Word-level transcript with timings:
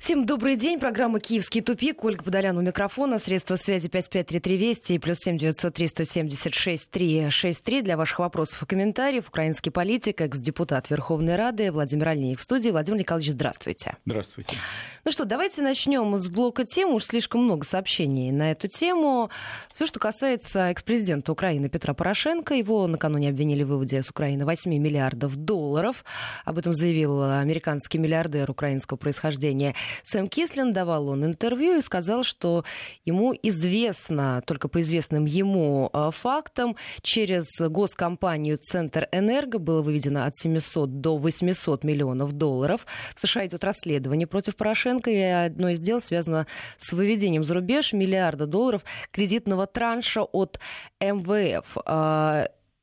Всем 0.00 0.24
добрый 0.24 0.56
день. 0.56 0.80
Программа 0.80 1.20
«Киевский 1.20 1.60
тупик». 1.60 2.02
Ольга 2.04 2.24
Подолян 2.24 2.56
у 2.56 2.62
микрофона. 2.62 3.18
Средства 3.18 3.56
связи 3.56 3.90
5533 3.90 4.56
Вести 4.56 4.94
и 4.94 4.98
плюс 4.98 5.18
7 5.18 5.36
903 5.36 5.88
176 5.88 6.90
363 6.90 7.82
для 7.82 7.98
ваших 7.98 8.20
вопросов 8.20 8.62
и 8.62 8.66
комментариев. 8.66 9.28
Украинский 9.28 9.70
политик, 9.70 10.22
экс-депутат 10.22 10.88
Верховной 10.88 11.36
Рады 11.36 11.70
Владимир 11.70 12.08
Альник 12.08 12.40
в 12.40 12.42
студии. 12.42 12.70
Владимир 12.70 13.00
Николаевич, 13.00 13.32
здравствуйте. 13.32 13.98
Здравствуйте. 14.06 14.56
Ну 15.04 15.12
что, 15.12 15.26
давайте 15.26 15.60
начнем 15.60 16.16
с 16.16 16.28
блока 16.28 16.64
тем. 16.64 16.94
Уж 16.94 17.04
слишком 17.04 17.44
много 17.44 17.66
сообщений 17.66 18.32
на 18.32 18.52
эту 18.52 18.68
тему. 18.68 19.28
Все, 19.74 19.84
что 19.84 20.00
касается 20.00 20.70
экс-президента 20.70 21.30
Украины 21.30 21.68
Петра 21.68 21.92
Порошенко. 21.92 22.54
Его 22.54 22.86
накануне 22.86 23.28
обвинили 23.28 23.64
в 23.64 23.68
выводе 23.68 24.02
с 24.02 24.08
Украины 24.08 24.46
8 24.46 24.72
миллиардов 24.78 25.36
долларов. 25.36 26.06
Об 26.46 26.56
этом 26.56 26.72
заявил 26.72 27.22
американский 27.22 27.98
миллиардер 27.98 28.50
украинского 28.50 28.96
происхождения 28.96 29.74
Сэм 30.04 30.28
Кислин 30.28 30.72
давал 30.72 31.08
он 31.08 31.24
интервью 31.24 31.78
и 31.78 31.82
сказал, 31.82 32.22
что 32.22 32.64
ему 33.04 33.34
известно, 33.42 34.42
только 34.46 34.68
по 34.68 34.80
известным 34.80 35.24
ему 35.24 35.90
а, 35.92 36.10
фактам, 36.10 36.76
через 37.02 37.46
госкомпанию 37.58 38.56
«Центр 38.58 39.08
Энерго» 39.12 39.58
было 39.58 39.82
выведено 39.82 40.24
от 40.24 40.36
700 40.36 41.00
до 41.00 41.16
800 41.16 41.84
миллионов 41.84 42.32
долларов. 42.32 42.86
В 43.14 43.20
США 43.20 43.46
идет 43.46 43.64
расследование 43.64 44.26
против 44.26 44.56
Порошенко, 44.56 45.10
и 45.10 45.20
одно 45.20 45.70
из 45.70 45.80
дел 45.80 46.00
связано 46.00 46.46
с 46.78 46.92
выведением 46.92 47.44
за 47.44 47.54
рубеж 47.54 47.92
миллиарда 47.92 48.46
долларов 48.46 48.82
кредитного 49.10 49.66
транша 49.66 50.22
от 50.22 50.58
МВФ. 51.00 51.76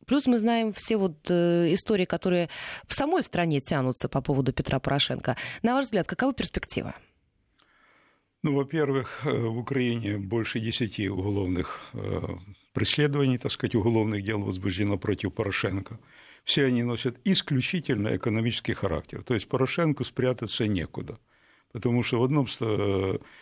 Плюс 0.07 0.25
мы 0.25 0.39
знаем 0.39 0.71
все 0.71 0.95
вот 0.95 1.29
э, 1.29 1.73
истории, 1.73 2.05
которые 2.05 2.49
в 2.87 2.93
самой 2.93 3.23
стране 3.23 3.59
тянутся 3.59 4.07
по 4.07 4.21
поводу 4.21 4.53
Петра 4.53 4.79
Порошенко. 4.79 5.35
На 5.63 5.73
ваш 5.73 5.85
взгляд, 5.85 6.07
каковы 6.07 6.33
перспективы? 6.33 6.93
Ну, 8.41 8.55
во-первых, 8.55 9.25
э, 9.25 9.29
в 9.29 9.57
Украине 9.57 10.17
больше 10.17 10.61
десяти 10.61 11.09
уголовных 11.09 11.81
э, 11.93 12.21
преследований, 12.71 13.37
так 13.37 13.51
сказать, 13.51 13.75
уголовных 13.75 14.23
дел 14.23 14.41
возбуждено 14.41 14.97
против 14.97 15.33
Порошенко. 15.33 15.99
Все 16.45 16.63
они 16.63 16.83
носят 16.83 17.17
исключительно 17.25 18.15
экономический 18.15 18.73
характер. 18.73 19.23
То 19.23 19.33
есть 19.33 19.49
Порошенко 19.49 20.05
спрятаться 20.05 20.67
некуда. 20.67 21.19
Потому 21.73 22.01
что 22.01 22.21
в 22.21 22.23
одном 22.23 22.47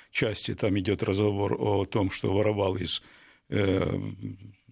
части 0.10 0.56
там 0.56 0.80
идет 0.80 1.04
разговор 1.04 1.56
о 1.60 1.86
том, 1.86 2.10
что 2.10 2.34
воровал 2.34 2.76
из 2.76 3.04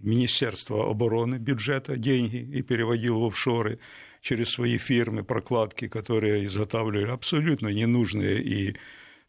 Министерства 0.04 0.90
обороны 0.90 1.36
бюджета 1.36 1.98
деньги 1.98 2.38
и 2.38 2.62
переводил 2.62 3.20
в 3.20 3.26
офшоры 3.26 3.80
через 4.22 4.50
свои 4.50 4.78
фирмы, 4.78 5.24
прокладки, 5.24 5.88
которые 5.88 6.46
изготавливали 6.46 7.10
абсолютно 7.10 7.70
ненужные 7.70 8.42
и 8.42 8.76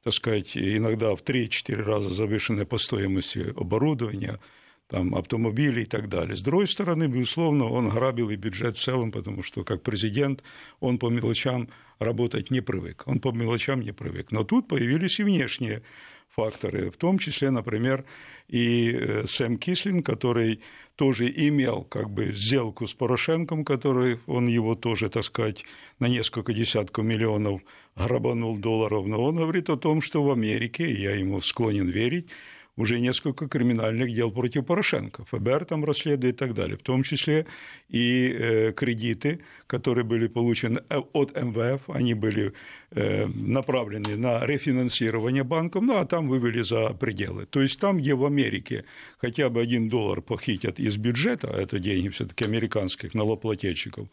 так 0.05 0.13
сказать, 0.13 0.55
иногда 0.55 1.17
в 1.17 1.23
3-4 1.23 1.77
раза 1.77 2.11
завышенное 2.11 2.67
по 2.67 2.77
стоимости 2.77 3.55
оборудования, 3.57 4.39
там, 4.87 5.15
автомобили 5.15 5.83
и 5.83 5.87
так 5.87 6.11
далее. 6.11 6.37
С 6.37 6.43
другой 6.43 6.69
стороны, 6.69 7.05
безусловно, 7.07 7.71
он 7.71 7.89
грабил 7.89 8.29
и 8.29 8.37
бюджет 8.37 8.77
в 8.77 8.83
целом, 8.83 9.13
потому 9.13 9.43
что 9.43 9.65
как 9.65 9.83
президент 9.83 10.43
он 10.79 10.99
по 10.99 11.09
мелочам 11.09 11.71
работать 11.99 12.51
не 12.51 12.61
привык. 12.61 13.05
Он 13.07 13.19
по 13.19 13.33
мелочам 13.33 13.81
не 13.81 13.93
привык. 13.93 14.31
Но 14.31 14.45
тут 14.45 14.69
появились 14.69 15.21
и 15.21 15.25
внешние 15.25 15.83
факторы, 16.35 16.91
в 16.91 16.97
том 16.97 17.19
числе, 17.19 17.51
например, 17.51 18.05
и 18.49 18.93
э, 18.93 19.27
Сэм 19.27 19.59
Кислин, 19.59 20.03
который 20.03 20.61
тоже 20.97 21.29
имел 21.29 21.83
как 21.83 22.11
бы 22.11 22.33
сделку 22.33 22.87
с 22.87 22.95
Порошенком, 22.95 23.65
который 23.65 24.21
он 24.27 24.47
его 24.49 24.75
тоже, 24.75 25.09
так 25.09 25.25
сказать, 25.25 25.65
на 25.99 26.07
несколько 26.07 26.53
десятков 26.53 27.05
миллионов 27.05 27.63
грабанул 27.97 28.57
долларов, 28.57 29.07
но 29.07 29.23
он 29.23 29.37
говорит 29.37 29.71
о 29.71 29.77
том, 29.77 30.03
что 30.03 30.23
в 30.23 30.31
Америке, 30.31 30.93
я 30.93 31.13
ему 31.17 31.41
склонен 31.41 31.89
верить, 31.89 32.29
уже 32.77 33.01
несколько 33.01 33.49
криминальных 33.49 34.13
дел 34.15 34.33
против 34.33 34.67
Порошенко. 34.67 35.25
ФБР 35.25 35.65
там 35.65 35.85
расследует 35.85 36.35
и 36.35 36.39
так 36.39 36.55
далее. 36.55 36.77
В 36.77 36.83
том 36.83 37.03
числе 37.03 37.47
и 37.89 38.29
э, 38.29 38.73
кредиты, 38.73 39.41
которые 39.67 40.05
были 40.05 40.27
получены 40.27 40.81
э, 40.89 40.99
от 41.13 41.37
МВФ, 41.37 41.89
они 41.89 42.15
были 42.15 42.53
э, 42.91 43.27
направлены 43.27 44.17
на 44.17 44.45
рефинансирование 44.45 45.45
банков, 45.45 45.83
ну 45.83 45.97
а 45.97 46.05
там 46.05 46.29
вывели 46.29 46.63
за 46.63 46.91
пределы. 46.95 47.47
То 47.47 47.61
есть 47.61 47.79
там, 47.81 47.99
где 47.99 48.15
в 48.15 48.25
Америке 48.25 48.85
хотя 49.19 49.49
бы 49.51 49.61
один 49.61 49.89
доллар 49.89 50.21
похитят 50.21 50.81
из 50.81 50.97
бюджета, 50.97 51.49
это 51.49 51.79
деньги 51.79 52.09
все-таки 52.09 52.45
американских 52.45 53.15
налогоплательщиков, 53.15 54.09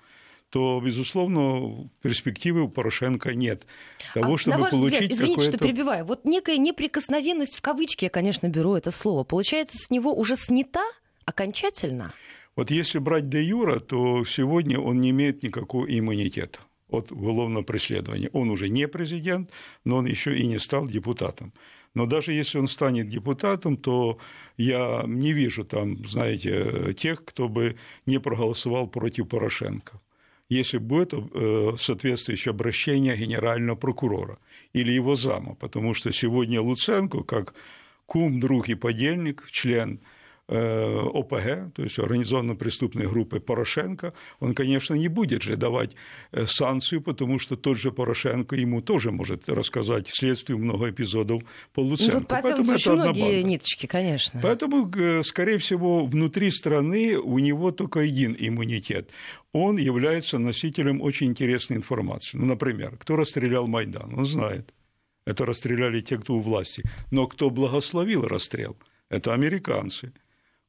то, 0.51 0.81
безусловно, 0.83 1.89
перспективы 2.01 2.63
у 2.63 2.67
Порошенко 2.67 3.33
нет 3.33 3.65
того, 4.13 4.33
а 4.33 4.37
чтобы 4.37 4.57
на 4.57 4.63
ваш 4.63 4.71
получить 4.71 5.01
взгляд, 5.03 5.11
извините, 5.11 5.43
что 5.45 5.57
перебиваю, 5.57 6.05
вот 6.05 6.25
некая 6.25 6.57
неприкосновенность, 6.57 7.55
в 7.55 7.61
кавычки 7.61 8.03
я, 8.03 8.09
конечно, 8.09 8.47
беру 8.47 8.75
это 8.75 8.91
слово, 8.91 9.23
получается, 9.23 9.77
с 9.77 9.89
него 9.89 10.13
уже 10.13 10.35
снята 10.35 10.83
окончательно? 11.23 12.13
Вот 12.57 12.69
если 12.69 12.99
брать 12.99 13.29
де 13.29 13.41
юра, 13.41 13.79
то 13.79 14.25
сегодня 14.25 14.77
он 14.77 14.99
не 14.99 15.11
имеет 15.11 15.41
никакого 15.41 15.85
иммунитета 15.85 16.59
от 16.89 17.13
уголовного 17.13 17.63
преследования. 17.63 18.29
Он 18.33 18.49
уже 18.49 18.67
не 18.67 18.89
президент, 18.89 19.49
но 19.85 19.97
он 19.97 20.05
еще 20.05 20.35
и 20.35 20.45
не 20.45 20.59
стал 20.59 20.85
депутатом. 20.85 21.53
Но 21.93 22.05
даже 22.05 22.33
если 22.33 22.57
он 22.57 22.67
станет 22.67 23.07
депутатом, 23.07 23.77
то 23.77 24.17
я 24.57 25.03
не 25.07 25.31
вижу 25.31 25.63
там, 25.63 26.05
знаете, 26.05 26.93
тех, 26.97 27.23
кто 27.23 27.47
бы 27.47 27.77
не 28.05 28.19
проголосовал 28.19 28.87
против 28.87 29.29
Порошенко 29.29 30.01
если 30.55 30.79
будет 30.79 31.13
э, 31.13 31.73
соответствующее 31.77 32.51
обращение 32.51 33.15
генерального 33.15 33.77
прокурора 33.77 34.37
или 34.73 34.91
его 34.91 35.15
зама, 35.15 35.55
потому 35.55 35.93
что 35.93 36.11
сегодня 36.11 36.61
Луценко, 36.61 37.23
как 37.23 37.53
кум, 38.05 38.41
друг 38.41 38.67
и 38.67 38.75
подельник, 38.75 39.47
член 39.49 40.01
ОПГ, 40.47 41.73
то 41.73 41.83
есть 41.83 41.97
организованно-преступной 41.97 43.07
группы 43.07 43.39
Порошенко, 43.39 44.13
он, 44.39 44.53
конечно, 44.53 44.95
не 44.95 45.07
будет 45.07 45.43
же 45.43 45.55
давать 45.55 45.91
э, 46.31 46.45
санкцию, 46.45 47.01
потому 47.01 47.39
что 47.39 47.55
тот 47.55 47.77
же 47.77 47.91
Порошенко 47.91 48.55
ему 48.55 48.81
тоже 48.81 49.11
может 49.11 49.47
рассказать 49.47 50.09
следствию 50.09 50.59
много 50.59 50.89
эпизодов 50.89 51.43
по 51.73 51.79
Луценко. 51.79 52.19
Ну, 52.19 52.25
Поэтому 52.27 52.73
очень 52.73 52.91
многие 52.91 53.41
ниточки, 53.43 53.85
конечно. 53.85 54.41
Поэтому, 54.43 54.91
э, 54.93 55.23
скорее 55.23 55.57
всего, 55.57 56.05
внутри 56.05 56.51
страны 56.51 57.17
у 57.17 57.39
него 57.39 57.71
только 57.71 58.01
один 58.01 58.35
иммунитет. 58.37 59.09
Он 59.53 59.77
является 59.77 60.37
носителем 60.37 61.01
очень 61.01 61.27
интересной 61.27 61.77
информации. 61.77 62.37
Ну, 62.37 62.45
например, 62.45 62.97
кто 62.97 63.15
расстрелял 63.15 63.67
Майдан? 63.67 64.13
Он 64.17 64.25
знает. 64.25 64.73
Это 65.25 65.45
расстреляли 65.45 66.01
те, 66.01 66.17
кто 66.17 66.35
у 66.35 66.39
власти. 66.39 66.83
Но 67.11 67.27
кто 67.27 67.49
благословил 67.49 68.23
расстрел? 68.27 68.75
Это 69.09 69.33
американцы 69.33 70.13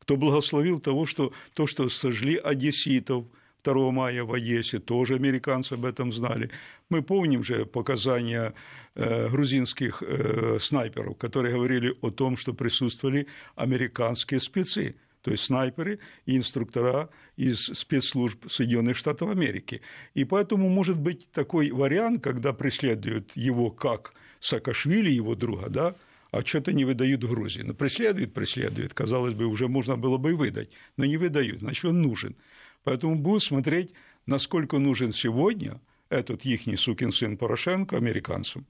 кто 0.02 0.16
благословил 0.16 0.80
того, 0.80 1.06
что, 1.06 1.32
то, 1.54 1.68
что 1.68 1.88
сожгли 1.88 2.36
одесситов 2.36 3.24
2 3.62 3.90
мая 3.92 4.24
в 4.24 4.32
Одессе, 4.32 4.80
тоже 4.80 5.14
американцы 5.14 5.74
об 5.74 5.84
этом 5.84 6.12
знали. 6.12 6.50
Мы 6.90 7.02
помним 7.02 7.44
же 7.44 7.64
показания 7.66 8.52
э, 8.96 9.28
грузинских 9.28 10.02
э, 10.02 10.58
снайперов, 10.58 11.16
которые 11.18 11.54
говорили 11.54 11.96
о 12.00 12.10
том, 12.10 12.36
что 12.36 12.52
присутствовали 12.52 13.28
американские 13.54 14.40
спецы, 14.40 14.96
то 15.20 15.30
есть 15.30 15.44
снайперы 15.44 16.00
и 16.26 16.36
инструктора 16.36 17.08
из 17.36 17.60
спецслужб 17.66 18.50
Соединенных 18.50 18.96
Штатов 18.96 19.30
Америки. 19.30 19.82
И 20.14 20.24
поэтому 20.24 20.68
может 20.68 20.98
быть 20.98 21.30
такой 21.30 21.70
вариант, 21.70 22.24
когда 22.24 22.52
преследуют 22.52 23.36
его 23.36 23.70
как 23.70 24.14
Саакашвили, 24.40 25.10
его 25.10 25.36
друга, 25.36 25.68
да, 25.68 25.94
а 26.32 26.42
что-то 26.44 26.72
не 26.72 26.84
выдают 26.84 27.22
Грузии. 27.22 27.60
Ну, 27.62 27.74
преследуют, 27.74 28.32
преследуют, 28.32 28.94
казалось 28.94 29.34
бы, 29.34 29.46
уже 29.46 29.68
можно 29.68 29.96
было 29.96 30.16
бы 30.16 30.30
и 30.30 30.34
выдать, 30.34 30.70
но 30.96 31.04
не 31.04 31.18
выдают, 31.18 31.60
значит, 31.60 31.84
он 31.84 32.02
нужен. 32.02 32.36
Поэтому 32.84 33.16
будут 33.16 33.44
смотреть, 33.44 33.92
насколько 34.26 34.78
нужен 34.78 35.12
сегодня 35.12 35.80
этот 36.08 36.44
ихний 36.44 36.76
сукин 36.76 37.12
сын 37.12 37.36
Порошенко 37.36 37.96
американцам. 37.96 38.66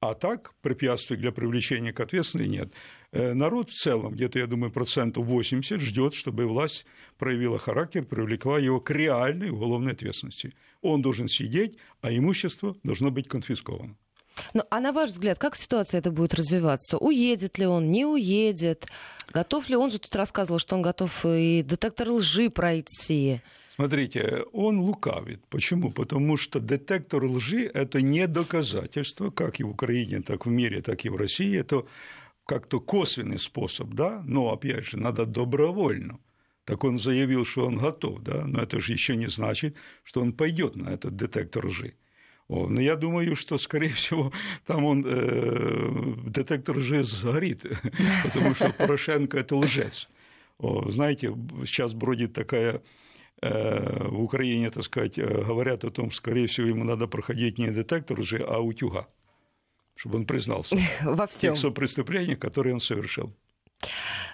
А 0.00 0.14
так, 0.14 0.54
препятствий 0.60 1.16
для 1.16 1.32
привлечения 1.32 1.92
к 1.92 1.98
ответственности 1.98 2.50
нет. 2.50 2.72
Э, 3.10 3.32
народ 3.32 3.70
в 3.70 3.74
целом, 3.74 4.12
где-то, 4.12 4.38
я 4.38 4.46
думаю, 4.46 4.70
процентов 4.70 5.24
80 5.24 5.80
ждет, 5.80 6.14
чтобы 6.14 6.46
власть 6.46 6.86
проявила 7.16 7.58
характер, 7.58 8.04
привлекла 8.04 8.60
его 8.60 8.80
к 8.80 8.90
реальной 8.90 9.48
уголовной 9.48 9.92
ответственности. 9.92 10.54
Он 10.82 11.02
должен 11.02 11.26
сидеть, 11.26 11.78
а 12.00 12.12
имущество 12.12 12.76
должно 12.84 13.10
быть 13.10 13.28
конфисковано. 13.28 13.96
Ну, 14.54 14.62
а 14.70 14.80
на 14.80 14.92
ваш 14.92 15.10
взгляд, 15.10 15.38
как 15.38 15.56
ситуация 15.56 15.98
это 15.98 16.10
будет 16.10 16.34
развиваться? 16.34 16.98
Уедет 16.98 17.58
ли 17.58 17.66
он, 17.66 17.90
не 17.90 18.04
уедет? 18.04 18.86
Готов 19.32 19.68
ли 19.68 19.76
он 19.76 19.90
же 19.90 19.98
тут 19.98 20.14
рассказывал, 20.16 20.58
что 20.58 20.76
он 20.76 20.82
готов 20.82 21.24
и 21.26 21.62
детектор 21.62 22.10
лжи 22.10 22.50
пройти? 22.50 23.40
Смотрите, 23.74 24.44
он 24.52 24.80
лукавит. 24.80 25.40
Почему? 25.48 25.92
Потому 25.92 26.36
что 26.36 26.58
детектор 26.58 27.24
лжи– 27.24 27.70
это 27.74 28.02
не 28.02 28.26
доказательство, 28.26 29.30
как 29.30 29.60
и 29.60 29.64
в 29.64 29.70
Украине, 29.70 30.20
так 30.20 30.46
в 30.46 30.50
мире, 30.50 30.82
так 30.82 31.04
и 31.04 31.08
в 31.08 31.16
России. 31.16 31.56
Это 31.56 31.86
как-то 32.44 32.80
косвенный 32.80 33.38
способ, 33.38 33.90
да, 33.90 34.22
но, 34.26 34.50
опять 34.52 34.86
же, 34.86 34.96
надо 34.96 35.26
добровольно. 35.26 36.18
Так 36.64 36.82
он 36.82 36.98
заявил, 36.98 37.44
что 37.44 37.66
он 37.66 37.76
готов, 37.78 38.20
да, 38.22 38.44
но 38.46 38.60
это 38.62 38.80
же 38.80 38.92
еще 38.92 39.14
не 39.14 39.28
значит, 39.28 39.76
что 40.02 40.22
он 40.22 40.32
пойдет 40.32 40.74
на 40.74 40.88
этот 40.88 41.14
детектор 41.14 41.66
лжи. 41.66 41.94
Но 42.48 42.80
я 42.80 42.96
думаю, 42.96 43.36
что, 43.36 43.58
скорее 43.58 43.90
всего, 43.90 44.32
там 44.66 44.84
он, 44.84 45.04
э, 45.06 46.14
детектор 46.24 46.78
лжи 46.78 47.04
сгорит, 47.04 47.62
потому 48.24 48.54
что 48.54 48.72
Порошенко– 48.72 49.38
это 49.38 49.54
лжец. 49.56 50.08
Знаете, 50.58 51.34
сейчас 51.66 51.92
бродит 51.92 52.32
такая 52.32 52.82
э, 53.42 54.08
в 54.08 54.22
Украине, 54.22 54.70
так 54.70 54.82
сказать, 54.84 55.18
э, 55.18 55.44
говорят 55.44 55.84
о 55.84 55.90
том, 55.90 56.10
скорее 56.10 56.46
всего, 56.46 56.66
ему 56.66 56.84
надо 56.84 57.06
проходить 57.06 57.58
не 57.58 57.68
детектор 57.68 58.18
лжи, 58.18 58.38
а 58.38 58.58
утюга, 58.60 59.06
чтобы 59.94 60.16
он 60.16 60.24
признался 60.24 60.76
Во 61.02 61.26
всем. 61.26 61.54
тех 61.54 61.74
преступлениях, 61.74 62.38
которые 62.38 62.74
он 62.74 62.80
совершил. 62.80 63.30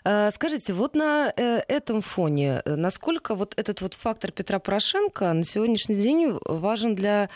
Э, 0.04 0.30
скажите, 0.30 0.72
вот 0.72 0.94
на 0.94 1.30
этом 1.36 2.00
фоне, 2.00 2.62
насколько 2.64 3.34
вот 3.34 3.54
этот 3.58 3.80
вот 3.82 3.94
фактор 3.94 4.30
Петра 4.30 4.60
Порошенко 4.60 5.32
на 5.32 5.42
сегодняшний 5.42 5.96
день 5.96 6.38
важен 6.46 6.94
для 6.94 7.28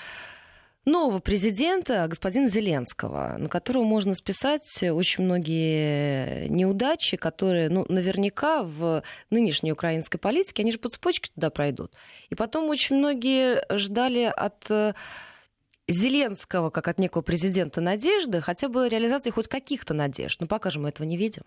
нового 0.88 1.20
президента, 1.20 2.06
господина 2.08 2.48
Зеленского, 2.48 3.36
на 3.38 3.48
которого 3.48 3.84
можно 3.84 4.14
списать 4.14 4.82
очень 4.82 5.24
многие 5.24 6.48
неудачи, 6.48 7.16
которые, 7.16 7.68
ну, 7.68 7.86
наверняка 7.88 8.62
в 8.62 9.02
нынешней 9.30 9.72
украинской 9.72 10.18
политике, 10.18 10.62
они 10.62 10.72
же 10.72 10.78
по 10.78 10.88
цепочке 10.88 11.30
туда 11.34 11.50
пройдут. 11.50 11.92
И 12.30 12.34
потом 12.34 12.68
очень 12.68 12.96
многие 12.96 13.64
ждали 13.76 14.24
от 14.24 14.70
э, 14.70 14.94
Зеленского, 15.88 16.70
как 16.70 16.88
от 16.88 16.98
некого 16.98 17.22
президента 17.22 17.80
надежды, 17.80 18.40
хотя 18.40 18.68
бы 18.68 18.88
реализации 18.88 19.30
хоть 19.30 19.48
каких-то 19.48 19.94
надежд. 19.94 20.40
Но 20.40 20.46
пока 20.46 20.70
же 20.70 20.80
мы 20.80 20.88
этого 20.88 21.06
не 21.06 21.16
видим. 21.16 21.42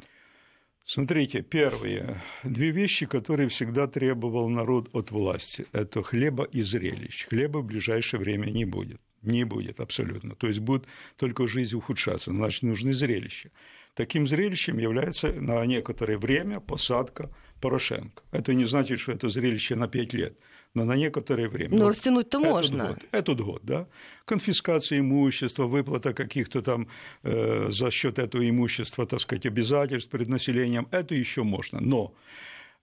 Смотрите, 0.84 1.42
первые 1.42 2.22
две 2.44 2.72
вещи, 2.72 3.06
которые 3.06 3.50
всегда 3.50 3.88
требовал 3.88 4.50
народ 4.50 4.90
от 4.94 5.12
власти, 5.12 5.68
это 5.74 6.02
хлеба 6.02 6.44
и 6.44 6.64
зрелищ. 6.64 7.28
Хлеба 7.28 7.60
в 7.60 7.66
ближайшее 7.66 8.20
время 8.20 8.48
не 8.48 8.66
будет. 8.66 9.00
Не 9.22 9.44
будет 9.44 9.80
абсолютно. 9.80 10.36
То 10.36 10.48
есть 10.48 10.60
будет 10.60 10.86
только 11.16 11.48
жизнь 11.48 11.76
ухудшаться. 11.76 12.32
Значит, 12.32 12.64
нужны 12.64 12.94
зрелища. 12.94 13.52
Таким 13.94 14.26
зрелищем 14.26 14.78
является 14.78 15.34
на 15.34 15.66
некоторое 15.66 16.18
время 16.18 16.60
посадка 16.60 17.30
Порошенко. 17.60 18.24
Это 18.32 18.54
не 18.54 18.66
значит, 18.66 19.00
что 19.00 19.12
это 19.12 19.30
зрелище 19.30 19.76
на 19.76 19.88
пять 19.88 20.14
лет, 20.14 20.38
но 20.74 20.86
на 20.86 20.96
некоторое 20.96 21.50
время. 21.50 21.78
Но 21.78 21.90
растянуть-то 21.90 22.40
этот 22.40 22.52
можно. 22.52 22.88
Год, 22.88 23.00
этот 23.12 23.42
год, 23.42 23.62
да. 23.64 23.88
Конфискация 24.26 25.00
имущества, 25.00 25.68
выплата 25.68 26.14
каких-то 26.14 26.62
там 26.62 26.88
э, 27.24 27.68
за 27.70 27.92
счет 27.92 28.18
этого 28.18 28.50
имущества, 28.50 29.06
так 29.06 29.20
сказать, 29.20 29.46
обязательств 29.46 30.10
перед 30.10 30.30
населением, 30.30 30.88
это 30.92 31.14
еще 31.14 31.44
можно. 31.44 31.80
Но 31.82 32.16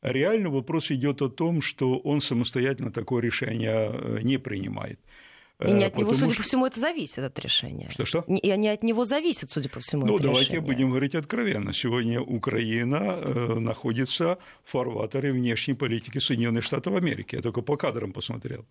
реально 0.03 0.51
вопрос 0.51 0.91
идет 0.91 1.23
о 1.23 1.29
том, 1.29 1.63
что 1.63 1.99
он 1.99 2.21
самостоятельно 2.21 2.93
такое 2.93 3.23
решение 3.23 3.91
э, 3.91 4.19
не 4.23 4.39
принимает. 4.39 5.01
И 5.67 5.73
не 5.73 5.85
от 5.85 5.97
него, 5.97 6.15
судя 6.15 6.35
что... 6.35 6.37
по 6.37 6.43
всему, 6.43 6.67
это 6.67 6.79
зависит 6.79 7.19
от 7.19 7.37
решения. 7.41 7.89
Что-что? 7.91 8.25
И 8.29 8.57
не 8.57 8.69
от 8.69 8.85
него 8.85 9.05
зависит, 9.05 9.51
судя 9.51 9.69
по 9.69 9.81
всему, 9.81 10.07
Ну, 10.07 10.15
это 10.15 10.25
давайте 10.25 10.53
решение. 10.53 10.67
будем 10.67 10.91
говорить 10.91 11.17
откровенно. 11.17 11.73
Сегодня 11.73 12.21
Украина 12.21 13.19
э, 13.21 13.59
находится 13.59 14.39
в 14.63 14.71
фарватере 14.71 15.33
внешней 15.33 15.75
политики 15.75 16.19
Соединенных 16.19 16.63
Штатов 16.63 16.95
Америки. 16.95 17.35
Я 17.35 17.43
только 17.43 17.63
по 17.63 17.77
кадрам 17.77 18.13
посмотрел. 18.13 18.67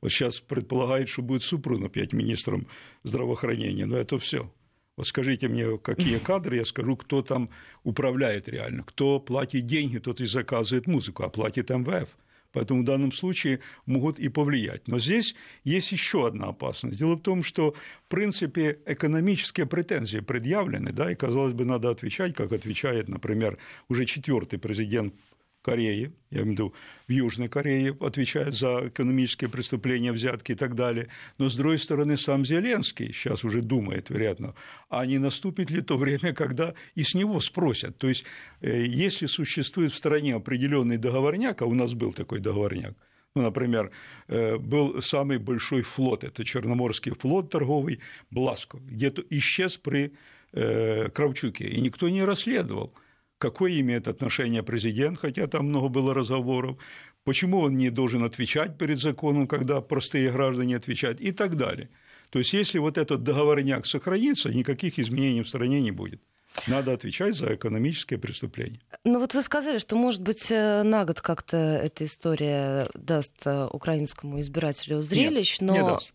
Вот 0.00 0.10
сейчас 0.10 0.40
предполагает, 0.40 1.08
что 1.08 1.22
будет 1.22 1.44
Супрун 1.44 1.84
опять 1.84 2.12
министром 2.12 2.66
здравоохранения, 3.04 3.86
но 3.86 3.96
это 3.96 4.18
все. 4.18 4.52
Вот 4.96 5.06
скажите 5.06 5.46
мне, 5.46 5.78
какие 5.78 6.18
кадры, 6.24 6.56
я 6.56 6.64
скажу, 6.64 6.96
кто 6.96 7.22
там 7.22 7.50
управляет 7.84 8.48
реально, 8.48 8.82
кто 8.82 9.20
платит 9.20 9.66
деньги, 9.66 9.98
тот 9.98 10.20
и 10.20 10.26
заказывает 10.26 10.88
музыку, 10.88 11.22
а 11.22 11.28
платит 11.28 11.70
МВФ. 11.70 12.08
Поэтому 12.52 12.82
в 12.82 12.84
данном 12.84 13.12
случае 13.12 13.60
могут 13.86 14.18
и 14.18 14.28
повлиять. 14.28 14.88
Но 14.88 14.98
здесь 14.98 15.34
есть 15.64 15.92
еще 15.92 16.26
одна 16.26 16.48
опасность. 16.48 16.98
Дело 16.98 17.14
в 17.14 17.22
том, 17.22 17.42
что, 17.42 17.72
в 18.06 18.08
принципе, 18.08 18.78
экономические 18.86 19.66
претензии 19.66 20.18
предъявлены, 20.18 20.92
да, 20.92 21.10
и, 21.10 21.14
казалось 21.14 21.52
бы, 21.52 21.64
надо 21.64 21.90
отвечать, 21.90 22.34
как 22.34 22.52
отвечает, 22.52 23.08
например, 23.08 23.58
уже 23.88 24.04
четвертый 24.04 24.58
президент 24.58 25.14
Кореи, 25.62 26.12
я 26.30 26.40
имею 26.40 26.46
в 26.46 26.50
виду 26.50 26.74
в 27.08 27.12
Южной 27.12 27.48
Корее, 27.48 27.96
отвечает 28.00 28.54
за 28.54 28.88
экономические 28.88 29.48
преступления, 29.48 30.12
взятки 30.12 30.52
и 30.52 30.54
так 30.54 30.74
далее. 30.74 31.08
Но, 31.38 31.48
с 31.48 31.54
другой 31.54 31.78
стороны, 31.78 32.16
сам 32.16 32.44
Зеленский 32.44 33.12
сейчас 33.12 33.44
уже 33.44 33.62
думает, 33.62 34.10
вероятно, 34.10 34.54
а 34.88 35.06
не 35.06 35.18
наступит 35.18 35.70
ли 35.70 35.80
то 35.80 35.96
время, 35.96 36.34
когда 36.34 36.74
и 36.94 37.02
с 37.02 37.14
него 37.14 37.40
спросят. 37.40 37.96
То 37.98 38.08
есть, 38.08 38.24
э, 38.60 38.84
если 38.86 39.26
существует 39.26 39.92
в 39.92 39.96
стране 39.96 40.34
определенный 40.34 40.98
договорняк, 40.98 41.62
а 41.62 41.66
у 41.66 41.74
нас 41.74 41.94
был 41.94 42.12
такой 42.12 42.40
договорняк, 42.40 42.94
ну, 43.34 43.42
например, 43.42 43.90
э, 44.28 44.58
был 44.58 45.00
самый 45.00 45.38
большой 45.38 45.82
флот, 45.82 46.24
это 46.24 46.44
Черноморский 46.44 47.12
флот 47.12 47.50
торговый, 47.50 48.00
Бласко, 48.30 48.78
где-то 48.78 49.22
исчез 49.30 49.76
при 49.76 50.12
э, 50.52 51.08
Кравчуке, 51.08 51.66
и 51.66 51.80
никто 51.80 52.08
не 52.08 52.24
расследовал 52.24 52.92
какое 53.42 53.80
имеет 53.80 54.06
отношение 54.06 54.62
президент, 54.62 55.18
хотя 55.18 55.48
там 55.48 55.66
много 55.66 55.88
было 55.88 56.14
разговоров, 56.14 56.76
почему 57.24 57.58
он 57.58 57.76
не 57.76 57.90
должен 57.90 58.22
отвечать 58.22 58.78
перед 58.78 58.98
законом, 58.98 59.48
когда 59.48 59.80
простые 59.80 60.30
граждане 60.30 60.76
отвечают 60.76 61.20
и 61.20 61.32
так 61.32 61.56
далее. 61.56 61.88
То 62.30 62.38
есть, 62.38 62.52
если 62.52 62.78
вот 62.78 62.98
этот 62.98 63.24
договорняк 63.24 63.84
сохранится, 63.86 64.50
никаких 64.50 65.00
изменений 65.00 65.42
в 65.42 65.48
стране 65.48 65.80
не 65.80 65.90
будет. 65.90 66.20
Надо 66.66 66.92
отвечать 66.92 67.34
за 67.34 67.54
экономические 67.54 68.18
преступления. 68.18 68.80
Ну 69.04 69.18
вот 69.18 69.34
вы 69.34 69.42
сказали, 69.42 69.78
что, 69.78 69.96
может 69.96 70.20
быть, 70.20 70.50
э, 70.50 70.82
на 70.82 71.04
год 71.04 71.20
как-то 71.20 71.56
эта 71.56 72.04
история 72.04 72.88
даст 72.94 73.32
э, 73.44 73.68
украинскому 73.70 74.38
избирателю 74.40 75.02
зрелищ, 75.02 75.60
Нет, 75.60 75.70
но... 75.70 75.74
Не 75.74 75.82
даст. 75.82 76.12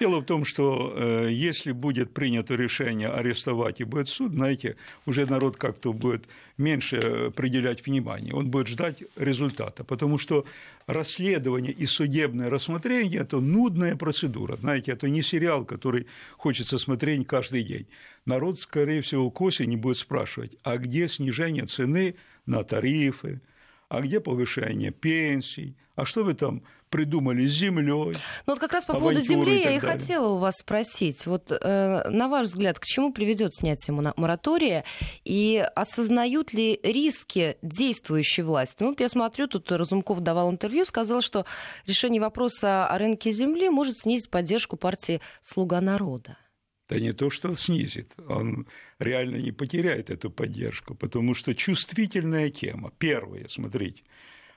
Дело 0.00 0.20
в 0.20 0.24
том, 0.24 0.44
что 0.44 0.94
э, 0.94 1.28
если 1.30 1.72
будет 1.72 2.12
принято 2.12 2.54
решение 2.54 3.08
арестовать 3.08 3.80
и 3.80 3.84
будет 3.84 4.08
суд, 4.08 4.32
знаете, 4.32 4.76
уже 5.06 5.26
народ 5.26 5.56
как-то 5.56 5.92
будет 5.92 6.24
меньше 6.58 6.96
определять 7.28 7.86
внимание, 7.86 8.34
он 8.34 8.50
будет 8.50 8.66
ждать 8.66 9.02
результата, 9.16 9.84
потому 9.84 10.18
что 10.18 10.44
расследование 10.86 11.72
и 11.72 11.86
судебное 11.86 12.50
рассмотрение– 12.50 13.20
это 13.22 13.40
нудная 13.40 13.96
процедура, 13.96 14.56
знаете, 14.56 14.92
это 14.92 15.08
не 15.08 15.22
сериал, 15.22 15.64
который 15.64 16.06
хочется 16.36 16.78
смотреть 16.78 17.26
каждый 17.26 17.62
день. 17.62 17.86
Народ, 18.26 18.60
скорее 18.60 19.00
всего, 19.00 19.30
к 19.30 19.40
осени 19.40 19.76
будет 19.76 19.96
спрашивать, 19.96 20.52
а 20.62 20.76
где 20.76 21.08
снижение 21.08 21.66
цены 21.66 22.16
на 22.44 22.64
тарифы, 22.64 23.40
а 23.88 24.00
где 24.00 24.20
повышение 24.20 24.90
пенсий, 24.90 25.74
а 25.94 26.04
что 26.04 26.24
вы 26.24 26.34
там 26.34 26.62
придумали 26.88 27.46
с 27.46 27.52
землей. 27.52 28.14
Ну 28.46 28.52
вот 28.52 28.58
как 28.58 28.72
раз 28.72 28.84
по 28.84 28.94
поводу 28.94 29.20
земли 29.20 29.60
я 29.60 29.60
и 29.60 29.80
далее. 29.80 29.80
хотела 29.80 30.28
у 30.28 30.38
вас 30.38 30.54
спросить. 30.58 31.26
Вот 31.26 31.50
э, 31.50 32.08
на 32.08 32.28
ваш 32.28 32.46
взгляд, 32.46 32.78
к 32.78 32.84
чему 32.84 33.12
приведет 33.12 33.54
снятие 33.54 33.94
моратория 34.16 34.84
и 35.24 35.64
осознают 35.74 36.52
ли 36.52 36.78
риски 36.82 37.56
действующей 37.62 38.42
власти? 38.42 38.76
Ну 38.80 38.88
вот 38.88 39.00
я 39.00 39.08
смотрю, 39.08 39.46
тут 39.48 39.70
Разумков 39.70 40.20
давал 40.20 40.50
интервью, 40.50 40.84
сказал, 40.84 41.20
что 41.20 41.46
решение 41.86 42.20
вопроса 42.20 42.86
о 42.86 42.98
рынке 42.98 43.30
земли 43.32 43.68
может 43.68 43.98
снизить 43.98 44.30
поддержку 44.30 44.76
партии 44.76 45.20
«Слуга 45.42 45.80
народа». 45.80 46.36
Да 46.88 46.98
не 46.98 47.12
то, 47.12 47.28
что 47.28 47.54
снизит, 47.54 48.14
он 48.28 48.66
реально 48.98 49.36
не 49.36 49.52
потеряет 49.52 50.08
эту 50.08 50.30
поддержку, 50.30 50.94
потому 50.94 51.34
что 51.34 51.54
чувствительная 51.54 52.48
тема. 52.48 52.92
Первое, 52.98 53.46
смотрите, 53.48 54.04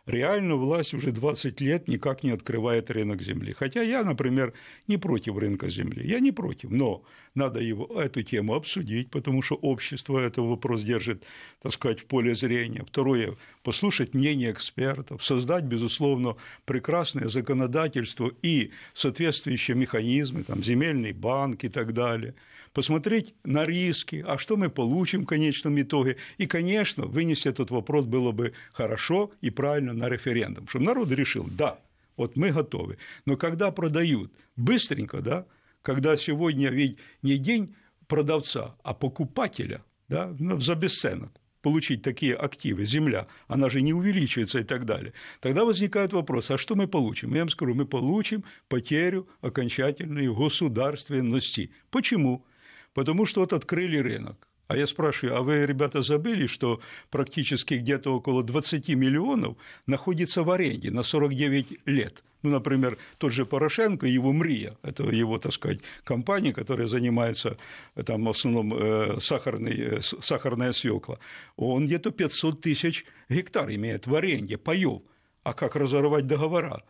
реально 0.05 0.55
власть 0.55 0.93
уже 0.93 1.11
20 1.11 1.61
лет 1.61 1.87
никак 1.87 2.23
не 2.23 2.31
открывает 2.31 2.89
рынок 2.91 3.21
земли. 3.21 3.53
Хотя 3.53 3.81
я, 3.81 4.03
например, 4.03 4.53
не 4.87 4.97
против 4.97 5.37
рынка 5.37 5.69
земли, 5.69 6.07
я 6.07 6.19
не 6.19 6.31
против, 6.31 6.71
но 6.71 7.03
надо 7.35 7.59
его, 7.59 7.85
эту 8.01 8.23
тему 8.23 8.55
обсудить, 8.55 9.09
потому 9.09 9.41
что 9.41 9.55
общество 9.55 10.19
этот 10.19 10.45
вопрос 10.45 10.81
держит, 10.81 11.23
так 11.61 11.73
сказать, 11.73 11.99
в 12.01 12.05
поле 12.05 12.35
зрения. 12.35 12.83
Второе, 12.85 13.35
послушать 13.63 14.13
мнение 14.13 14.51
экспертов, 14.51 15.23
создать, 15.23 15.63
безусловно, 15.63 16.35
прекрасное 16.65 17.27
законодательство 17.27 18.31
и 18.41 18.71
соответствующие 18.93 19.77
механизмы, 19.77 20.43
там, 20.43 20.63
земельный 20.63 21.13
банк 21.13 21.63
и 21.63 21.69
так 21.69 21.93
далее– 21.93 22.35
посмотреть 22.73 23.33
на 23.43 23.65
риски, 23.65 24.23
а 24.25 24.37
что 24.37 24.57
мы 24.57 24.69
получим 24.69 25.23
в 25.23 25.27
конечном 25.27 25.79
итоге. 25.81 26.17
И, 26.37 26.47
конечно, 26.47 27.05
вынести 27.05 27.47
этот 27.47 27.71
вопрос 27.71 28.05
было 28.05 28.31
бы 28.31 28.53
хорошо 28.73 29.31
и 29.41 29.49
правильно 29.49 29.93
на 29.93 30.09
референдум, 30.09 30.67
чтобы 30.67 30.85
народ 30.85 31.11
решил, 31.11 31.47
да, 31.49 31.79
вот 32.17 32.35
мы 32.35 32.51
готовы. 32.51 32.97
Но 33.25 33.37
когда 33.37 33.71
продают 33.71 34.31
быстренько, 34.55 35.21
да, 35.21 35.45
когда 35.81 36.17
сегодня 36.17 36.69
ведь 36.69 36.97
не 37.21 37.37
день 37.37 37.75
продавца, 38.07 38.75
а 38.83 38.93
покупателя, 38.93 39.83
да, 40.07 40.35
ну, 40.37 40.59
за 40.59 40.75
бесценок, 40.75 41.31
получить 41.61 42.01
такие 42.01 42.35
активы, 42.35 42.85
земля, 42.85 43.27
она 43.47 43.69
же 43.69 43.81
не 43.81 43.93
увеличивается 43.93 44.59
и 44.59 44.63
так 44.63 44.85
далее, 44.85 45.13
тогда 45.39 45.63
возникает 45.63 46.11
вопрос, 46.13 46.51
а 46.51 46.57
что 46.57 46.75
мы 46.75 46.87
получим? 46.87 47.33
Я 47.33 47.41
вам 47.41 47.49
скажу, 47.49 47.73
мы 47.73 47.85
получим 47.85 48.43
потерю 48.67 49.27
окончательной 49.41 50.27
государственности. 50.33 51.71
Почему? 51.89 52.45
Потому 52.93 53.25
что 53.25 53.41
вот 53.41 53.53
открыли 53.53 53.97
рынок. 53.97 54.47
А 54.67 54.77
я 54.77 54.87
спрашиваю, 54.87 55.37
а 55.37 55.41
вы, 55.41 55.65
ребята, 55.65 56.01
забыли, 56.01 56.47
что 56.47 56.79
практически 57.09 57.73
где-то 57.73 58.15
около 58.15 58.41
20 58.41 58.87
миллионов 58.89 59.57
находится 59.85 60.43
в 60.43 60.49
аренде 60.49 60.91
на 60.91 61.03
49 61.03 61.79
лет? 61.85 62.23
Ну, 62.41 62.51
например, 62.51 62.97
тот 63.17 63.33
же 63.33 63.45
Порошенко, 63.45 64.07
его 64.07 64.31
МРИЯ, 64.31 64.77
это 64.81 65.03
его, 65.03 65.37
так 65.39 65.51
сказать, 65.51 65.81
компания, 66.05 66.53
которая 66.53 66.87
занимается 66.87 67.57
там, 68.05 68.23
в 68.23 68.29
основном 68.29 68.73
э, 68.73 69.19
сахарной, 69.19 69.77
э, 69.77 70.01
сахарная 70.01 70.71
свекла, 70.71 71.19
он 71.57 71.85
где-то 71.85 72.11
500 72.11 72.61
тысяч 72.61 73.05
гектар 73.29 73.69
имеет 73.71 74.07
в 74.07 74.15
аренде 74.15 74.57
паев. 74.57 75.01
А 75.43 75.53
как 75.53 75.75
разорвать 75.75 76.27
договора? 76.27 76.83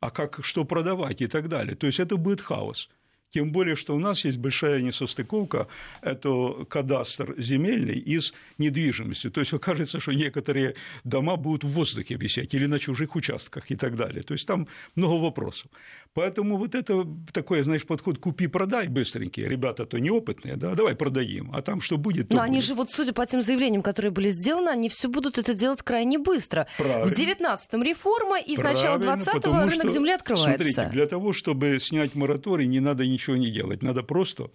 А 0.00 0.10
как 0.10 0.40
что 0.42 0.64
продавать 0.64 1.20
и 1.20 1.28
так 1.28 1.48
далее? 1.48 1.76
То 1.76 1.86
есть 1.86 2.00
это 2.00 2.16
будет 2.16 2.40
хаос. 2.40 2.88
Тем 3.30 3.52
более, 3.52 3.76
что 3.76 3.94
у 3.94 3.98
нас 3.98 4.24
есть 4.24 4.38
большая 4.38 4.80
несостыковка, 4.80 5.68
это 6.00 6.64
кадастр 6.64 7.34
земельный 7.36 7.98
из 7.98 8.32
недвижимости. 8.56 9.28
То 9.28 9.40
есть 9.40 9.52
окажется, 9.52 10.00
что 10.00 10.12
некоторые 10.12 10.76
дома 11.04 11.36
будут 11.36 11.64
в 11.64 11.68
воздухе 11.68 12.14
висеть 12.14 12.54
или 12.54 12.64
на 12.64 12.78
чужих 12.78 13.16
участках 13.16 13.70
и 13.70 13.76
так 13.76 13.96
далее. 13.96 14.22
То 14.22 14.32
есть 14.32 14.46
там 14.46 14.66
много 14.94 15.22
вопросов. 15.22 15.70
Поэтому 16.14 16.56
вот 16.56 16.74
это 16.74 17.06
такой, 17.32 17.62
знаешь, 17.62 17.84
подход 17.84 18.18
купи-продай 18.18 18.88
быстренький. 18.88 19.44
Ребята-то 19.44 19.98
неопытные, 19.98 20.56
да, 20.56 20.74
давай 20.74 20.96
продадим, 20.96 21.50
а 21.52 21.60
там 21.60 21.82
что 21.82 21.98
будет, 21.98 22.30
Но 22.30 22.36
будет. 22.36 22.48
они 22.48 22.60
же 22.62 22.74
вот, 22.74 22.90
судя 22.90 23.12
по 23.12 23.26
тем 23.26 23.42
заявлениям, 23.42 23.82
которые 23.82 24.10
были 24.10 24.30
сделаны, 24.30 24.70
они 24.70 24.88
все 24.88 25.08
будут 25.08 25.36
это 25.36 25.52
делать 25.52 25.82
крайне 25.82 26.18
быстро. 26.18 26.66
Правильно. 26.78 27.14
В 27.14 27.18
19-м 27.18 27.82
реформа, 27.82 28.40
и 28.40 28.56
с 28.56 28.62
начала 28.62 28.98
Правильно, 28.98 29.22
20-го 29.22 29.32
потому 29.34 29.60
рынок 29.68 29.74
что, 29.74 29.88
земли 29.90 30.12
открывается. 30.12 30.64
Смотрите, 30.64 30.88
для 30.92 31.06
того, 31.06 31.32
чтобы 31.34 31.78
снять 31.78 32.14
мораторий, 32.14 32.66
не 32.66 32.80
надо 32.80 33.06
ничего 33.06 33.17
не 33.26 33.50
делать. 33.50 33.82
Надо 33.82 34.02
просто 34.02 34.50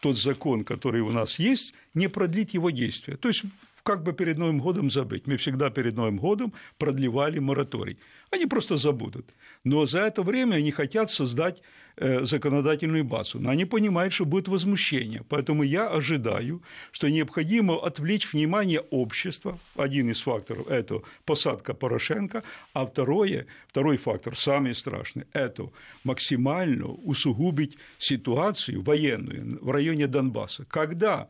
тот 0.00 0.16
закон, 0.16 0.64
который 0.64 1.00
у 1.00 1.10
нас 1.10 1.38
есть, 1.38 1.74
не 1.94 2.08
продлить 2.08 2.54
его 2.54 2.70
действие. 2.70 3.16
То 3.16 3.28
есть 3.28 3.42
как 3.86 4.02
бы 4.02 4.12
перед 4.12 4.38
Новым 4.38 4.58
годом 4.58 4.90
забыть. 4.90 5.28
Мы 5.28 5.36
всегда 5.36 5.70
перед 5.70 5.96
Новым 5.96 6.18
годом 6.18 6.52
продлевали 6.76 7.38
мораторий. 7.38 7.98
Они 8.32 8.46
просто 8.46 8.76
забудут. 8.76 9.26
Но 9.64 9.86
за 9.86 10.00
это 10.00 10.22
время 10.22 10.56
они 10.56 10.72
хотят 10.72 11.08
создать 11.08 11.62
э, 11.96 12.24
законодательную 12.24 13.04
базу. 13.04 13.38
Но 13.38 13.50
они 13.50 13.64
понимают, 13.64 14.12
что 14.12 14.24
будет 14.24 14.48
возмущение. 14.48 15.22
Поэтому 15.28 15.62
я 15.62 15.88
ожидаю, 15.88 16.62
что 16.90 17.08
необходимо 17.08 17.86
отвлечь 17.86 18.32
внимание 18.32 18.80
общества. 18.90 19.58
Один 19.76 20.10
из 20.10 20.20
факторов– 20.20 20.66
это 20.68 21.02
посадка 21.24 21.72
Порошенко. 21.72 22.42
А 22.72 22.86
второе, 22.86 23.46
второй 23.68 23.98
фактор, 23.98 24.36
самый 24.36 24.74
страшный– 24.74 25.26
это 25.32 25.70
максимально 26.04 26.86
усугубить 26.86 27.76
ситуацию 27.98 28.82
военную 28.82 29.64
в 29.64 29.70
районе 29.70 30.08
Донбасса. 30.08 30.64
Когда 30.64 31.28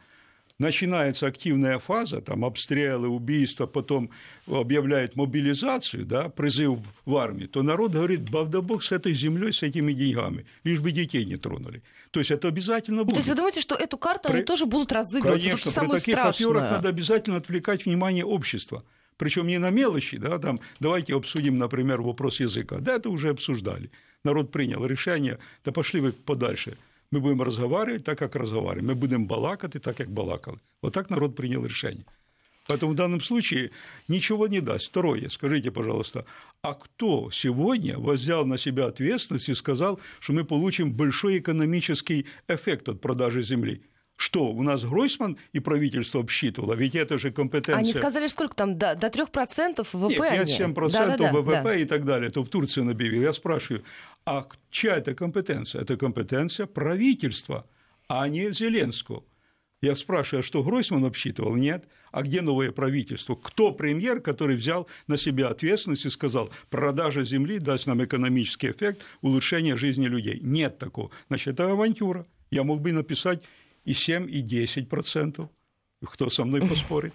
начинается 0.58 1.26
активная 1.26 1.78
фаза, 1.78 2.20
там 2.20 2.44
обстрелы, 2.44 3.08
убийства, 3.08 3.66
потом 3.66 4.10
объявляют 4.46 5.16
мобилизацию, 5.16 6.06
да, 6.06 6.28
призыв 6.28 6.78
в 7.04 7.16
армию, 7.16 7.48
то 7.48 7.62
народ 7.62 7.92
говорит, 7.92 8.25
да 8.25 8.60
бог 8.62 8.82
с 8.82 8.92
этой 8.92 9.14
землей, 9.14 9.52
с 9.52 9.62
этими 9.62 9.92
деньгами, 9.92 10.46
лишь 10.64 10.80
бы 10.80 10.92
детей 10.92 11.25
не 11.25 11.36
тронули. 11.36 11.82
То 12.10 12.20
есть 12.20 12.30
это 12.30 12.48
обязательно 12.48 13.04
будет. 13.04 13.14
То 13.14 13.20
есть 13.20 13.28
вы 13.28 13.34
думаете, 13.34 13.60
что 13.60 13.75
эту 13.75 13.98
карту 13.98 14.28
при... 14.28 14.36
они 14.36 14.44
тоже 14.44 14.66
будут 14.66 14.92
разыгрывать? 14.92 15.42
Конечно, 15.42 15.70
это 15.70 15.80
при 15.80 15.88
таких 15.88 16.14
страшное. 16.14 16.48
аферах 16.48 16.70
надо 16.70 16.88
обязательно 16.88 17.36
отвлекать 17.36 17.84
внимание 17.84 18.25
общества. 18.25 18.84
Причем 19.18 19.46
не 19.46 19.58
на 19.58 19.70
мелочи, 19.70 20.18
да, 20.18 20.38
там, 20.38 20.60
давайте 20.78 21.14
обсудим, 21.14 21.56
например, 21.56 22.02
вопрос 22.02 22.40
языка. 22.40 22.78
Да, 22.80 22.96
это 22.96 23.08
уже 23.08 23.30
обсуждали. 23.30 23.90
Народ 24.25 24.52
принял 24.52 24.84
решение, 24.84 25.38
да 25.64 25.72
пошли 25.72 26.00
вы 26.00 26.12
подальше 26.12 26.76
мы 27.16 27.20
будем 27.20 27.42
разговаривать 27.42 28.04
так, 28.04 28.18
как 28.18 28.37
разговариваем. 28.37 28.87
Мы 28.87 28.94
будем 28.94 29.26
балакать 29.26 29.82
так, 29.82 29.96
как 29.96 30.11
балакали. 30.11 30.58
Вот 30.82 30.94
так 30.94 31.11
народ 31.11 31.37
принял 31.37 31.64
решение. 31.64 32.04
Поэтому 32.66 32.92
в 32.92 32.94
данном 32.94 33.20
случае 33.20 33.70
ничего 34.08 34.49
не 34.49 34.61
даст. 34.61 34.88
Второе, 34.88 35.28
скажите, 35.28 35.70
пожалуйста, 35.70 36.25
а 36.62 36.75
кто 36.75 37.30
сегодня 37.30 37.99
взял 37.99 38.44
на 38.44 38.58
себя 38.58 38.87
ответственность 38.87 39.49
и 39.49 39.54
сказал, 39.54 40.00
что 40.20 40.32
мы 40.32 40.44
получим 40.44 40.92
большой 40.92 41.38
экономический 41.38 42.26
эффект 42.49 42.88
от 42.88 43.00
продажи 43.00 43.42
земли? 43.42 43.82
Что, 44.16 44.50
у 44.50 44.62
нас 44.62 44.82
Гройсман 44.82 45.37
и 45.52 45.61
правительство 45.61 46.23
обсчитывало? 46.23 46.73
Ведь 46.73 46.94
это 46.94 47.18
же 47.18 47.30
компетенция... 47.30 47.76
Они 47.76 47.92
сказали, 47.92 48.28
сколько 48.28 48.56
там, 48.56 48.78
до, 48.78 48.94
до 48.94 49.08
3% 49.08 49.87
ВВП? 49.92 50.30
Нет, 50.30 50.49
5-7% 50.49 50.90
да, 50.90 51.16
да, 51.16 51.32
ВВП 51.32 51.62
да. 51.62 51.75
и 51.75 51.85
так 51.85 52.04
далее. 52.06 52.30
То 52.30 52.42
в 52.42 52.49
Турции 52.49 52.88
объявил. 52.90 53.23
Я 53.23 53.35
спрашиваю, 53.35 53.85
а 54.25 54.46
чья 54.70 54.96
это 54.96 55.14
компетенция? 55.14 55.82
Это 55.82 55.99
компетенция 55.99 56.66
правительства, 56.66 57.66
а 58.08 58.26
не 58.28 58.52
Зеленского. 58.52 59.23
Я 59.82 59.94
спрашиваю, 59.94 60.40
а 60.40 60.42
что 60.42 60.62
Гройсман 60.62 61.04
обсчитывал? 61.04 61.54
Нет. 61.54 61.85
А 62.11 62.23
где 62.23 62.40
новое 62.40 62.73
правительство? 62.73 63.35
Кто 63.35 63.73
премьер, 63.73 64.20
который 64.20 64.56
взял 64.56 64.88
на 65.06 65.18
себя 65.18 65.49
ответственность 65.49 66.06
и 66.06 66.11
сказал, 66.11 66.49
продажа 66.70 67.25
земли 67.25 67.58
даст 67.58 67.87
нам 67.87 68.02
экономический 68.02 68.70
эффект, 68.70 69.02
улучшение 69.20 69.76
жизни 69.76 70.06
людей? 70.06 70.40
Нет 70.40 70.78
такого. 70.78 71.11
Значит, 71.28 71.54
это 71.54 71.70
авантюра. 71.70 72.26
Я 72.50 72.64
мог 72.64 72.80
бы 72.80 72.92
написать 72.92 73.42
и 73.87 73.95
7, 73.95 74.28
и 74.31 74.43
10 74.43 74.88
процентов. 74.88 75.49
Кто 76.05 76.28
со 76.28 76.45
мной 76.45 76.61
поспорит? 76.69 77.14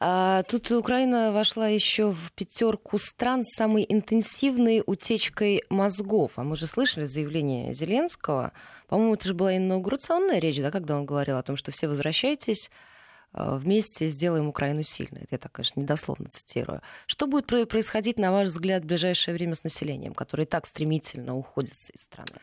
А, 0.00 0.42
тут 0.44 0.70
Украина 0.72 1.32
вошла 1.32 1.68
еще 1.68 2.12
в 2.12 2.32
пятерку 2.32 2.98
стран 2.98 3.42
с 3.44 3.54
самой 3.54 3.86
интенсивной 3.88 4.82
утечкой 4.84 5.62
мозгов. 5.70 6.32
А 6.36 6.42
мы 6.42 6.56
же 6.56 6.66
слышали 6.66 7.04
заявление 7.04 7.74
Зеленского. 7.74 8.52
По-моему, 8.88 9.14
это 9.14 9.28
же 9.28 9.34
была 9.34 9.56
инаугурационная 9.56 10.38
речь, 10.38 10.58
да, 10.58 10.70
когда 10.70 10.96
он 10.96 11.06
говорил 11.06 11.36
о 11.36 11.42
том, 11.42 11.56
что 11.56 11.70
все 11.70 11.86
возвращайтесь, 11.86 12.70
а, 13.32 13.56
вместе 13.56 14.06
сделаем 14.06 14.48
Украину 14.48 14.82
сильной. 14.82 15.22
Это 15.22 15.28
я 15.32 15.38
так, 15.38 15.52
конечно, 15.52 15.80
недословно 15.80 16.28
цитирую. 16.30 16.80
Что 17.06 17.26
будет 17.26 17.46
происходить, 17.46 18.18
на 18.18 18.32
ваш 18.32 18.48
взгляд, 18.48 18.82
в 18.82 18.86
ближайшее 18.86 19.34
время 19.34 19.54
с 19.54 19.64
населением, 19.64 20.14
которое 20.14 20.46
так 20.46 20.66
стремительно 20.66 21.36
уходит 21.36 21.74
из 21.92 22.02
страны? 22.02 22.40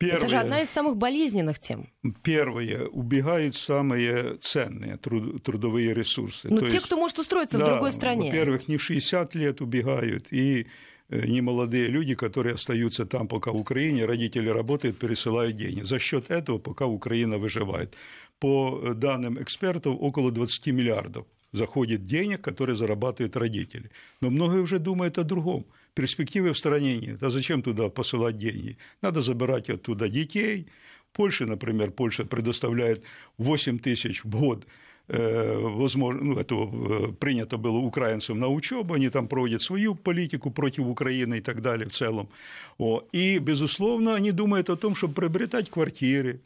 Первое, 0.00 0.18
Это 0.18 0.28
же 0.28 0.36
одна 0.38 0.62
из 0.62 0.70
самых 0.70 0.96
болезненных 0.96 1.58
тем. 1.58 1.90
Первое, 2.22 2.86
убегают 2.86 3.54
самые 3.54 4.36
ценные 4.36 4.96
труд, 4.96 5.42
трудовые 5.42 5.92
ресурсы. 5.92 6.48
Ну, 6.48 6.60
те, 6.60 6.72
есть, 6.72 6.86
кто 6.86 6.96
может 6.96 7.18
устроиться 7.18 7.58
да, 7.58 7.64
в 7.64 7.68
другой 7.68 7.92
стране. 7.92 8.30
Во-первых, 8.30 8.66
не 8.66 8.78
60 8.78 9.34
лет 9.34 9.60
убегают, 9.60 10.32
и 10.32 10.66
э, 11.10 11.26
не 11.26 11.42
молодые 11.42 11.88
люди, 11.88 12.14
которые 12.14 12.54
остаются 12.54 13.04
там, 13.04 13.28
пока 13.28 13.52
в 13.52 13.56
Украине, 13.56 14.06
родители 14.06 14.48
работают, 14.48 14.98
пересылают 14.98 15.56
деньги. 15.56 15.82
За 15.82 15.98
счет 15.98 16.30
этого 16.30 16.56
пока 16.56 16.86
Украина 16.86 17.36
выживает. 17.36 17.94
По 18.38 18.94
данным 18.94 19.36
экспертов, 19.42 19.96
около 20.00 20.30
20 20.30 20.66
миллиардов 20.68 21.26
заходит 21.52 22.06
денег, 22.06 22.40
которые 22.40 22.74
зарабатывают 22.74 23.36
родители. 23.36 23.90
Но 24.22 24.30
многие 24.30 24.62
уже 24.62 24.78
думают 24.78 25.18
о 25.18 25.24
другом– 25.24 25.66
перспективы 25.94 26.52
в 26.52 26.58
стране 26.58 26.98
нет. 26.98 27.22
А 27.22 27.30
зачем 27.30 27.62
туда 27.62 27.88
посылать 27.88 28.38
деньги? 28.38 28.76
Надо 29.02 29.22
забирать 29.22 29.70
оттуда 29.70 30.08
детей. 30.08 30.66
Польша, 31.12 31.46
например, 31.46 31.90
Польша 31.90 32.24
предоставляет 32.24 33.02
8 33.38 33.78
тысяч 33.78 34.24
в 34.24 34.28
год 34.28 34.66
э, 35.08 35.58
возможно, 35.58 36.22
ну, 36.22 36.38
это 36.38 36.54
э, 36.54 37.12
принято 37.18 37.56
было 37.58 37.78
украинцам 37.78 38.38
на 38.38 38.48
учебу, 38.48 38.94
они 38.94 39.10
там 39.10 39.26
проводят 39.26 39.60
свою 39.60 39.94
политику 39.94 40.50
против 40.50 40.86
Украины 40.86 41.38
и 41.38 41.40
так 41.40 41.60
далее 41.62 41.88
в 41.88 41.92
целом. 41.92 42.28
О, 42.78 43.02
и, 43.12 43.38
безусловно, 43.38 44.14
они 44.14 44.30
думают 44.30 44.70
о 44.70 44.76
том, 44.76 44.94
чтобы 44.94 45.14
приобретать 45.14 45.70
квартиры 45.70 46.40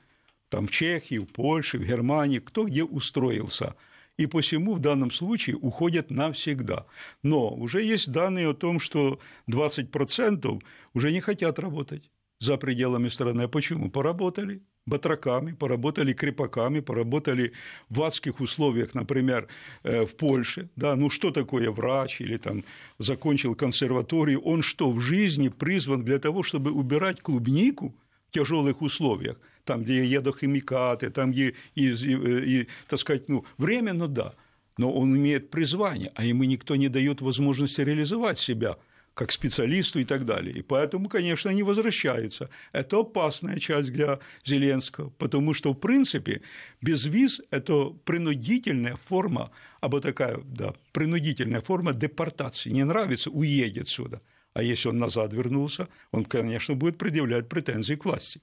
там, 0.48 0.66
в 0.66 0.70
Чехии, 0.70 1.18
в 1.18 1.26
Польше, 1.26 1.78
в 1.78 1.84
Германии, 1.84 2.38
кто 2.38 2.64
где 2.64 2.84
устроился– 2.84 3.74
и 4.16 4.26
посему 4.26 4.74
в 4.74 4.80
данном 4.80 5.10
случае 5.10 5.56
уходят 5.56 6.10
навсегда. 6.10 6.86
Но 7.22 7.54
уже 7.54 7.82
есть 7.82 8.12
данные 8.12 8.50
о 8.50 8.54
том, 8.54 8.80
что 8.80 9.18
20% 9.50 10.62
уже 10.94 11.12
не 11.12 11.20
хотят 11.20 11.58
работать 11.58 12.10
за 12.40 12.56
пределами 12.56 13.08
страны. 13.08 13.42
А 13.42 13.48
почему? 13.48 13.90
Поработали 13.90 14.62
батраками, 14.86 15.52
поработали 15.52 16.12
крепаками, 16.12 16.80
поработали 16.80 17.52
в 17.88 18.02
адских 18.02 18.40
условиях, 18.40 18.94
например, 18.94 19.48
э, 19.82 20.04
в 20.04 20.14
Польше. 20.16 20.68
Да, 20.76 20.96
ну 20.96 21.10
что 21.10 21.30
такое 21.30 21.70
врач 21.70 22.20
или 22.20 22.36
там 22.36 22.64
закончил 22.98 23.54
консерваторию? 23.54 24.40
Он 24.40 24.62
что, 24.62 24.90
в 24.90 25.00
жизни 25.00 25.48
призван 25.48 26.04
для 26.04 26.18
того, 26.18 26.42
чтобы 26.42 26.70
убирать 26.70 27.20
клубнику 27.22 27.94
в 28.28 28.30
тяжелых 28.32 28.82
условиях? 28.82 29.38
Там, 29.64 29.82
где 29.82 30.04
ядохимикаты, 30.04 31.10
там, 31.10 31.32
где, 31.32 31.54
и, 31.74 31.88
и, 31.88 32.60
и, 32.60 32.68
так 32.88 32.98
сказать, 32.98 33.28
ну, 33.28 33.44
временно, 33.58 34.08
да, 34.08 34.34
но 34.76 34.92
он 34.92 35.16
имеет 35.16 35.50
призвание, 35.50 36.12
а 36.14 36.24
ему 36.24 36.44
никто 36.44 36.76
не 36.76 36.88
дает 36.88 37.20
возможности 37.20 37.80
реализовать 37.80 38.38
себя 38.38 38.76
как 39.14 39.30
специалисту 39.30 40.00
и 40.00 40.04
так 40.04 40.24
далее. 40.24 40.56
И 40.56 40.62
поэтому, 40.62 41.08
конечно, 41.08 41.50
они 41.50 41.62
возвращаются. 41.62 42.50
Это 42.72 42.98
опасная 42.98 43.58
часть 43.60 43.92
для 43.92 44.18
Зеленского, 44.44 45.10
потому 45.10 45.54
что, 45.54 45.72
в 45.72 45.76
принципе, 45.76 46.42
без 46.82 47.06
виз– 47.06 47.40
это 47.50 47.90
принудительная 48.04 48.96
форма, 48.96 49.52
або 49.80 50.00
такая, 50.00 50.40
да, 50.44 50.74
принудительная 50.92 51.60
форма 51.60 51.92
депортации. 51.92 52.70
Не 52.70 52.84
нравится– 52.84 53.30
уедет 53.30 53.86
сюда. 53.86 54.20
А 54.52 54.62
если 54.62 54.88
он 54.88 54.96
назад 54.96 55.32
вернулся, 55.32 55.88
он, 56.10 56.24
конечно, 56.24 56.74
будет 56.74 56.98
предъявлять 56.98 57.48
претензии 57.48 57.94
к 57.94 58.04
власти. 58.04 58.40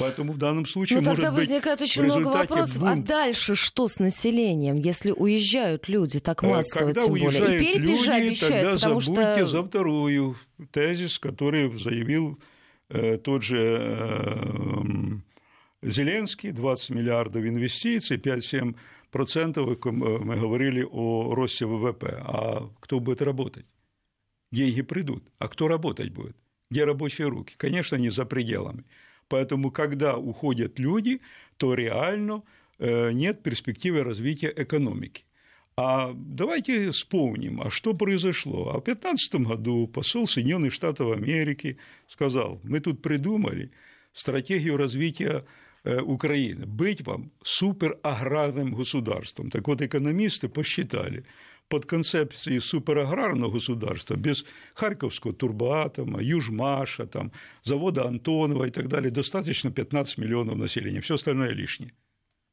Поэтому 0.00 0.32
в 0.32 0.38
данном 0.38 0.66
случае 0.66 1.00
Но 1.00 1.10
может 1.10 1.16
тогда 1.16 1.30
быть 1.30 1.46
возникает 1.46 1.80
очень 1.82 2.02
много 2.02 2.28
вопросов. 2.28 2.82
А 2.82 2.94
бунт... 2.94 3.04
А 3.04 3.08
дальше 3.08 3.54
что 3.54 3.86
с 3.86 3.98
населением, 3.98 4.76
если 4.76 5.12
уезжают 5.12 5.88
люди 5.88 6.18
так 6.18 6.42
Э, 6.42 6.48
массово, 6.48 6.86
Когда 6.88 7.04
тем 7.04 7.12
более? 7.12 7.28
И 7.28 7.58
перепись 7.60 8.06
люди, 8.06 8.10
обещают, 8.10 8.40
тогда 8.40 8.72
потому 8.72 9.00
забудьте 9.00 9.36
что... 9.36 9.46
за 9.46 9.62
вторую 9.62 10.36
тезис, 10.72 11.18
который 11.18 11.78
заявил 11.78 12.40
э, 12.88 13.18
тот 13.18 13.42
же 13.42 13.58
э, 13.58 14.82
Зеленский, 15.82 16.50
20 16.50 16.90
миллиардов 16.90 17.44
инвестиций, 17.44 18.16
5-7 18.18 18.74
процентов, 19.10 19.84
мы 19.84 20.36
говорили 20.36 20.86
о 20.90 21.34
росте 21.34 21.66
ВВП. 21.66 22.22
А 22.22 22.68
кто 22.80 23.00
будет 23.00 23.22
работать? 23.22 23.66
Деньги 24.52 24.82
придут. 24.82 25.24
А 25.38 25.48
кто 25.48 25.68
работать 25.68 26.10
будет? 26.10 26.36
Где 26.70 26.84
рабочие 26.84 27.28
руки? 27.28 27.54
Конечно, 27.56 27.96
не 27.96 28.10
за 28.10 28.24
пределами. 28.24 28.84
Поэтому, 29.30 29.70
когда 29.70 30.16
уходят 30.16 30.80
люди, 30.80 31.20
то 31.56 31.74
реально 31.74 32.42
э, 32.78 33.12
нет 33.12 33.42
перспективы 33.42 34.02
развития 34.02 34.52
экономики. 34.56 35.24
А 35.76 36.12
давайте 36.14 36.90
вспомним, 36.90 37.60
а 37.60 37.70
что 37.70 37.94
произошло. 37.94 38.70
А 38.74 38.80
в 38.80 38.84
2015 38.84 39.34
году 39.34 39.86
посол 39.86 40.26
Соединенных 40.26 40.72
Штатов 40.72 41.16
Америки 41.16 41.78
сказал, 42.08 42.60
мы 42.64 42.80
тут 42.80 43.02
придумали 43.02 43.70
стратегию 44.12 44.76
развития 44.76 45.44
э, 45.84 46.00
Украины, 46.00 46.66
быть 46.66 47.06
вам 47.06 47.30
супераграрным 47.44 48.74
государством. 48.74 49.50
Так 49.50 49.68
вот, 49.68 49.80
экономисты 49.80 50.48
посчитали, 50.48 51.24
под 51.70 51.86
концепцией 51.86 52.60
супераграрного 52.60 53.52
государства, 53.52 54.16
без 54.16 54.44
Харьковского 54.74 55.32
турбоатома, 55.32 56.20
Южмаша, 56.20 57.06
там, 57.06 57.32
завода 57.62 58.06
Антонова 58.06 58.64
и 58.64 58.70
так 58.70 58.88
далее, 58.88 59.12
достаточно 59.12 59.70
15 59.70 60.18
миллионов 60.18 60.56
населения, 60.56 61.00
все 61.00 61.14
остальное 61.14 61.50
лишнее. 61.50 61.92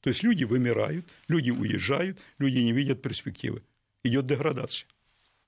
То 0.02 0.10
есть 0.10 0.24
люди 0.24 0.44
вымирают, 0.44 1.08
люди 1.28 1.50
уезжают, 1.50 2.20
люди 2.38 2.60
не 2.60 2.72
видят 2.74 3.02
перспективы. 3.02 3.64
Идет 4.04 4.28
деградация. 4.28 4.88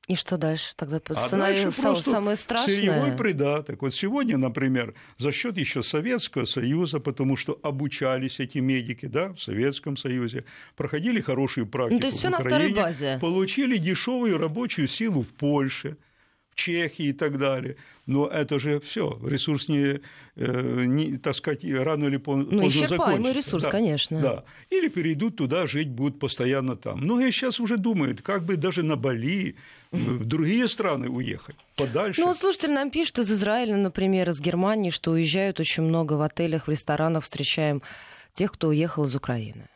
И 0.10 0.16
что 0.16 0.38
дальше? 0.38 0.74
Тогда 0.76 1.00
а 1.08 1.14
сценарий 1.14 1.66
дальше 1.66 1.82
просто 1.84 2.10
самое 2.10 2.36
страшное. 2.36 2.76
Сырьевой 2.76 3.12
придаток. 3.12 3.84
Вот 3.84 3.94
сегодня, 3.94 4.38
например, 4.38 4.96
за 5.20 5.32
счет 5.32 5.56
еще 5.56 5.84
Советского 5.84 6.46
Союза, 6.46 7.00
потому 7.00 7.38
что 7.38 7.60
обучались 7.62 8.40
эти 8.40 8.58
медики 8.58 9.06
да, 9.06 9.34
в 9.34 9.40
Советском 9.40 9.98
Союзе, 9.98 10.46
проходили 10.76 11.22
хорошую 11.22 11.68
практику 11.68 11.94
ну, 11.94 12.00
то 12.00 12.08
есть 12.08 12.18
все 12.18 12.30
на 12.30 12.40
второй 12.40 12.74
базе. 12.74 13.20
получили 13.22 13.78
дешевую 13.78 14.40
рабочую 14.40 14.88
силу 14.88 15.22
в 15.22 15.28
Польше, 15.28 15.96
в 16.09 16.09
Чехии 16.60 17.08
и 17.08 17.14
так 17.14 17.38
далее. 17.38 17.76
Но 18.06 18.28
это 18.28 18.60
же 18.60 18.80
все, 18.80 19.20
ресурс 19.24 19.70
не, 19.70 20.00
э, 20.36 20.84
не 20.86 21.18
так 21.18 21.36
сказать, 21.36 21.64
рано 21.64 22.06
или 22.06 22.18
поздно 22.18 22.46
ну, 22.50 22.70
закончится. 22.70 23.34
ресурс, 23.34 23.64
да, 23.64 23.72
конечно. 23.72 24.22
Да. 24.22 24.44
Или 24.72 24.90
перейдут 24.90 25.36
туда, 25.36 25.68
жить 25.68 25.90
будут 25.90 26.20
постоянно 26.20 26.76
там. 26.76 27.00
Многие 27.00 27.32
сейчас 27.32 27.60
уже 27.60 27.78
думают, 27.78 28.22
как 28.22 28.44
бы 28.44 28.58
даже 28.58 28.84
на 28.84 28.96
Бали, 28.96 29.56
в 29.92 30.26
другие 30.26 30.68
страны 30.68 31.08
уехать, 31.10 31.56
подальше. 31.76 32.22
Ну, 32.22 32.28
вот 32.28 32.38
слушатель 32.38 32.72
нам 32.72 32.90
пишет 32.92 33.20
из 33.20 33.32
Израиля, 33.32 33.76
например, 33.76 34.30
из 34.30 34.40
Германии, 34.42 34.90
что 34.90 35.12
уезжают 35.12 35.60
очень 35.60 35.84
много 35.84 36.14
в 36.14 36.22
отелях, 36.22 36.68
в 36.68 36.72
ресторанах, 36.72 37.24
встречаем 37.24 37.82
тех, 38.34 38.52
кто 38.52 38.70
уехал 38.70 39.06
из 39.06 39.16
Украины. 39.16 39.68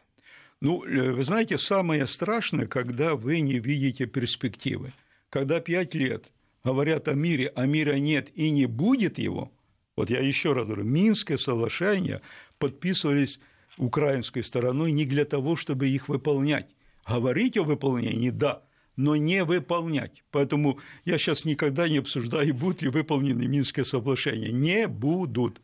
Ну, 0.60 0.84
э, 0.86 1.12
вы 1.12 1.24
знаете, 1.24 1.58
самое 1.58 2.08
страшное, 2.08 2.68
когда 2.68 3.16
вы 3.16 3.42
не 3.42 3.60
видите 3.60 4.06
перспективы. 4.06 4.94
Когда 5.30 5.60
пять 5.60 5.94
лет 5.94 6.24
говорят 6.64 7.08
о 7.08 7.14
мире, 7.14 7.52
а 7.56 7.66
мира 7.66 7.96
нет 7.96 8.30
и 8.36 8.50
не 8.52 8.66
будет 8.66 9.18
его, 9.18 9.52
вот 9.96 10.10
я 10.10 10.20
еще 10.20 10.54
раз 10.54 10.66
говорю, 10.66 10.84
Минское 10.84 11.38
соглашение 11.38 12.22
подписывались 12.58 13.40
украинской 13.78 14.42
стороной 14.42 14.92
не 14.92 15.06
для 15.06 15.26
того, 15.26 15.56
чтобы 15.56 15.88
их 15.88 16.08
выполнять. 16.08 16.70
Говорить 17.08 17.58
о 17.58 17.64
выполнении– 17.64 18.30
да, 18.32 18.64
но 18.96 19.16
не 19.16 19.44
выполнять. 19.44 20.24
Поэтому 20.32 20.80
я 21.06 21.18
сейчас 21.18 21.46
никогда 21.46 21.88
не 21.90 21.98
обсуждаю, 21.98 22.54
будут 22.54 22.82
ли 22.82 22.90
выполнены 22.90 23.48
Минские 23.48 23.86
соглашения. 23.86 24.52
Не 24.52 24.88
будут. 24.88 25.62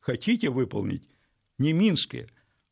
Хотите 0.00 0.50
выполнить 0.50 1.02
не 1.58 1.72
Минские, 1.72 2.28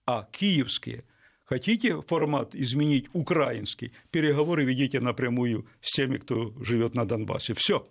а 0.06 0.28
Киевские. 0.30 1.04
Хотите 1.49 2.02
формат 2.02 2.55
изменить 2.55 3.07
украинский, 3.14 3.93
переговоры 4.11 4.65
ведите 4.65 5.00
напрямую 5.00 5.65
с 5.80 5.93
теми, 5.93 6.19
кто 6.19 6.52
живет 6.61 6.95
на 6.95 7.06
Донбассе. 7.06 7.54
Все. 7.54 7.89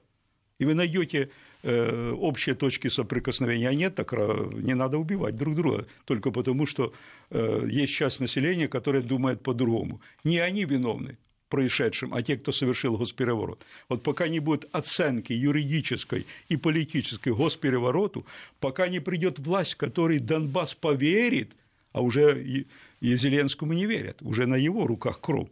И 0.60 0.66
вы 0.66 0.76
найдете 0.76 1.32
э, 1.64 2.12
общие 2.12 2.54
точки 2.54 2.88
соприкосновения. 2.88 3.70
А 3.70 3.74
нет, 3.74 3.96
так 3.96 4.14
не 4.14 4.76
надо 4.76 5.00
убивать 5.00 5.36
друг 5.36 5.56
друга, 5.56 5.88
только 6.06 6.30
потому 6.30 6.68
что 6.68 6.94
э, 7.32 7.68
есть 7.68 7.94
часть 7.94 8.20
населения, 8.20 8.68
которая 8.68 9.02
думает 9.02 9.42
по-другому. 9.42 10.02
Не 10.24 10.38
они 10.38 10.66
виновны, 10.66 11.18
происшедшем, 11.50 12.14
а 12.14 12.22
те, 12.22 12.38
кто 12.38 12.52
совершил 12.52 12.96
госпереворот. 12.96 13.66
Вот 13.90 14.04
пока 14.04 14.28
не 14.28 14.40
будет 14.40 14.70
оценки 14.72 15.34
юридической 15.34 16.28
и 16.48 16.58
политической 16.58 17.34
госперевороту, 17.34 18.24
пока 18.60 18.88
не 18.88 19.00
придет 19.00 19.40
власть, 19.40 19.76
которой 19.76 20.20
Донбасс 20.20 20.76
поверит, 20.76 21.54
а 21.92 22.02
уже 22.02 22.66
и, 23.00 23.16
Зеленскому 23.16 23.74
не 23.74 23.86
верят, 23.86 24.22
уже 24.22 24.46
на 24.46 24.56
его 24.56 24.88
руках 24.88 25.22
кровь. 25.22 25.50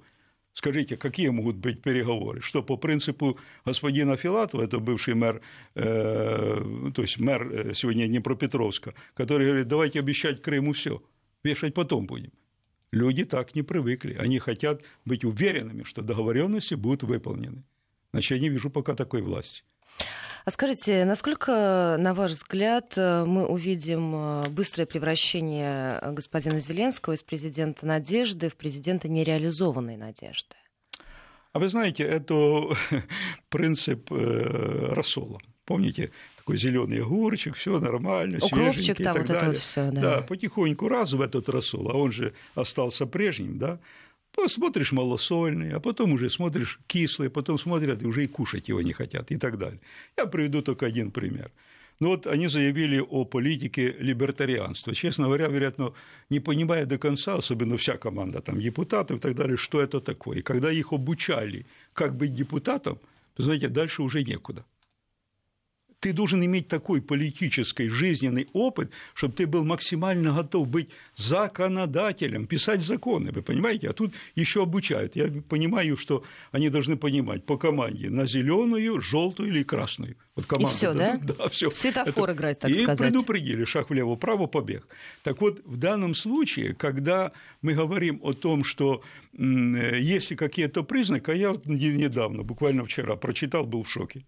Скажите, 0.54 0.96
какие 0.96 1.30
могут 1.30 1.58
быть 1.58 1.82
переговоры? 1.82 2.40
Что 2.42 2.64
по 2.64 2.78
принципу 2.78 3.38
господина 3.66 4.16
Филатова, 4.16 4.64
это 4.64 4.80
бывший 4.80 5.14
мэр, 5.14 5.42
э, 5.76 6.92
то 6.96 7.02
есть 7.02 7.20
мэр 7.20 7.52
э, 7.52 7.74
сегодня 7.74 8.08
Днепропетровска, 8.08 8.94
который 9.14 9.48
говорит, 9.48 9.68
давайте 9.68 10.00
обещать 10.00 10.42
Крыму 10.42 10.72
все, 10.72 11.04
вешать 11.44 11.74
потом 11.74 12.08
будем. 12.08 12.32
Люди 12.92 13.26
так 13.26 13.54
не 13.54 13.64
привыкли. 13.64 14.14
Они 14.14 14.40
хотят 14.40 14.82
быть 15.04 15.26
уверенными, 15.26 15.84
что 15.84 16.02
договоренности 16.02 16.76
будут 16.76 17.04
выполнены. 17.04 17.66
Значит, 18.14 18.38
я 18.38 18.40
не 18.40 18.50
вижу 18.50 18.70
пока 18.70 18.94
такой 18.96 19.22
власти. 19.22 19.64
А 20.46 20.52
скажите, 20.52 21.06
насколько, 21.06 21.98
на 22.00 22.14
ваш 22.14 22.32
взгляд, 22.32 22.94
мы 22.96 23.48
увидим 23.48 24.44
быстрое 24.54 24.86
превращение 24.86 26.00
господина 26.12 26.60
Зеленского 26.60 27.14
из 27.16 27.24
президента 27.24 27.88
надежды 27.88 28.50
в 28.50 28.56
президента 28.56 29.08
нереализованной 29.08 29.98
надежды? 29.98 30.56
А 31.52 31.58
вы 31.58 31.68
знаете, 31.68 32.04
это 32.04 32.70
принцип 33.50 34.12
рассола. 34.12 35.40
Помните, 35.66 36.12
такой 36.38 36.58
зеленый 36.58 37.02
огурчик, 37.02 37.56
все 37.56 37.80
нормально, 37.80 38.38
Укропчик, 38.38 38.84
свеженький 38.84 39.04
там 39.04 39.16
и 39.16 39.18
так 39.18 39.18
вот 39.18 39.28
далее. 39.28 39.42
это 39.42 39.48
вот 39.48 39.58
все, 39.58 39.92
да. 39.92 40.02
да, 40.02 40.22
потихоньку 40.22 40.88
раз 40.88 41.14
в 41.14 41.22
этот 41.22 41.50
рассол, 41.50 41.90
а 41.90 41.98
он 41.98 42.12
же 42.12 42.36
остался 42.54 43.08
прежним, 43.08 43.58
да, 43.58 43.80
посмотришь 44.36 44.92
малосольный, 44.92 45.72
а 45.72 45.80
потом 45.80 46.14
уже 46.14 46.30
смотришь 46.30 46.80
кислый, 46.88 47.30
потом 47.30 47.58
смотрят 47.58 48.02
и 48.02 48.06
уже 48.06 48.24
и 48.24 48.28
кушать 48.28 48.70
его 48.70 48.82
не 48.82 48.94
хотят 48.94 49.32
и 49.32 49.38
так 49.38 49.58
далее. 49.58 49.80
Я 50.18 50.26
приведу 50.26 50.62
только 50.62 50.86
один 50.86 51.12
пример. 51.12 51.52
Ну 52.00 52.10
вот 52.10 52.28
они 52.28 52.48
заявили 52.48 53.00
о 53.00 53.26
политике 53.26 53.96
либертарианства. 54.00 54.94
Честно 54.94 55.26
говоря, 55.26 55.48
вероятно, 55.48 55.94
не 56.30 56.42
понимая 56.42 56.86
до 56.86 56.98
конца, 56.98 57.36
особенно 57.36 57.78
вся 57.78 57.98
команда 57.98 58.42
там, 58.42 58.60
депутатов 58.60 59.18
и 59.18 59.20
так 59.22 59.36
далее, 59.36 59.56
что 59.56 59.82
это 59.82 60.02
такое. 60.02 60.40
И 60.40 60.42
когда 60.42 60.72
их 60.72 60.92
обучали, 60.92 61.66
как 61.94 62.18
быть 62.18 62.34
депутатом, 62.34 63.00
знаете, 63.38 63.70
дальше 63.70 64.02
уже 64.02 64.24
некуда 64.24 64.66
ты 66.00 66.14
должен 66.14 66.44
иметь 66.44 66.68
такой 66.68 67.02
политический 67.02 67.88
жизненный 67.88 68.48
опыт, 68.54 68.92
чтобы 69.14 69.34
ты 69.34 69.48
был 69.48 69.64
максимально 69.64 70.34
готов 70.36 70.68
быть 70.68 70.90
законодателем, 71.16 72.48
писать 72.48 72.82
законы, 72.82 73.32
вы 73.32 73.42
понимаете? 73.42 73.90
А 73.90 73.94
тут 73.94 74.14
еще 74.36 74.64
обучают. 74.64 75.16
Я 75.16 75.28
понимаю, 75.50 75.98
что 75.98 76.24
они 76.52 76.70
должны 76.70 76.98
понимать 76.98 77.46
по 77.46 77.58
команде 77.58 78.10
на 78.10 78.26
зеленую, 78.26 79.02
желтую 79.02 79.50
или 79.50 79.64
красную. 79.64 80.16
Вот 80.36 80.46
команда, 80.46 80.72
и 80.72 80.76
все, 80.76 80.94
да? 80.94 81.18
Да, 81.18 81.50
все. 81.50 81.70
Светофор 81.70 82.30
Это... 82.30 82.38
играть, 82.38 82.60
так 82.60 82.72
и 82.72 82.84
сказать. 82.84 83.00
И 83.00 83.12
предупредили, 83.12 83.66
шаг 83.66 83.90
влево, 83.90 84.16
право, 84.16 84.48
побег. 84.48 84.88
Так 85.24 85.42
вот, 85.42 85.62
в 85.66 85.78
данном 85.78 86.14
случае, 86.14 86.74
когда 86.76 87.32
мы 87.62 87.74
говорим 87.74 88.20
о 88.22 88.34
том, 88.34 88.64
что 88.64 89.02
есть 89.34 90.36
какие-то 90.36 90.84
признаки, 90.84 91.32
а 91.32 91.34
я 91.34 91.54
недавно, 91.66 92.44
буквально 92.44 92.86
вчера, 92.86 93.16
прочитал, 93.16 93.66
был 93.66 93.84
в 93.84 93.90
шоке 93.90 94.26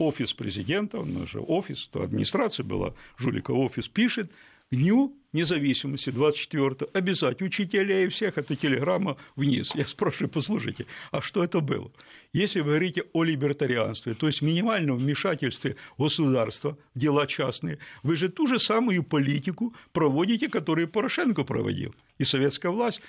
офис 0.00 0.32
президента, 0.32 0.98
он 0.98 1.26
же 1.26 1.40
офис, 1.40 1.88
то 1.92 2.02
администрация 2.02 2.64
была, 2.64 2.94
Жулика 3.18 3.52
офис 3.52 3.88
пишет, 3.88 4.30
Дню 4.70 5.16
независимости 5.32 6.10
24 6.10 6.90
обязать 6.92 7.42
учителей 7.42 8.06
и 8.06 8.08
всех, 8.08 8.38
это 8.38 8.54
телеграмма 8.54 9.16
вниз. 9.34 9.72
Я 9.74 9.84
спрашиваю, 9.84 10.30
послушайте, 10.30 10.86
а 11.10 11.20
что 11.20 11.42
это 11.42 11.60
было? 11.60 11.90
Если 12.32 12.60
вы 12.60 12.66
говорите 12.66 13.02
о 13.12 13.24
либертарианстве, 13.24 14.14
то 14.14 14.28
есть 14.28 14.42
минимальном 14.42 14.98
вмешательстве 14.98 15.74
государства 15.98 16.78
в 16.94 16.98
дела 16.98 17.26
частные, 17.26 17.78
вы 18.04 18.14
же 18.14 18.28
ту 18.28 18.46
же 18.46 18.60
самую 18.60 19.02
политику 19.02 19.74
проводите, 19.92 20.48
которую 20.48 20.86
Порошенко 20.86 21.42
проводил. 21.42 21.92
И 22.18 22.24
советская 22.24 22.70
власть 22.70 23.00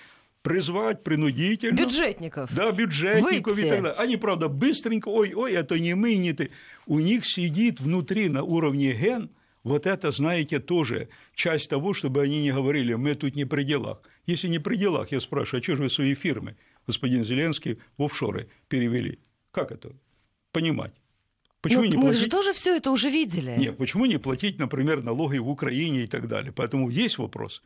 призвать 0.41 1.04
принудительно. 1.04 1.75
Бюджетников. 1.75 2.54
Да, 2.54 2.71
бюджетников 2.71 3.56
Выйти. 3.56 3.67
и 3.67 3.69
так 3.69 3.84
далее. 3.84 3.99
Они, 3.99 4.17
правда, 4.17 4.47
быстренько, 4.47 5.10
ой, 5.10 5.34
ой, 5.34 5.54
это 5.54 5.80
не 5.80 5.93
мы, 5.95 6.15
не 6.15 6.34
ты. 6.34 6.51
У 6.86 6.99
них 6.99 7.25
сидит 7.25 7.80
внутри 7.80 8.30
на 8.30 8.43
уровне 8.43 8.93
ген 8.93 9.30
Вот 9.63 9.86
это, 9.86 10.12
знаете, 10.12 10.60
тоже 10.60 11.10
часть 11.36 11.69
того, 11.69 11.93
чтобы 11.93 12.21
они 12.21 12.41
не 12.41 12.51
говорили, 12.51 12.95
мы 12.95 13.13
тут 13.15 13.36
не 13.36 13.45
при 13.45 13.63
делах. 13.63 14.01
Если 14.25 14.47
не 14.47 14.60
при 14.60 14.75
делах, 14.75 15.12
я 15.12 15.19
спрашиваю, 15.19 15.62
а 15.62 15.63
что 15.63 15.75
же 15.75 15.84
вы 15.84 15.89
свои 15.89 16.15
фирмы, 16.15 16.56
господин 16.88 17.23
Зеленский, 17.23 17.80
в 17.97 18.04
офшоры 18.04 18.49
перевели? 18.67 19.19
Как 19.51 19.71
это 19.71 19.91
понимать? 20.51 20.93
Почему 21.62 21.82
Но 21.82 21.88
не 21.88 21.95
мы 21.95 22.01
платить? 22.06 22.21
же 22.21 22.30
тоже 22.30 22.54
все 22.54 22.75
это 22.75 22.89
уже 22.89 23.10
видели. 23.10 23.54
Нет, 23.58 23.77
почему 23.77 24.08
не 24.08 24.17
платить, 24.17 24.58
например, 24.58 25.04
налоги 25.04 25.38
в 25.38 25.47
Украине 25.47 26.04
и 26.04 26.08
так 26.08 26.27
далее? 26.27 26.51
Поэтому 26.51 26.89
есть 26.89 27.19
вопрос. 27.19 27.62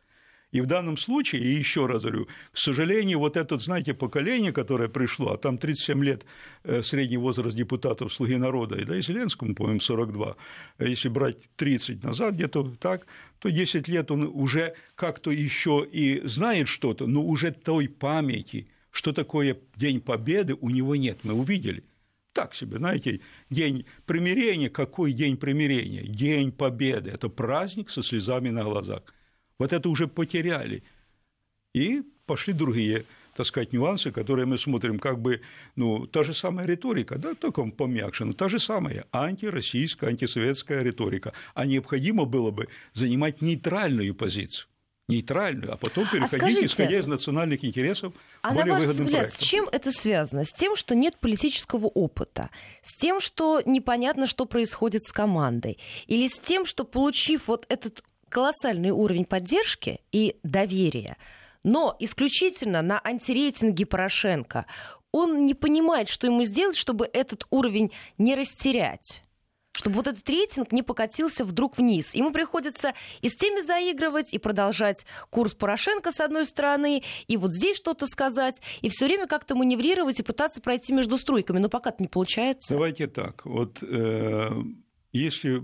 И 0.52 0.60
в 0.60 0.66
данном 0.66 0.96
случае, 0.96 1.42
и 1.42 1.48
еще 1.48 1.86
раз 1.86 2.02
говорю, 2.02 2.28
к 2.52 2.58
сожалению, 2.58 3.18
вот 3.18 3.36
это, 3.36 3.58
знаете, 3.58 3.94
поколение, 3.94 4.52
которое 4.52 4.88
пришло, 4.88 5.32
а 5.32 5.38
там 5.38 5.58
37 5.58 6.04
лет 6.04 6.24
э, 6.62 6.82
средний 6.82 7.16
возраст 7.16 7.56
депутатов 7.56 8.12
«Слуги 8.12 8.36
народа», 8.36 8.78
и, 8.78 8.84
да, 8.84 8.96
и 8.96 9.02
Зеленскому, 9.02 9.54
по-моему, 9.54 9.80
42, 9.80 10.36
а 10.78 10.84
если 10.84 11.08
брать 11.08 11.36
30 11.56 12.04
назад 12.04 12.34
где-то 12.34 12.76
так, 12.80 13.06
то 13.40 13.50
10 13.50 13.88
лет 13.88 14.10
он 14.10 14.30
уже 14.32 14.74
как-то 14.94 15.30
еще 15.30 15.86
и 15.90 16.26
знает 16.26 16.68
что-то, 16.68 17.06
но 17.06 17.24
уже 17.24 17.50
той 17.50 17.88
памяти, 17.88 18.68
что 18.92 19.12
такое 19.12 19.58
День 19.74 20.00
Победы, 20.00 20.54
у 20.60 20.70
него 20.70 20.94
нет, 20.94 21.18
мы 21.24 21.34
увидели– 21.34 21.84
так 22.36 22.54
себе, 22.54 22.76
знаете, 22.76 23.20
день 23.48 23.86
примирения, 24.04 24.68
какой 24.68 25.12
день 25.12 25.38
примирения? 25.38 26.02
День 26.02 26.52
победы, 26.52 27.08
это 27.08 27.30
праздник 27.30 27.88
со 27.88 28.02
слезами 28.02 28.50
на 28.50 28.62
глазах. 28.62 29.02
Вот 29.58 29.72
это 29.72 29.88
уже 29.88 30.06
потеряли. 30.06 30.82
И 31.74 32.02
пошли 32.26 32.52
другие 32.52 33.04
так 33.36 33.46
сказать, 33.46 33.72
нюансы, 33.72 34.10
которые 34.10 34.46
мы 34.46 34.56
смотрим, 34.56 34.98
как 34.98 35.18
бы, 35.18 35.40
ну, 35.76 36.06
та 36.06 36.22
же 36.22 36.32
самая 36.32 36.66
риторика, 36.66 37.18
да, 37.18 37.34
только 37.34 37.62
помягче, 37.64 38.24
но 38.24 38.32
та 38.32 38.48
же 38.48 38.58
самая 38.58 39.04
антироссийская, 39.12 40.10
антисоветская 40.10 40.82
риторика. 40.82 41.32
А 41.54 41.66
необходимо 41.66 42.24
было 42.24 42.50
бы 42.50 42.68
занимать 42.94 43.42
нейтральную 43.42 44.14
позицию 44.14 44.68
нейтральную, 45.08 45.72
а 45.72 45.76
потом 45.76 46.04
а 46.04 46.12
переходить, 46.12 46.34
а 46.34 46.38
скажите, 46.38 46.66
исходя 46.66 46.98
из 46.98 47.06
национальных 47.06 47.64
интересов, 47.64 48.12
а 48.42 48.52
более 48.52 48.72
на 48.72 48.80
ваш 48.80 48.88
взгляд, 48.88 49.10
проектом. 49.10 49.40
с 49.40 49.48
чем 49.48 49.68
это 49.70 49.92
связано? 49.92 50.44
С 50.44 50.52
тем, 50.52 50.74
что 50.74 50.96
нет 50.96 51.16
политического 51.20 51.86
опыта? 51.86 52.50
С 52.82 52.92
тем, 52.92 53.20
что 53.20 53.62
непонятно, 53.64 54.26
что 54.26 54.46
происходит 54.46 55.04
с 55.04 55.12
командой? 55.12 55.78
Или 56.08 56.26
с 56.26 56.36
тем, 56.40 56.66
что, 56.66 56.84
получив 56.84 57.46
вот 57.46 57.66
этот 57.68 58.02
колоссальный 58.28 58.90
уровень 58.90 59.24
поддержки 59.24 60.00
и 60.12 60.36
доверия, 60.42 61.16
но 61.62 61.96
исключительно 61.98 62.82
на 62.82 63.00
антирейтинге 63.02 63.86
Порошенко, 63.86 64.66
он 65.12 65.46
не 65.46 65.54
понимает, 65.54 66.08
что 66.08 66.26
ему 66.26 66.44
сделать, 66.44 66.76
чтобы 66.76 67.08
этот 67.12 67.46
уровень 67.50 67.92
не 68.18 68.34
растерять? 68.34 69.22
чтобы 69.76 69.96
вот 69.96 70.06
этот 70.06 70.28
рейтинг 70.28 70.72
не 70.72 70.82
покатился 70.82 71.44
вдруг 71.44 71.76
вниз. 71.76 72.14
Ему 72.14 72.32
приходится 72.32 72.94
и 73.20 73.28
с 73.28 73.36
теми 73.36 73.60
заигрывать, 73.60 74.32
и 74.32 74.38
продолжать 74.38 75.06
курс 75.30 75.54
Порошенко 75.54 76.12
с 76.12 76.20
одной 76.20 76.46
стороны, 76.46 77.02
и 77.28 77.36
вот 77.36 77.52
здесь 77.52 77.76
что-то 77.76 78.06
сказать, 78.06 78.60
и 78.80 78.88
все 78.88 79.04
время 79.04 79.26
как-то 79.26 79.54
маневрировать 79.54 80.18
и 80.18 80.22
пытаться 80.22 80.60
пройти 80.60 80.92
между 80.92 81.18
струйками. 81.18 81.58
Но 81.58 81.68
пока 81.68 81.90
это 81.90 82.02
не 82.02 82.08
получается. 82.08 82.74
Давайте 82.74 83.06
так. 83.06 83.44
Вот 83.44 83.82
э, 83.82 84.50
если 85.12 85.62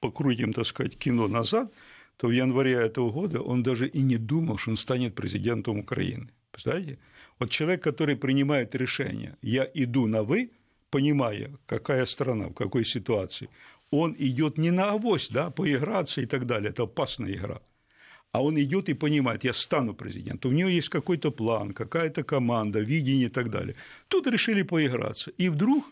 покрутим, 0.00 0.52
так 0.52 0.66
сказать, 0.66 0.98
кино 0.98 1.28
назад, 1.28 1.72
то 2.16 2.28
в 2.28 2.32
январе 2.32 2.72
этого 2.72 3.10
года 3.10 3.40
он 3.40 3.62
даже 3.62 3.86
и 3.86 4.02
не 4.02 4.16
думал, 4.16 4.58
что 4.58 4.70
он 4.70 4.76
станет 4.76 5.14
президентом 5.14 5.78
Украины. 5.78 6.30
Представляете? 6.50 6.98
Вот 7.38 7.50
человек, 7.50 7.82
который 7.82 8.16
принимает 8.16 8.74
решение, 8.74 9.36
я 9.42 9.66
иду 9.74 10.06
на 10.06 10.22
«вы», 10.22 10.50
понимая, 10.90 11.50
какая 11.66 12.04
страна, 12.06 12.48
в 12.48 12.54
какой 12.54 12.84
ситуации, 12.84 13.48
он 13.90 14.14
идет 14.18 14.58
не 14.58 14.70
на 14.70 14.90
авось, 14.90 15.30
да, 15.30 15.50
поиграться 15.50 16.20
и 16.20 16.26
так 16.26 16.44
далее, 16.44 16.70
это 16.70 16.82
опасная 16.82 17.32
игра, 17.32 17.60
а 18.32 18.42
он 18.42 18.60
идет 18.60 18.88
и 18.88 18.94
понимает, 18.94 19.44
я 19.44 19.52
стану 19.52 19.94
президентом, 19.94 20.50
у 20.50 20.54
него 20.54 20.68
есть 20.68 20.88
какой-то 20.88 21.30
план, 21.30 21.72
какая-то 21.72 22.22
команда, 22.22 22.80
видение 22.80 23.26
и 23.26 23.30
так 23.30 23.50
далее. 23.50 23.74
Тут 24.08 24.26
решили 24.26 24.62
поиграться, 24.62 25.30
и 25.38 25.48
вдруг 25.48 25.84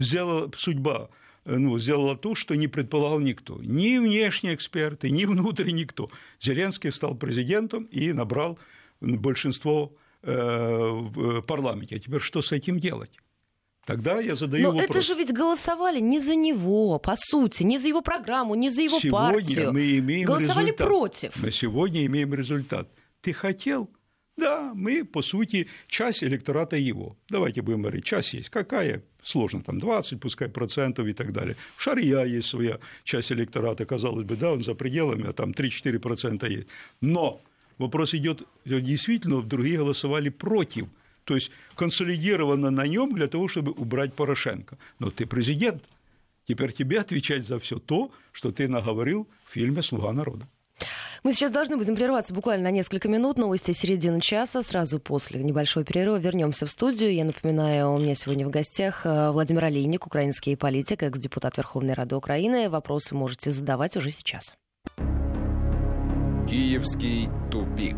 сделала 0.00 0.50
судьба, 0.56 1.10
ну, 1.44 1.78
сделала 1.78 2.16
то, 2.16 2.34
что 2.34 2.54
не 2.54 2.68
предполагал 2.68 3.20
никто. 3.20 3.58
Ни 3.62 3.98
внешние 3.98 4.54
эксперты, 4.54 5.10
ни 5.10 5.24
внутренний 5.24 5.82
никто. 5.82 6.10
Зеленский 6.40 6.92
стал 6.92 7.14
президентом 7.14 7.84
и 7.84 8.12
набрал 8.12 8.58
большинство 9.00 9.92
э, 10.22 10.32
в 10.32 11.42
парламенте. 11.42 11.96
А 11.96 11.98
теперь 11.98 12.20
что 12.20 12.42
с 12.42 12.52
этим 12.52 12.78
делать? 12.78 13.10
Тогда 13.88 14.20
я 14.20 14.34
задаю 14.34 14.64
Но 14.64 14.72
вопрос. 14.72 14.90
это 14.90 15.00
же 15.02 15.14
ведь 15.14 15.32
голосовали 15.32 15.98
не 15.98 16.20
за 16.20 16.34
него, 16.34 16.98
по 16.98 17.16
сути, 17.16 17.62
не 17.62 17.78
за 17.78 17.88
его 17.88 18.02
программу, 18.02 18.54
не 18.54 18.68
за 18.68 18.82
его 18.82 18.98
сегодня 18.98 19.32
партию. 19.32 19.72
мы 19.72 19.96
имеем 19.96 20.26
голосовали 20.26 20.66
результат. 20.66 20.86
против. 20.86 21.36
Мы 21.42 21.50
сегодня 21.50 22.04
имеем 22.04 22.34
результат. 22.34 22.90
Ты 23.22 23.32
хотел? 23.32 23.88
Да, 24.36 24.72
мы, 24.74 25.04
по 25.04 25.22
сути, 25.22 25.68
часть 25.86 26.22
электората 26.22 26.76
его. 26.76 27.16
Давайте 27.30 27.62
будем 27.62 27.80
говорить, 27.80 28.04
часть 28.04 28.34
есть. 28.34 28.50
Какая? 28.50 29.02
Сложно, 29.28 29.62
там 29.62 29.78
20, 29.78 30.20
пускай, 30.20 30.48
процентов 30.48 31.06
и 31.06 31.12
так 31.12 31.32
далее. 31.32 31.54
В 31.76 31.82
Шария 31.82 32.24
есть 32.24 32.48
своя 32.48 32.78
часть 33.04 33.32
электората, 33.32 33.84
казалось 33.84 34.24
бы, 34.24 34.36
да, 34.36 34.52
он 34.52 34.62
за 34.62 34.74
пределами, 34.74 35.28
а 35.28 35.32
там 35.32 35.50
3-4 35.50 35.98
процента 35.98 36.46
есть. 36.46 36.66
Но 37.02 37.40
вопрос 37.78 38.14
идет, 38.14 38.42
действительно, 38.64 39.42
другие 39.42 39.76
голосовали 39.76 40.30
против– 40.30 40.86
то 41.28 41.34
есть 41.34 41.50
консолидировано 41.76 42.70
на 42.70 42.86
нем 42.86 43.14
для 43.14 43.26
того, 43.26 43.48
чтобы 43.48 43.72
убрать 43.72 44.14
Порошенко. 44.14 44.78
Но 44.98 45.10
ты 45.10 45.26
президент, 45.26 45.82
теперь 46.46 46.72
тебе 46.72 47.00
отвечать 47.00 47.44
за 47.44 47.58
все 47.58 47.78
то, 47.78 48.10
что 48.32 48.50
ты 48.50 48.66
наговорил 48.66 49.28
в 49.44 49.52
фильме 49.52 49.82
«Слуга 49.82 50.12
народа». 50.12 50.48
Мы 51.22 51.32
сейчас 51.32 51.50
должны 51.50 51.76
будем 51.76 51.96
прерваться 51.96 52.32
буквально 52.32 52.64
на 52.64 52.70
несколько 52.70 53.08
минут. 53.08 53.38
Новости 53.38 53.72
середины 53.72 54.20
часа. 54.20 54.62
Сразу 54.62 54.98
после 54.98 55.42
небольшого 55.42 55.84
перерыва 55.84 56.16
вернемся 56.16 56.66
в 56.66 56.70
студию. 56.70 57.12
Я 57.12 57.24
напоминаю, 57.24 57.92
у 57.92 57.98
меня 57.98 58.14
сегодня 58.14 58.46
в 58.46 58.50
гостях 58.50 59.04
э, 59.04 59.30
Владимир 59.30 59.64
Олейник, 59.64 60.06
украинский 60.06 60.56
политик, 60.56 61.02
экс-депутат 61.02 61.56
Верховной 61.56 61.94
Рады 61.94 62.16
Украины. 62.16 62.70
Вопросы 62.70 63.14
можете 63.14 63.50
задавать 63.50 63.96
уже 63.96 64.10
сейчас. 64.10 64.54
Киевский 66.48 67.28
тупик. 67.50 67.96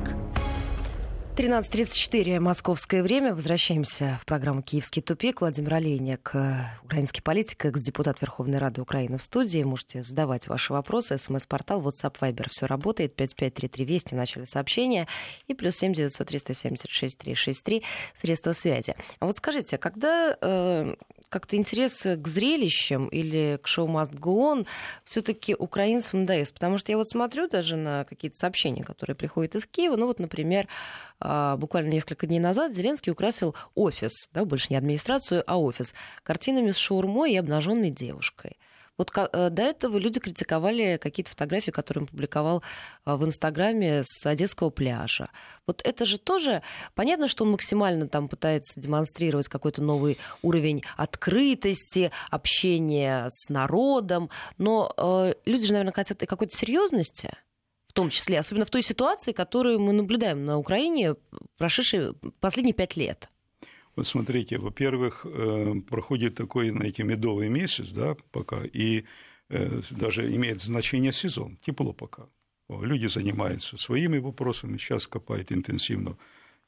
13.34 1.40 2.38
московское 2.38 3.02
время. 3.02 3.34
Возвращаемся 3.34 4.18
в 4.20 4.26
программу 4.26 4.60
«Киевский 4.60 5.00
тупик». 5.00 5.40
Владимир 5.40 5.72
Олейник, 5.72 6.32
э, 6.34 6.66
украинский 6.84 7.22
политик, 7.22 7.64
экс-депутат 7.64 8.20
Верховной 8.20 8.58
Рады 8.58 8.82
Украины 8.82 9.16
в 9.16 9.22
студии. 9.22 9.62
Можете 9.62 10.02
задавать 10.02 10.48
ваши 10.48 10.74
вопросы. 10.74 11.16
СМС-портал, 11.16 11.80
WhatsApp, 11.80 12.14
Viber. 12.20 12.50
Все 12.50 12.66
работает. 12.66 13.16
5533 13.16 13.84
Вести 13.86 14.14
в 14.14 14.18
начале 14.18 14.44
сообщения. 14.44 15.08
И 15.48 15.54
плюс 15.54 15.76
7 15.76 15.94
900 15.94 16.28
376 16.28 17.16
363 17.16 17.84
средства 18.20 18.52
связи. 18.52 18.94
А 19.18 19.24
вот 19.24 19.38
скажите, 19.38 19.78
когда 19.78 20.36
э, 20.38 20.94
как-то 21.30 21.56
интерес 21.56 22.02
к 22.02 22.28
зрелищам 22.28 23.08
или 23.08 23.58
к 23.62 23.66
шоу 23.66 23.88
Must 23.88 24.12
Go 24.12 24.52
On 24.52 24.66
все-таки 25.04 25.54
украинцам 25.54 26.20
надоест? 26.20 26.52
Потому 26.52 26.76
что 26.76 26.92
я 26.92 26.98
вот 26.98 27.08
смотрю 27.08 27.48
даже 27.48 27.76
на 27.76 28.04
какие-то 28.04 28.36
сообщения, 28.36 28.84
которые 28.84 29.16
приходят 29.16 29.54
из 29.54 29.64
Киева. 29.66 29.96
Ну 29.96 30.06
вот, 30.06 30.18
например, 30.18 30.68
а, 31.20 31.56
буквально 31.56 31.90
несколько 31.90 32.26
дней 32.26 32.40
назад 32.40 32.74
Зеленский 32.74 33.12
украсил 33.12 33.54
офис, 33.74 34.28
да, 34.34 34.44
больше 34.44 34.66
не 34.70 34.76
администрацию, 34.76 35.42
а 35.46 35.58
офис, 35.58 35.94
картинами 36.22 36.72
с 36.72 36.76
шаурмой 36.76 37.32
и 37.32 37.36
обнаженной 37.36 37.90
девушкой. 37.90 38.58
Вот 39.00 39.12
э, 39.16 39.48
до 39.48 39.62
этого 39.62 39.96
люди 39.96 40.20
критиковали 40.20 40.98
какие-то 41.00 41.30
фотографии, 41.30 41.70
которые 41.70 42.02
он 42.02 42.06
публиковал 42.06 42.62
э, 43.06 43.14
в 43.14 43.24
Инстаграме 43.24 44.02
с 44.04 44.26
Одесского 44.26 44.68
пляжа. 44.68 45.30
Вот 45.66 45.80
это 45.86 46.04
же 46.04 46.18
тоже 46.18 46.60
понятно, 46.94 47.26
что 47.26 47.44
он 47.44 47.52
максимально 47.52 48.08
там 48.08 48.28
пытается 48.28 48.78
демонстрировать 48.78 49.48
какой-то 49.48 49.80
новый 49.80 50.18
уровень 50.42 50.82
открытости, 50.98 52.12
общения 52.30 53.28
с 53.30 53.48
народом, 53.48 54.28
но 54.58 54.92
э, 54.98 55.32
люди 55.46 55.64
же, 55.64 55.72
наверное, 55.72 55.94
хотят 55.94 56.22
и 56.22 56.26
какой-то 56.26 56.54
серьезности 56.54 57.30
в 57.88 57.94
том 57.94 58.10
числе, 58.10 58.38
особенно 58.38 58.66
в 58.66 58.70
той 58.70 58.82
ситуации, 58.82 59.32
которую 59.32 59.80
мы 59.80 59.94
наблюдаем 59.94 60.44
на 60.44 60.58
Украине 60.58 61.14
прошедшие 61.56 62.12
последние 62.38 62.74
пять 62.74 62.96
лет. 62.96 63.30
Вот 63.96 64.06
смотрите, 64.06 64.58
во-первых, 64.58 65.26
э, 65.26 65.74
проходит 65.88 66.34
такой, 66.34 66.70
знаете, 66.70 67.02
медовый 67.02 67.48
месяц, 67.48 67.90
да, 67.90 68.16
пока, 68.30 68.62
и 68.64 69.04
э, 69.48 69.82
даже 69.90 70.34
имеет 70.34 70.60
значение 70.62 71.12
сезон, 71.12 71.58
тепло 71.64 71.92
пока. 71.92 72.26
Люди 72.68 73.06
занимаются 73.06 73.76
своими 73.76 74.18
вопросами, 74.18 74.78
сейчас 74.78 75.08
копают 75.08 75.50
интенсивно 75.50 76.16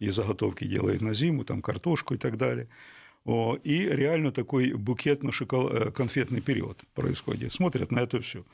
и 0.00 0.10
заготовки 0.10 0.64
делают 0.66 1.00
на 1.00 1.14
зиму, 1.14 1.44
там 1.44 1.62
картошку 1.62 2.14
и 2.14 2.18
так 2.18 2.36
далее. 2.36 2.68
И 3.24 3.88
реально 3.88 4.32
такой 4.32 4.72
букетно-конфетный 4.72 6.40
э, 6.40 6.42
период 6.42 6.82
происходит. 6.94 7.52
Смотрят 7.52 7.92
на 7.92 8.00
это 8.00 8.20
все. 8.20 8.44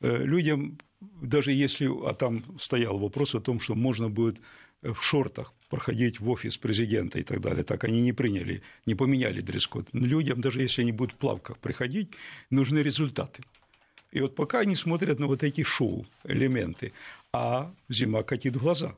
Людям, 0.00 0.78
даже 1.00 1.50
если, 1.50 1.90
а 2.08 2.14
там 2.14 2.44
стоял 2.60 2.96
вопрос 2.96 3.34
о 3.34 3.40
том, 3.40 3.58
что 3.58 3.74
можно 3.74 4.08
будет 4.08 4.40
в 4.82 5.00
шортах 5.00 5.52
проходить 5.74 6.20
в 6.20 6.30
офис 6.30 6.56
президента 6.56 7.18
и 7.18 7.24
так 7.24 7.40
далее. 7.40 7.64
Так 7.64 7.82
они 7.82 8.00
не 8.00 8.12
приняли, 8.12 8.62
не 8.86 8.94
поменяли 8.94 9.40
дресс-код. 9.40 9.88
Людям, 9.92 10.40
даже 10.40 10.62
если 10.62 10.82
они 10.82 10.92
будут 10.92 11.14
в 11.14 11.16
плавках 11.16 11.58
приходить, 11.58 12.10
нужны 12.50 12.78
результаты. 12.78 13.42
И 14.12 14.20
вот 14.20 14.36
пока 14.36 14.60
они 14.60 14.76
смотрят 14.76 15.18
на 15.18 15.26
вот 15.26 15.42
эти 15.42 15.64
шоу-элементы, 15.64 16.92
а 17.32 17.72
зима 17.88 18.22
катит 18.22 18.54
в 18.54 18.60
глаза. 18.60 18.94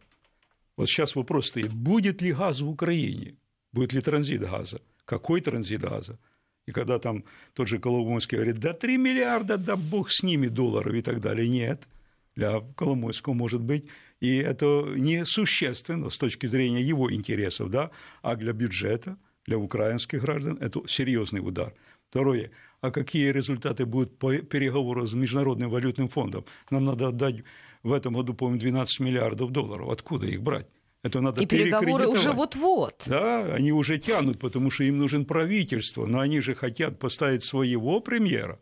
Вот 0.77 0.89
сейчас 0.91 1.17
вопрос 1.17 1.47
стоит, 1.47 1.73
будет 1.73 2.21
ли 2.21 2.33
газ 2.33 2.61
в 2.61 2.69
Украине, 2.69 3.37
будет 3.73 3.95
ли 3.95 4.03
транзит 4.03 4.43
газа, 4.43 4.83
какой 5.07 5.41
транзит 5.41 5.81
газа. 5.81 6.19
И 6.67 6.73
когда 6.73 6.99
там 6.99 7.25
тот 7.55 7.69
же 7.69 7.79
Коломойский 7.79 8.37
говорит, 8.37 8.59
да 8.59 8.75
3 8.75 8.99
миллиарда, 8.99 9.57
да 9.57 9.77
бог 9.77 10.11
с 10.11 10.23
ними 10.23 10.49
долларов 10.49 10.93
и 10.93 11.01
так 11.01 11.21
далее. 11.21 11.49
Нет, 11.49 11.89
для 12.37 12.61
Коломойского 12.77 13.35
может 13.35 13.63
быть. 13.63 13.87
И 14.21 14.37
это 14.37 14.87
не 14.97 15.25
существенно 15.25 16.11
с 16.11 16.19
точки 16.19 16.47
зрения 16.47 16.83
его 16.83 17.13
интересов, 17.13 17.71
да, 17.71 17.91
а 18.23 18.37
для 18.37 18.53
бюджета, 18.53 19.17
для 19.47 19.59
украинских 19.59 20.23
граждан 20.23 20.59
это 20.61 20.83
серьезный 20.87 21.41
удар. 21.41 21.75
Второе. 22.11 22.51
А 22.81 22.91
какие 22.91 23.31
результаты 23.31 23.85
будут 23.85 24.19
по 24.19 24.37
переговору 24.37 25.07
с 25.07 25.15
Международным 25.15 25.71
валютным 25.71 26.09
фондом? 26.09 26.45
Нам 26.71 26.85
надо 26.85 27.09
отдать 27.09 27.43
в 27.83 27.93
этом 27.93 28.15
году, 28.15 28.35
по-моему, 28.35 28.61
12 28.61 29.01
миллиардов 29.01 29.51
долларов. 29.51 29.91
Откуда 29.91 30.27
их 30.27 30.43
брать? 30.43 30.67
Это 31.03 31.21
надо 31.21 31.43
И 31.43 31.47
переговоры 31.47 32.07
уже 32.07 32.33
вот-вот. 32.33 33.05
Да, 33.07 33.55
они 33.55 33.73
уже 33.73 33.99
тянут, 33.99 34.41
потому 34.41 34.71
что 34.71 34.85
им 34.85 34.99
нужен 34.99 35.25
правительство, 35.25 36.07
но 36.07 36.21
они 36.21 36.41
же 36.41 36.55
хотят 36.55 36.99
поставить 36.99 37.43
своего 37.43 38.01
премьера. 38.01 38.59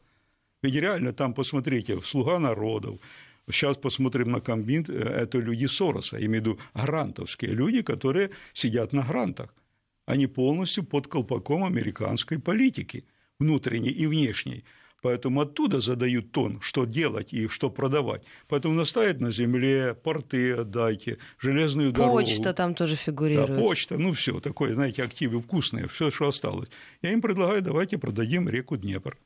Ведь 0.62 0.74
реально 0.74 1.12
там, 1.12 1.34
посмотрите, 1.34 2.00
слуга 2.02 2.38
народов, 2.38 2.98
Сейчас 3.50 3.76
посмотрим 3.76 4.30
на 4.30 4.40
комбин, 4.40 4.84
э, 4.88 4.92
это 4.92 5.38
люди 5.38 5.66
Сороса, 5.66 6.16
я 6.18 6.26
имею 6.26 6.42
в 6.42 6.46
виду 6.46 6.58
грантовские 6.74 7.52
люди, 7.52 7.82
которые 7.82 8.30
сидят 8.52 8.92
на 8.92 9.02
грантах. 9.02 9.54
Они 10.06 10.26
полностью 10.26 10.84
под 10.84 11.06
колпаком 11.06 11.64
американской 11.64 12.38
политики, 12.38 13.04
внутренней 13.38 13.90
и 13.90 14.06
внешней. 14.06 14.64
Поэтому 15.02 15.42
оттуда 15.42 15.80
задают 15.80 16.32
тон, 16.32 16.60
что 16.62 16.86
делать 16.86 17.34
и 17.34 17.48
что 17.48 17.68
продавать. 17.68 18.22
Поэтому 18.48 18.74
наставят 18.74 19.20
на 19.20 19.30
земле, 19.30 19.94
порты 19.94 20.52
отдайте, 20.52 21.18
железную 21.38 21.92
дорогу. 21.92 22.20
Почта 22.20 22.54
там 22.54 22.74
тоже 22.74 22.96
фигурирует. 22.96 23.50
Да, 23.50 23.58
почта, 23.58 23.98
ну 23.98 24.12
все 24.12 24.40
такое, 24.40 24.72
знаете, 24.72 25.02
активы 25.02 25.42
вкусные, 25.42 25.88
все, 25.88 26.10
что 26.10 26.28
осталось. 26.28 26.70
Я 27.02 27.12
им 27.12 27.20
предлагаю, 27.20 27.60
давайте 27.60 27.98
продадим 27.98 28.48
реку 28.48 28.78
Днепр. 28.78 29.18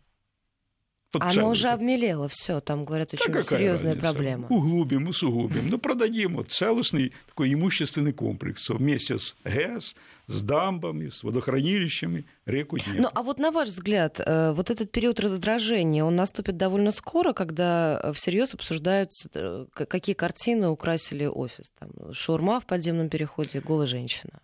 Она 1.13 1.49
уже 1.49 1.69
обмелела, 1.69 2.29
все, 2.29 2.61
там 2.61 2.85
говорят 2.85 3.15
очень 3.15 3.33
да 3.33 3.43
серьезная 3.43 3.95
разница? 3.95 4.13
проблема. 4.13 4.47
Углубим, 4.49 5.09
усугубим, 5.09 5.71
ну 5.71 5.79
продадим 5.79 6.37
вот 6.37 6.51
целостный 6.51 7.13
такой 7.27 7.55
имущественный 7.55 8.13
комплекс 8.13 8.69
вместе 8.69 9.17
с 9.17 9.35
ГЭС, 9.45 9.95
с 10.27 10.43
дамбами, 10.43 11.09
с 11.09 11.23
водохранилищами 11.23 12.27
реку 12.45 12.77
Днепр. 12.79 13.01
Ну 13.01 13.09
а 13.15 13.23
вот 13.23 13.39
на 13.39 13.51
ваш 13.51 13.69
взгляд, 13.69 14.21
э, 14.25 14.53
вот 14.53 14.71
этот 14.71 14.93
период 14.93 15.19
раздражения, 15.21 16.05
он 16.05 16.15
наступит 16.15 16.59
довольно 16.59 16.91
скоро, 16.91 17.33
когда 17.33 17.99
э, 18.03 18.13
всерьез 18.13 18.53
обсуждаются, 18.53 19.31
э, 19.35 19.67
какие 19.73 20.15
картины 20.15 20.69
украсили 20.69 21.25
офис? 21.25 21.73
Там, 21.79 22.13
шаурма 22.13 22.61
в 22.61 22.67
подземном 22.67 23.09
переходе, 23.09 23.61
голая 23.61 23.87
женщина. 23.87 24.41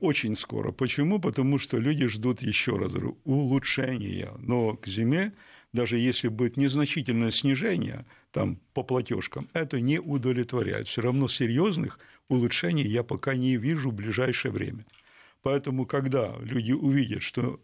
Очень 0.00 0.36
скоро. 0.36 0.72
Почему? 0.72 1.18
Потому 1.18 1.58
что 1.58 1.78
люди 1.78 2.06
ждут 2.06 2.42
еще 2.42 2.76
раз 2.76 2.92
улучшения. 3.24 4.32
Но 4.38 4.74
к 4.76 4.86
зиме 4.86 5.32
даже 5.74 5.98
если 5.98 6.28
будет 6.28 6.56
незначительное 6.56 7.32
снижение 7.32 8.06
там, 8.30 8.60
по 8.74 8.84
платежкам, 8.84 9.48
это 9.52 9.80
не 9.80 9.98
удовлетворяет. 9.98 10.86
Все 10.86 11.02
равно 11.02 11.26
серьезных 11.26 11.98
улучшений 12.28 12.84
я 12.84 13.02
пока 13.02 13.34
не 13.34 13.56
вижу 13.56 13.90
в 13.90 13.94
ближайшее 13.94 14.52
время. 14.52 14.86
Поэтому, 15.42 15.84
когда 15.84 16.36
люди 16.38 16.70
увидят, 16.70 17.22
что 17.22 17.60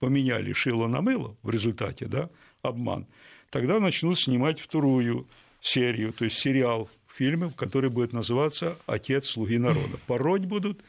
поменяли 0.00 0.52
шило 0.52 0.88
на 0.88 1.02
мыло 1.02 1.36
в 1.42 1.50
результате, 1.50 2.06
да, 2.06 2.30
обман, 2.62 3.06
тогда 3.48 3.78
начнут 3.78 4.18
снимать 4.18 4.60
вторую 4.60 5.28
серию, 5.60 6.12
то 6.12 6.24
есть 6.24 6.38
сериал 6.38 6.90
фильмов, 7.06 7.54
который 7.54 7.90
будет 7.90 8.12
называться 8.12 8.76
«Отец 8.86 9.26
слуги 9.28 9.58
народа». 9.58 10.00
Пороть 10.08 10.46
будут 10.46 10.82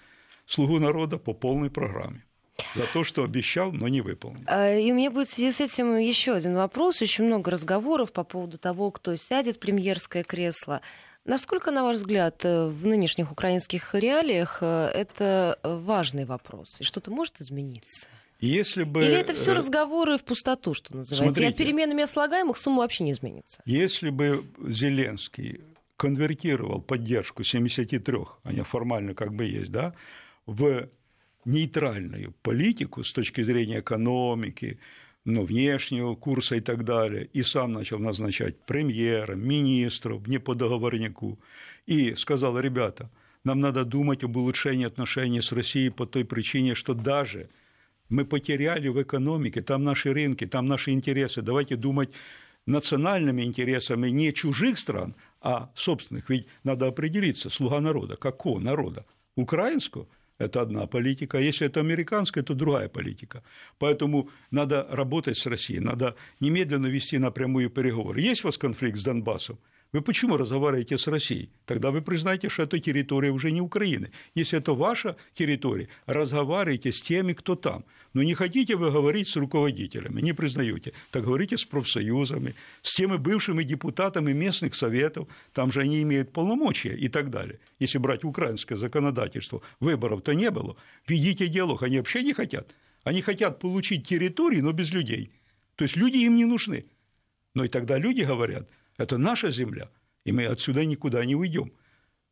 слугу 0.47 0.79
народа 0.79 1.19
по 1.19 1.33
полной 1.33 1.69
программе 1.69 2.25
за 2.75 2.85
то, 2.93 3.03
что 3.03 3.23
обещал, 3.23 3.71
но 3.71 3.87
не 3.87 4.01
выполнил. 4.01 4.43
А, 4.47 4.75
и 4.75 4.91
у 4.91 4.95
меня 4.95 5.11
будет 5.11 5.27
в 5.27 5.33
связи 5.33 5.51
с 5.51 5.59
этим 5.59 5.97
еще 5.97 6.33
один 6.33 6.55
вопрос. 6.55 7.01
Очень 7.01 7.25
много 7.25 7.51
разговоров 7.51 8.11
по 8.11 8.23
поводу 8.23 8.57
того, 8.57 8.91
кто 8.91 9.15
сядет 9.15 9.57
в 9.57 9.59
премьерское 9.59 10.23
кресло. 10.23 10.81
Насколько, 11.25 11.71
на 11.71 11.83
ваш 11.83 11.97
взгляд, 11.97 12.43
э, 12.43 12.67
в 12.67 12.85
нынешних 12.85 13.31
украинских 13.31 13.95
реалиях 13.95 14.57
э, 14.61 14.91
это 14.93 15.57
важный 15.63 16.25
вопрос? 16.25 16.75
И 16.79 16.83
что-то 16.83 17.11
может 17.11 17.39
измениться? 17.39 18.07
Если 18.41 18.83
бы... 18.83 19.05
Или 19.05 19.15
это 19.15 19.33
все 19.33 19.51
э, 19.51 19.55
разговоры 19.55 20.17
в 20.17 20.25
пустоту, 20.25 20.73
что 20.73 20.93
называется? 20.97 21.23
Смотрите, 21.23 21.45
и 21.45 21.49
от 21.49 21.55
переменами 21.55 22.03
слагаемых 22.03 22.57
сумма 22.57 22.79
вообще 22.79 23.05
не 23.05 23.13
изменится? 23.13 23.61
Если 23.65 24.09
бы 24.09 24.43
Зеленский 24.67 25.61
конвертировал 25.95 26.81
поддержку 26.81 27.43
73, 27.43 28.17
они 28.43 28.61
формально 28.61 29.15
как 29.15 29.33
бы 29.33 29.45
есть, 29.45 29.71
да, 29.71 29.93
в 30.45 30.89
нейтральную 31.45 32.33
политику 32.41 33.03
с 33.03 33.13
точки 33.13 33.43
зрения 33.43 33.79
экономики, 33.79 34.79
ну, 35.25 35.43
внешнего 35.43 36.15
курса 36.15 36.55
и 36.55 36.59
так 36.59 36.83
далее, 36.83 37.29
и 37.33 37.43
сам 37.43 37.73
начал 37.73 37.99
назначать 37.99 38.59
премьера, 38.65 39.35
министров, 39.35 40.27
не 40.27 40.39
по 40.39 40.53
договорнику, 40.53 41.39
и 41.85 42.15
сказал, 42.15 42.59
ребята, 42.59 43.09
нам 43.43 43.59
надо 43.59 43.83
думать 43.85 44.23
об 44.23 44.37
улучшении 44.37 44.85
отношений 44.85 45.41
с 45.41 45.51
Россией 45.51 45.89
по 45.89 46.05
той 46.05 46.25
причине, 46.25 46.75
что 46.75 46.93
даже 46.93 47.49
мы 48.09 48.25
потеряли 48.25 48.89
в 48.89 49.01
экономике, 49.01 49.61
там 49.61 49.83
наши 49.83 50.13
рынки, 50.13 50.45
там 50.45 50.67
наши 50.67 50.91
интересы, 50.91 51.41
давайте 51.41 51.75
думать 51.75 52.09
национальными 52.65 53.43
интересами 53.43 54.09
не 54.09 54.33
чужих 54.33 54.77
стран, 54.77 55.15
а 55.41 55.71
собственных. 55.75 56.29
Ведь 56.29 56.47
надо 56.63 56.87
определиться, 56.87 57.49
слуга 57.49 57.81
народа, 57.81 58.15
какого 58.15 58.59
народа? 58.59 59.05
Украинского– 59.35 60.07
это 60.37 60.61
одна 60.61 60.87
политика, 60.87 61.37
если 61.37 61.67
это 61.67 61.79
американская, 61.79 62.43
то 62.43 62.53
другая 62.53 62.89
политика. 62.89 63.43
Поэтому 63.77 64.29
надо 64.51 64.87
работать 64.89 65.37
с 65.37 65.45
Россией, 65.45 65.79
надо 65.79 66.15
немедленно 66.39 66.87
вести 66.87 67.17
напрямую 67.19 67.69
переговоры. 67.69 68.21
Есть 68.21 68.43
у 68.43 68.47
вас 68.47 68.57
конфликт 68.57 68.97
с 68.97 69.03
Донбассом? 69.03 69.57
Вы 69.93 70.01
почему 70.01 70.37
разговариваете 70.37 70.97
с 70.97 71.05
Россией? 71.07 71.51
Тогда 71.67 71.91
вы 71.91 72.01
признаете, 72.01 72.49
что 72.49 72.63
эта 72.63 72.79
территория 72.79 73.29
уже 73.29 73.51
не 73.51 73.61
Украины. 73.61 74.09
Если 74.33 74.57
это 74.57 74.73
ваша 74.73 75.15
территория, 75.35 75.87
разговаривайте 76.07 76.91
с 76.91 77.03
теми, 77.03 77.33
кто 77.33 77.55
там. 77.55 77.85
Но 78.13 78.23
не 78.23 78.33
хотите 78.33 78.75
вы 78.75 78.89
говорить 78.89 79.27
с 79.27 79.35
руководителями, 79.35 80.19
не 80.21 80.33
признаете. 80.33 80.93
Так 81.11 81.25
говорите 81.25 81.57
с 81.57 81.65
профсоюзами, 81.65 82.55
с 82.81 82.95
теми 82.95 83.17
бывшими 83.17 83.63
депутатами 83.63 84.33
местных 84.33 84.73
советов, 84.73 85.27
там 85.53 85.71
же 85.71 85.81
они 85.81 86.01
имеют 86.01 86.33
полномочия 86.33 86.95
и 86.95 87.07
так 87.07 87.29
далее. 87.29 87.59
Если 87.77 87.99
брать 87.99 88.23
украинское 88.23 88.79
законодательство, 88.79 89.61
выборов-то 89.79 90.33
не 90.33 90.49
было. 90.49 90.75
Ведите 91.07 91.47
диалог, 91.47 91.83
они 91.83 91.97
вообще 91.97 92.23
не 92.23 92.33
хотят. 92.33 92.75
Они 93.03 93.21
хотят 93.21 93.59
получить 93.59 94.07
территории, 94.07 94.61
но 94.61 94.71
без 94.71 94.91
людей. 94.91 95.31
То 95.75 95.83
есть 95.83 95.95
люди 95.95 96.17
им 96.17 96.35
не 96.35 96.45
нужны. 96.45 96.85
Но 97.53 97.63
и 97.63 97.67
тогда 97.67 97.99
люди 97.99 98.23
говорят– 98.23 98.67
это 98.97 99.17
наша 99.17 99.51
земля, 99.51 99.89
и 100.25 100.31
мы 100.31 100.45
отсюда 100.45 100.85
никуда 100.85 101.25
не 101.25 101.35
уйдем. 101.35 101.71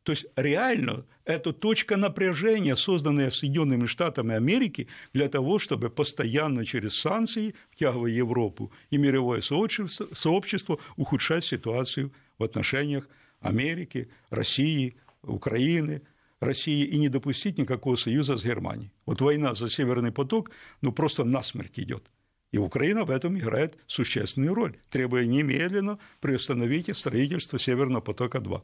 То 0.02 0.12
есть 0.12 0.26
реально 0.34 1.04
это 1.24 1.52
точка 1.52 1.96
напряжения, 1.96 2.74
созданная 2.74 3.30
Соединенными 3.30 3.86
Штатами 3.86 4.34
Америки 4.34 4.88
для 5.12 5.28
того, 5.28 5.60
чтобы 5.60 5.90
постоянно 5.90 6.64
через 6.64 6.98
санкции, 6.98 7.54
втягивая 7.70 8.10
Европу 8.10 8.72
и 8.90 8.98
мировое 8.98 9.40
сообщество, 9.42 10.78
ухудшать 10.96 11.44
ситуацию 11.44 12.12
в 12.38 12.42
отношениях 12.42 13.08
Америки, 13.40 14.08
России, 14.30 14.96
Украины, 15.22 16.02
России 16.40 16.84
и 16.84 16.98
не 16.98 17.08
допустить 17.08 17.58
никакого 17.58 17.94
союза 17.94 18.36
с 18.36 18.44
Германией. 18.44 18.90
Вот 19.06 19.20
война 19.20 19.54
за 19.54 19.68
Северный 19.70 20.10
поток, 20.10 20.50
ну 20.80 20.90
просто 20.90 21.22
насмерть 21.22 21.78
идет. 21.78 22.10
И 22.52 22.58
Украина 22.58 23.04
в 23.04 23.10
этом 23.10 23.36
играет 23.38 23.76
существенную 23.86 24.54
роль, 24.54 24.76
требуя 24.90 25.24
немедленно 25.24 25.98
приостановить 26.20 26.96
строительство 26.96 27.58
Северного 27.58 28.02
потока-2. 28.02 28.62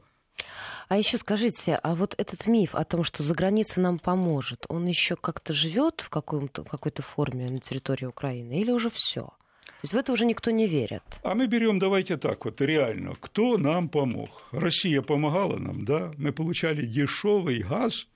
А 0.88 0.96
еще 0.96 1.18
скажите, 1.18 1.74
а 1.83 1.94
вот 1.94 2.14
этот 2.16 2.46
миф 2.46 2.74
о 2.74 2.85
том, 2.85 3.03
что 3.05 3.22
за 3.22 3.35
границей 3.35 3.83
нам 3.83 3.98
поможет, 3.98 4.64
он 4.68 4.87
еще 4.87 5.16
как-то 5.16 5.53
живет 5.53 6.01
в, 6.01 6.09
каком-то, 6.09 6.64
в 6.64 6.68
какой-то 6.68 7.03
форме 7.03 7.46
на 7.48 7.59
территории 7.59 8.07
Украины 8.07 8.61
или 8.61 8.70
уже 8.70 8.88
все? 8.90 9.22
То 9.22 9.85
есть 9.85 9.94
в 9.94 9.96
это 9.96 10.12
уже 10.12 10.24
никто 10.24 10.51
не 10.51 10.66
верит. 10.66 11.03
А 11.22 11.35
мы 11.35 11.46
берем, 11.46 11.79
давайте 11.79 12.16
так 12.16 12.44
вот, 12.44 12.61
реально, 12.61 13.14
кто 13.20 13.59
нам 13.59 13.88
помог? 13.88 14.48
Россия 14.51 15.03
помогала 15.03 15.57
нам, 15.57 15.85
да? 15.85 16.12
Мы 16.16 16.33
получали 16.33 16.85
дешевый 16.85 17.61
газ, 17.61 18.09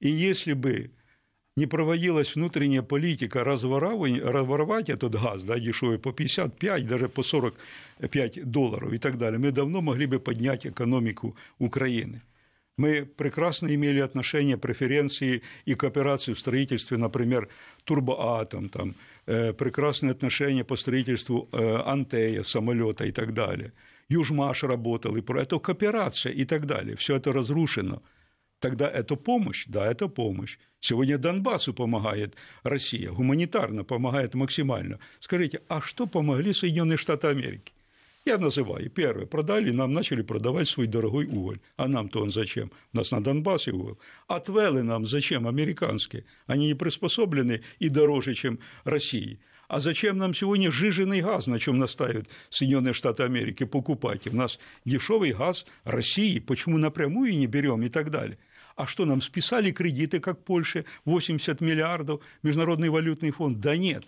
и 0.00 0.08
если 0.08 0.54
бы 0.54 0.90
не 1.56 1.66
проводилась 1.66 2.36
внутренняя 2.36 2.82
политика 2.82 3.44
разворовать 3.44 4.90
этот 4.90 5.12
газ, 5.12 5.42
да, 5.42 5.58
дешевый, 5.58 5.98
по 5.98 6.12
55, 6.12 6.86
даже 6.86 7.08
по 7.08 7.22
45 7.22 8.44
долларов 8.44 8.92
и 8.92 8.98
так 8.98 9.16
далее, 9.16 9.38
мы 9.38 9.50
давно 9.52 9.80
могли 9.80 10.06
бы 10.06 10.20
поднять 10.20 10.66
экономику 10.66 11.34
Украины. 11.58 12.22
Мы 12.78 13.06
прекрасно 13.06 13.74
имели 13.74 14.00
отношения, 14.00 14.58
преференции 14.58 15.42
и 15.64 15.74
кооперацию 15.74 16.34
в 16.34 16.38
строительстве, 16.38 16.98
например, 16.98 17.48
турбоатом, 17.84 18.68
там, 18.68 18.94
э, 19.26 19.54
прекрасные 19.54 20.10
отношения 20.10 20.62
по 20.62 20.76
строительству 20.76 21.48
э, 21.52 21.82
Антея, 21.86 22.42
самолета 22.42 23.06
и 23.06 23.12
так 23.12 23.32
далее. 23.32 23.72
Южмаш 24.10 24.62
работал, 24.64 25.16
и 25.16 25.22
про 25.22 25.40
это 25.40 25.58
кооперация 25.58 26.32
и 26.32 26.44
так 26.44 26.66
далее. 26.66 26.96
Все 26.96 27.16
это 27.16 27.32
разрушено. 27.32 28.02
Тогда 28.60 28.88
это 28.88 29.16
помощь? 29.16 29.66
Да, 29.66 29.86
это 29.86 30.08
помощь. 30.08 30.58
Сегодня 30.80 31.18
Донбассу 31.18 31.74
помогает 31.74 32.36
Россия, 32.62 33.10
гуманитарно 33.10 33.84
помогает 33.84 34.34
максимально. 34.34 34.98
Скажите, 35.20 35.60
а 35.68 35.80
что 35.80 36.06
помогли 36.06 36.52
Соединенные 36.52 36.96
Штаты 36.96 37.26
Америки? 37.28 37.72
Я 38.24 38.38
называю. 38.38 38.90
Первое, 38.90 39.26
продали, 39.26 39.70
нам 39.70 39.92
начали 39.92 40.22
продавать 40.22 40.68
свой 40.68 40.88
дорогой 40.88 41.26
уголь. 41.26 41.60
А 41.76 41.86
нам-то 41.86 42.20
он 42.22 42.30
зачем? 42.30 42.72
У 42.92 42.96
нас 42.96 43.12
на 43.12 43.22
Донбассе 43.22 43.70
уголь. 43.70 43.96
Отвелы 44.26 44.82
нам 44.82 45.06
зачем? 45.06 45.46
Американские. 45.46 46.24
Они 46.46 46.66
не 46.66 46.74
приспособлены 46.74 47.62
и 47.78 47.88
дороже, 47.88 48.34
чем 48.34 48.58
России. 48.82 49.38
А 49.68 49.80
зачем 49.80 50.18
нам 50.18 50.32
сегодня 50.32 50.70
жиженый 50.70 51.22
газ, 51.22 51.48
на 51.48 51.58
чем 51.58 51.78
настаивают 51.78 52.28
Соединенные 52.50 52.92
Штаты 52.92 53.24
Америки, 53.24 53.64
покупать? 53.64 54.26
У 54.26 54.36
нас 54.36 54.58
дешевый 54.84 55.32
газ 55.32 55.66
России, 55.84 56.38
почему 56.38 56.78
напрямую 56.78 57.36
не 57.36 57.46
берем 57.46 57.82
и 57.82 57.88
так 57.88 58.10
далее. 58.10 58.38
А 58.76 58.86
что, 58.86 59.06
нам 59.06 59.22
списали 59.22 59.72
кредиты, 59.72 60.20
как 60.20 60.44
Польше, 60.44 60.84
80 61.04 61.60
миллиардов, 61.60 62.20
Международный 62.42 62.90
валютный 62.90 63.30
фонд? 63.30 63.60
Да 63.60 63.76
нет. 63.76 64.04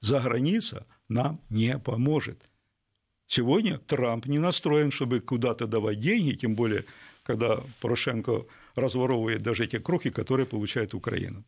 За 0.00 0.20
граница 0.20 0.86
нам 1.08 1.40
не 1.50 1.78
поможет. 1.78 2.38
Сегодня 3.26 3.78
Трамп 3.78 4.26
не 4.26 4.38
настроен, 4.38 4.90
чтобы 4.90 5.20
куда-то 5.20 5.66
давать 5.66 6.00
деньги, 6.00 6.32
тем 6.32 6.54
более, 6.54 6.84
когда 7.22 7.60
Порошенко 7.80 8.46
разворовывает 8.74 9.42
даже 9.42 9.66
те 9.66 9.78
крохи, 9.78 10.10
которые 10.10 10.46
получает 10.46 10.94
Украина. 10.94 11.44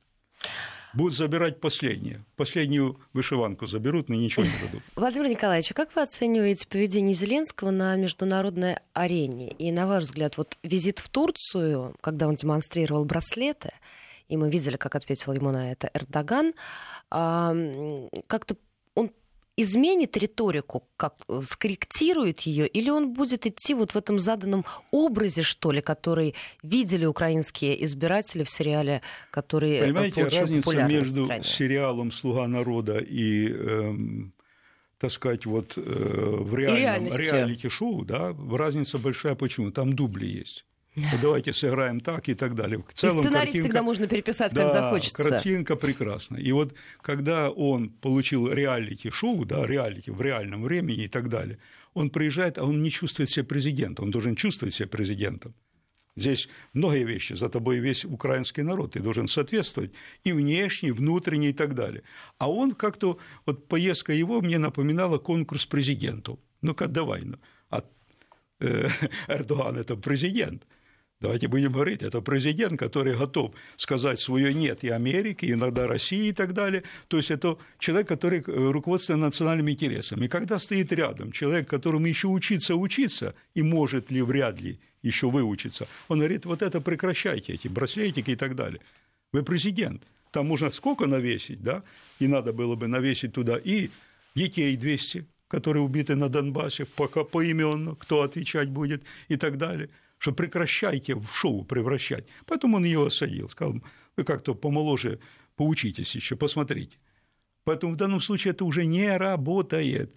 Будут 0.97 1.13
забирать 1.13 1.61
последнее. 1.61 2.25
Последнюю 2.37 2.99
вышиванку 3.13 3.67
заберут, 3.67 4.09
но 4.09 4.15
ничего 4.15 4.47
не 4.47 4.53
дадут. 4.65 4.83
Владимир 4.97 5.29
Николаевич, 5.29 5.71
а 5.71 5.75
как 5.75 5.95
вы 5.95 6.01
оцениваете 6.01 6.67
поведение 6.67 7.15
Зеленского 7.15 7.71
на 7.71 7.95
международной 7.97 8.79
арене? 8.95 9.51
И, 9.51 9.71
на 9.73 9.87
ваш 9.87 10.05
взгляд, 10.05 10.39
вот 10.39 10.57
визит 10.63 10.99
в 11.01 11.11
Турцию, 11.11 11.95
когда 12.01 12.27
он 12.27 12.37
демонстрировал 12.37 13.05
браслеты, 13.05 13.73
и 14.29 14.39
мы 14.39 14.51
видели, 14.51 14.79
как 14.79 14.95
ответил 14.95 15.35
ему 15.35 15.51
на 15.51 15.71
это 15.71 15.91
Эрдоган, 15.93 16.55
как-то 17.11 18.57
изменит 19.57 20.17
риторику, 20.17 20.85
как 20.97 21.15
э, 21.29 21.41
скорректирует 21.49 22.41
ее, 22.41 22.67
или 22.67 22.91
он 22.91 23.13
будет 23.13 23.47
идти 23.47 23.75
вот 23.75 23.93
в 23.93 23.97
этом 23.97 24.19
заданном 24.19 24.65
образе, 24.91 25.43
что 25.43 25.73
ли, 25.73 25.81
который 25.81 26.35
видели 26.63 27.07
украинские 27.07 27.85
избиратели 27.85 28.45
в 28.45 28.51
сериале, 28.51 29.03
который 29.31 29.73
э, 29.73 29.85
Понимаете, 29.85 30.25
разница 30.25 30.85
между 30.85 31.29
сериалом 31.43 32.13
«Слуга 32.13 32.47
народа» 32.47 32.99
и 32.99 33.49
эм, 33.49 34.33
так 34.99 35.11
сказать, 35.11 35.47
вот 35.47 35.75
э, 35.77 35.81
в 35.81 36.55
реальном 36.55 37.17
реалити-шоу, 37.17 38.05
да, 38.05 38.35
разница 38.51 38.99
большая. 38.99 39.35
Почему? 39.35 39.71
Там 39.71 39.95
дубли 39.95 40.27
есть 40.27 40.65
давайте 41.23 41.53
сыграем 41.53 42.01
так 42.01 42.29
и 42.29 42.35
так 42.35 42.55
далее. 42.55 42.83
В 42.89 42.95
целом, 42.95 43.19
и 43.19 43.23
сценарий 43.23 43.47
картинка, 43.47 43.67
всегда 43.67 43.83
можно 43.83 44.07
переписать, 44.07 44.53
как 44.53 44.67
да, 44.67 44.73
захочется. 44.73 45.17
картинка 45.17 45.77
прекрасна. 45.77 46.37
И 46.37 46.53
вот 46.53 46.75
когда 47.03 47.51
он 47.51 47.91
получил 47.91 48.49
реалити-шоу, 48.49 49.45
да, 49.45 49.67
реалити 49.67 50.11
в 50.11 50.21
реальном 50.23 50.63
времени 50.63 51.05
и 51.05 51.09
так 51.09 51.29
далее, 51.29 51.59
он 51.95 52.11
приезжает, 52.11 52.59
а 52.59 52.65
он 52.65 52.83
не 52.83 52.91
чувствует 52.91 53.29
себя 53.29 53.45
президентом, 53.45 54.07
он 54.07 54.11
должен 54.11 54.37
чувствовать 54.37 54.75
себя 54.75 54.89
президентом. 54.89 55.55
Здесь 56.19 56.49
многие 56.73 57.05
вещи, 57.05 57.35
за 57.35 57.49
тобой 57.49 57.79
весь 57.79 58.07
украинский 58.07 58.63
народ, 58.63 58.93
ты 58.93 59.01
должен 59.01 59.29
соответствовать 59.29 59.93
и 60.25 60.33
внешне, 60.33 60.89
и 60.89 60.93
внутренне 60.93 61.51
и 61.51 61.53
так 61.53 61.75
далее. 61.75 62.03
А 62.39 62.51
он 62.51 62.75
как-то, 62.75 63.19
вот 63.45 63.69
поездка 63.69 64.15
его 64.15 64.41
мне 64.41 64.59
напоминала 64.59 65.19
конкурс 65.19 65.67
президенту. 65.67 66.39
Ну-ка, 66.63 66.87
давай, 66.87 67.23
ну, 67.25 67.37
а 67.69 67.85
э, 68.61 68.89
Эрдоган– 69.29 69.77
это 69.79 69.97
президент– 69.97 70.67
Давайте 71.19 71.49
будем 71.49 71.73
говорить, 71.73 72.03
это 72.03 72.21
президент, 72.21 72.79
который 72.79 73.17
готов 73.17 73.55
сказать 73.77 74.19
свое 74.19 74.53
«нет» 74.53 74.85
и 74.85 74.91
Америке, 74.91 75.51
иногда 75.51 75.87
России 75.87 76.29
и 76.29 76.33
так 76.33 76.53
далее. 76.53 76.83
То 77.09 77.17
есть 77.17 77.31
это 77.31 77.57
человек, 77.79 78.07
который 78.07 78.41
э, 78.41 78.71
руководствует 78.71 79.19
национальными 79.21 79.73
интересами. 79.73 80.27
И 80.27 80.29
когда 80.29 80.59
стоит 80.59 80.93
рядом 80.93 81.33
человек, 81.33 81.71
которому 81.71 82.07
еще 82.07 82.29
учиться 82.29 82.75
учиться, 82.75 83.35
и 83.55 83.63
может 83.63 84.11
ли, 84.11 84.21
вряд 84.21 84.61
ли 84.61 84.79
еще 85.01 85.31
выучиться, 85.31 85.89
он 86.09 86.19
говорит, 86.19 86.45
вот 86.45 86.61
это 86.61 86.83
прекращайте, 86.83 87.55
эти 87.55 87.69
браслетики 87.69 88.33
и 88.33 88.37
так 88.37 88.55
далее. 88.55 88.83
Вы 89.33 89.43
президент, 89.43 90.03
там 90.33 90.47
можно 90.47 90.71
сколько 90.71 91.07
навесить, 91.07 91.63
да, 91.63 91.83
и 92.19 92.27
надо 92.27 92.53
было 92.53 92.77
бы 92.77 92.89
навесить 92.89 93.33
туда 93.33 93.57
и 93.57 93.89
детей 94.35 94.77
200, 94.77 95.25
которые 95.49 95.83
убиты 95.83 96.15
на 96.15 96.29
Донбассе, 96.29 96.85
пока 96.85 97.25
поименно, 97.25 97.95
кто 97.95 98.21
отвечать 98.21 98.69
будет 98.69 99.03
и 99.29 99.37
так 99.37 99.57
далее– 99.57 99.89
что 100.27 100.33
прекращайте 100.33 101.15
в 101.15 101.29
шоу 101.33 101.65
превращать. 101.65 102.27
Поэтому 102.47 102.79
он 102.79 102.85
ее 102.85 103.07
осадил, 103.07 103.49
сказал, 103.49 103.81
вы 104.17 104.25
как-то 104.25 104.57
помоложе 104.57 105.21
поучитесь 105.55 106.17
еще, 106.17 106.35
посмотрите. 106.35 106.97
Поэтому 107.63 107.93
в 107.93 107.97
данном 107.97 108.21
случае 108.21 108.51
это 108.51 108.65
уже 108.65 108.87
не 108.87 109.17
работает. 109.17 110.17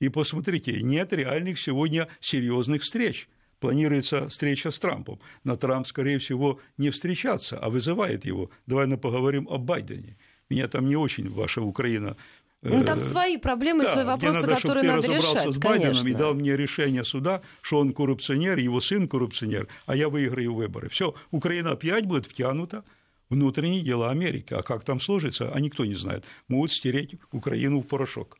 И 0.00 0.08
посмотрите, 0.08 0.80
нет 0.80 1.12
реальных 1.12 1.58
сегодня 1.58 2.08
серьезных 2.20 2.84
встреч. 2.84 3.28
Планируется 3.58 4.30
встреча 4.30 4.70
с 4.70 4.78
Трампом. 4.78 5.20
На 5.44 5.58
Трамп, 5.58 5.86
скорее 5.86 6.18
всего, 6.18 6.58
не 6.78 6.88
встречаться, 6.88 7.58
а 7.58 7.68
вызывает 7.68 8.24
его. 8.24 8.50
Давай 8.66 8.86
мы 8.86 8.96
поговорим 8.96 9.46
о 9.50 9.58
Байдене. 9.58 10.16
Меня 10.48 10.68
там 10.68 10.86
не 10.86 10.96
очень 10.96 11.28
ваша 11.28 11.60
Украина 11.60 12.16
ну, 12.62 12.84
там 12.84 12.98
э, 12.98 13.02
свои 13.02 13.36
проблемы, 13.38 13.84
да, 13.84 13.92
свои 13.92 14.04
вопросы, 14.04 14.42
надо, 14.42 14.56
которые 14.56 14.84
надо 14.84 15.06
решать. 15.06 15.54
с 15.54 15.58
Байденом 15.58 15.94
конечно. 15.94 16.08
и 16.08 16.12
дал 16.12 16.34
мне 16.34 16.56
решение 16.56 17.04
суда, 17.04 17.40
что 17.62 17.78
он 17.78 17.94
коррупционер, 17.94 18.58
его 18.58 18.80
сын 18.80 19.08
коррупционер, 19.08 19.68
а 19.86 19.96
я 19.96 20.08
выиграю 20.10 20.54
выборы. 20.54 20.90
Все, 20.90 21.14
Украина 21.30 21.72
опять 21.72 22.04
будет 22.04 22.26
втянута 22.26 22.84
внутренние 23.30 23.82
дела 23.82 24.10
Америки. 24.10 24.52
А 24.52 24.62
как 24.62 24.84
там 24.84 25.00
сложится, 25.00 25.50
а 25.50 25.60
никто 25.60 25.86
не 25.86 25.94
знает. 25.94 26.24
Могут 26.48 26.72
стереть 26.72 27.14
Украину 27.32 27.80
в 27.80 27.86
порошок. 27.86 28.39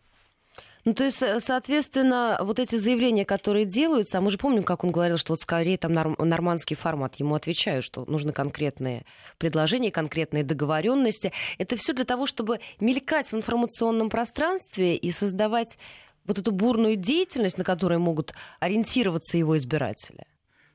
Ну, 0.85 0.95
то 0.95 1.05
есть, 1.05 1.23
соответственно, 1.45 2.39
вот 2.41 2.59
эти 2.59 2.77
заявления, 2.77 3.25
которые 3.25 3.65
делаются, 3.65 4.19
а 4.19 4.21
мы 4.21 4.31
же 4.31 4.39
помним, 4.39 4.63
как 4.63 4.85
он 4.85 4.93
говорил, 4.93 5.19
что 5.19 5.35
вот 5.35 5.41
скорее 5.41 5.77
там 5.77 5.93
нормандский 5.93 6.77
формат, 6.77 7.17
ему 7.17 7.35
отвечаю, 7.35 7.83
что 7.83 8.05
нужны 8.07 8.33
конкретные 8.33 9.05
предложения, 9.39 9.91
конкретные 9.91 10.45
договоренности. 10.45 11.33
Это 11.59 11.77
все 11.77 11.93
для 11.93 12.05
того, 12.05 12.27
чтобы 12.27 12.61
мелькать 12.81 13.31
в 13.31 13.37
информационном 13.37 14.09
пространстве 14.09 14.97
и 14.97 15.11
создавать 15.11 15.79
вот 16.27 16.39
эту 16.39 16.53
бурную 16.53 16.97
деятельность, 16.97 17.59
на 17.59 17.65
которую 17.65 18.01
могут 18.01 18.35
ориентироваться 18.61 19.37
его 19.37 19.57
избиратели. 19.57 20.25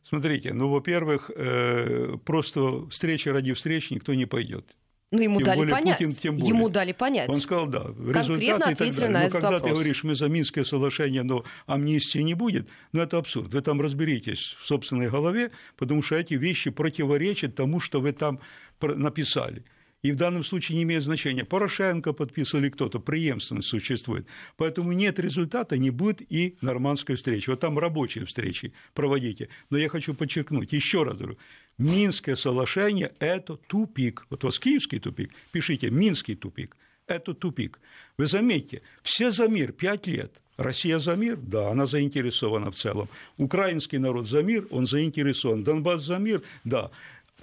Смотрите, 0.03 0.53
ну, 0.53 0.69
во-первых, 0.69 1.31
э, 1.35 2.17
просто 2.23 2.87
встреча 2.89 3.33
ради 3.33 3.53
встречи 3.53 3.93
никто 3.93 4.13
не 4.13 4.27
пойдет. 4.27 4.75
Ну, 5.15 5.21
ему 5.21 5.39
тем 5.39 5.45
дали 5.45 5.57
более, 5.57 5.75
понять. 5.75 5.97
Путин, 5.97 6.13
тем 6.13 6.37
более. 6.37 6.49
Ему 6.49 6.69
дали 6.69 6.91
понять. 6.91 7.29
Он 7.29 7.41
сказал, 7.41 7.67
да, 7.67 7.85
результаты 7.87 8.71
и 8.71 8.91
так 8.91 8.95
далее. 8.95 9.23
Но 9.25 9.29
когда 9.29 9.51
вопрос. 9.51 9.69
ты 9.69 9.69
говоришь, 9.69 10.03
мы 10.03 10.15
за 10.15 10.29
Минское 10.29 10.63
соглашение, 10.63 11.23
но 11.23 11.43
амнистии 11.65 12.19
не 12.19 12.33
будет, 12.33 12.67
ну, 12.91 13.01
это 13.01 13.17
абсурд. 13.17 13.53
Вы 13.53 13.61
там 13.61 13.81
разберитесь 13.81 14.55
в 14.59 14.65
собственной 14.65 15.09
голове, 15.09 15.51
потому 15.77 16.01
что 16.01 16.15
эти 16.15 16.33
вещи 16.35 16.69
противоречат 16.69 17.55
тому, 17.55 17.79
что 17.79 18.01
вы 18.01 18.11
там 18.11 18.39
написали. 18.81 19.63
И 20.05 20.11
в 20.11 20.17
данном 20.17 20.43
случае 20.43 20.77
не 20.77 20.83
имеет 20.83 21.01
значения, 21.01 21.43
Порошенко 21.43 22.13
подписал 22.13 22.61
или 22.61 22.69
кто-то, 22.69 22.99
преемственность 22.99 23.69
существует. 23.69 24.27
Поэтому 24.55 24.91
нет 24.91 25.17
результата, 25.17 25.79
не 25.79 25.89
будет 25.89 26.21
и 26.31 26.57
нормандской 26.61 27.15
встречи. 27.15 27.49
Вот 27.49 27.59
там 27.59 27.79
рабочие 27.79 28.25
встречи 28.25 28.71
проводите. 28.93 29.49
Но 29.71 29.79
я 29.79 29.89
хочу 29.89 30.13
подчеркнуть, 30.13 30.73
еще 30.73 31.01
раз 31.01 31.17
говорю, 31.17 31.39
Минское 31.77 32.35
соглашение– 32.35 33.13
это 33.19 33.57
тупик. 33.57 34.25
Вот 34.29 34.43
у 34.43 34.47
вас 34.47 34.59
киевский 34.59 34.99
тупик, 34.99 35.31
пишите 35.51 35.89
«Минский 35.89 36.35
тупик». 36.35 36.77
Это 37.07 37.33
тупик. 37.33 37.79
Вы 38.17 38.25
заметьте, 38.25 38.81
все 39.03 39.29
за 39.29 39.47
мир 39.47 39.71
пять 39.71 40.07
лет. 40.07 40.31
Россия 40.57 40.99
за 40.99 41.15
мир? 41.15 41.37
Да, 41.37 41.69
она 41.69 41.85
заинтересована 41.85 42.71
в 42.71 42.75
целом. 42.75 43.09
Украинский 43.37 43.97
народ 43.97 44.27
за 44.27 44.41
мир? 44.41 44.65
Он 44.71 44.85
заинтересован. 44.85 45.63
Донбасс 45.63 46.03
за 46.03 46.17
мир? 46.17 46.41
Да. 46.63 46.91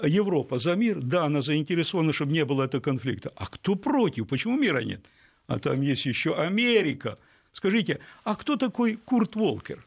Европа 0.03 0.59
за 0.59 0.75
мир? 0.75 1.01
Да, 1.01 1.27
она 1.27 1.43
заинтересована, 1.43 2.13
чтобы 2.13 2.33
не 2.33 2.45
было 2.45 2.65
этого 2.65 2.81
конфликта. 2.81 3.31
А 3.37 3.47
кто 3.47 3.77
против? 3.77 4.29
Почему 4.29 4.57
мира 4.57 4.79
нет? 4.79 5.05
А 5.47 5.59
там 5.59 5.83
есть 5.83 6.07
еще 6.07 6.35
Америка. 6.35 7.19
Скажите, 7.53 8.01
а 8.25 8.35
кто 8.35 8.57
такой 8.57 8.97
Курт 8.97 9.37
Волкер? 9.37 9.85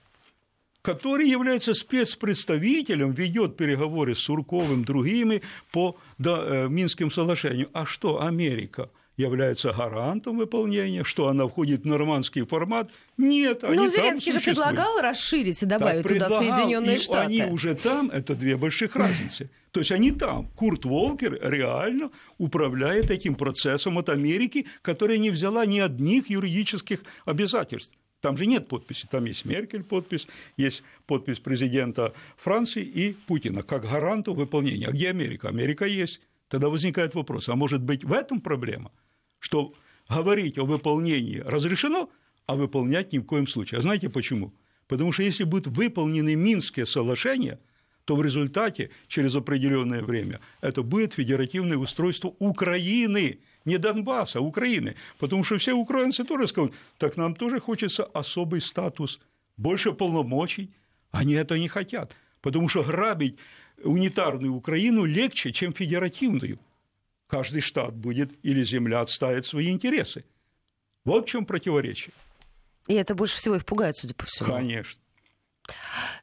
Который 0.86 1.28
является 1.28 1.74
спецпредставителем, 1.74 3.12
ведет 3.12 3.58
переговоры 3.58 4.14
с 4.14 4.20
Сурковым, 4.20 4.86
другими 4.86 5.42
по 5.72 5.98
да, 6.20 6.44
э, 6.46 6.68
Минским 6.70 7.10
соглашению. 7.10 7.70
А 7.74 7.86
что 7.86 8.22
Америка? 8.22 8.90
является 9.18 9.72
гарантом 9.72 10.40
выполнения, 10.40 11.06
что 11.06 11.30
она 11.30 11.48
входит 11.48 11.84
в 11.84 11.86
нормандский 11.86 12.46
формат. 12.46 12.92
Нет, 13.18 13.64
они 13.64 13.78
Ну, 13.78 13.90
Зеленский 13.90 14.34
же 14.34 14.42
предлагал 14.42 15.00
расширить 15.00 15.64
и 15.64 15.66
добавить 15.66 16.04
так, 16.04 16.12
туда 16.12 16.30
Соединенные 16.38 17.00
Штаты. 17.00 17.22
Они 17.22 17.44
уже 17.46 17.76
там, 17.76 18.10
это 18.10 18.36
две 18.36 18.58
больших 18.58 18.98
разницы. 18.98 19.50
То 19.72 19.80
есть 19.80 19.94
они 19.94 20.12
там. 20.12 20.50
Курт 20.58 20.84
Волкер 20.84 21.40
реально 21.42 22.12
управляет 22.38 23.10
этим 23.10 23.36
процессом 23.36 23.98
от 23.98 24.10
Америки, 24.10 24.66
которая 24.82 25.18
не 25.18 25.30
взяла 25.30 25.66
ни 25.66 25.80
одних 25.80 26.30
юридических 26.30 27.00
обязательств. 27.26 27.94
Там 28.26 28.38
же 28.38 28.48
нет 28.48 28.68
подписи, 28.68 29.06
там 29.06 29.26
есть 29.26 29.46
Меркель 29.46 29.84
подпись, 29.84 30.28
есть 30.58 30.82
подпись 31.06 31.38
президента 31.38 32.12
Франции 32.38 32.82
и 32.82 33.14
Путина 33.14 33.62
как 33.62 33.84
гаранту 33.84 34.34
выполнения. 34.34 34.88
А 34.88 34.92
где 34.92 35.12
Америка? 35.12 35.50
Америка 35.50 35.86
есть. 35.86 36.22
Тогда 36.48 36.70
возникает 36.70 37.14
вопрос, 37.14 37.50
а 37.50 37.56
может 37.56 37.84
быть 37.84 38.04
в 38.04 38.12
этом 38.12 38.42
проблема, 38.42 38.92
что 39.38 39.76
говорить 40.10 40.58
о 40.58 40.66
выполнении 40.66 41.38
разрешено, 41.38 42.10
а 42.48 42.56
выполнять 42.56 43.14
ни 43.14 43.20
в 43.20 43.26
коем 43.26 43.46
случае. 43.46 43.78
А 43.78 43.82
знаете 43.84 44.10
почему? 44.10 44.56
Потому 44.88 45.12
что 45.12 45.22
если 45.22 45.44
будут 45.44 45.68
выполнены 45.68 46.34
Минские 46.34 46.88
соглашения, 46.88 47.60
то 48.06 48.16
в 48.16 48.24
результате 48.24 48.90
через 49.08 49.36
определенное 49.36 50.02
время 50.02 50.40
это 50.62 50.82
будет 50.82 51.14
федеративное 51.14 51.78
устройство 51.78 52.34
Украины– 52.40 53.38
не 53.66 53.78
Донбасса, 53.78 54.40
а 54.40 54.42
Украины. 54.42 54.96
Потому 55.18 55.44
что 55.44 55.58
все 55.58 55.74
украинцы 55.74 56.24
тоже 56.24 56.48
скажут, 56.48 56.74
так 56.98 57.18
нам 57.18 57.36
тоже 57.36 57.60
хочется 57.60 58.06
особый 58.06 58.62
статус, 58.62 59.20
больше 59.58 59.92
полномочий. 59.92 60.72
Они 61.12 61.34
это 61.34 61.58
не 61.58 61.68
хотят, 61.68 62.16
потому 62.42 62.70
что 62.70 62.84
грабить 62.84 63.38
унитарную 63.84 64.54
Украину 64.54 65.06
легче, 65.06 65.52
чем 65.52 65.74
федеративную. 65.74 66.60
Каждый 67.28 67.62
штат 67.62 67.96
будет 67.96 68.32
или 68.44 68.64
земля 68.64 69.02
отставит 69.02 69.46
свои 69.46 69.70
интересы. 69.70 70.24
Вот 71.06 71.26
в 71.26 71.30
чем 71.30 71.46
противоречие. 71.46 72.14
И 72.88 72.94
это 72.94 73.16
больше 73.16 73.38
всего 73.38 73.56
их 73.56 73.66
пугает, 73.66 73.96
судя 73.96 74.14
по 74.14 74.26
всему. 74.26 74.50
Конечно. 74.50 75.02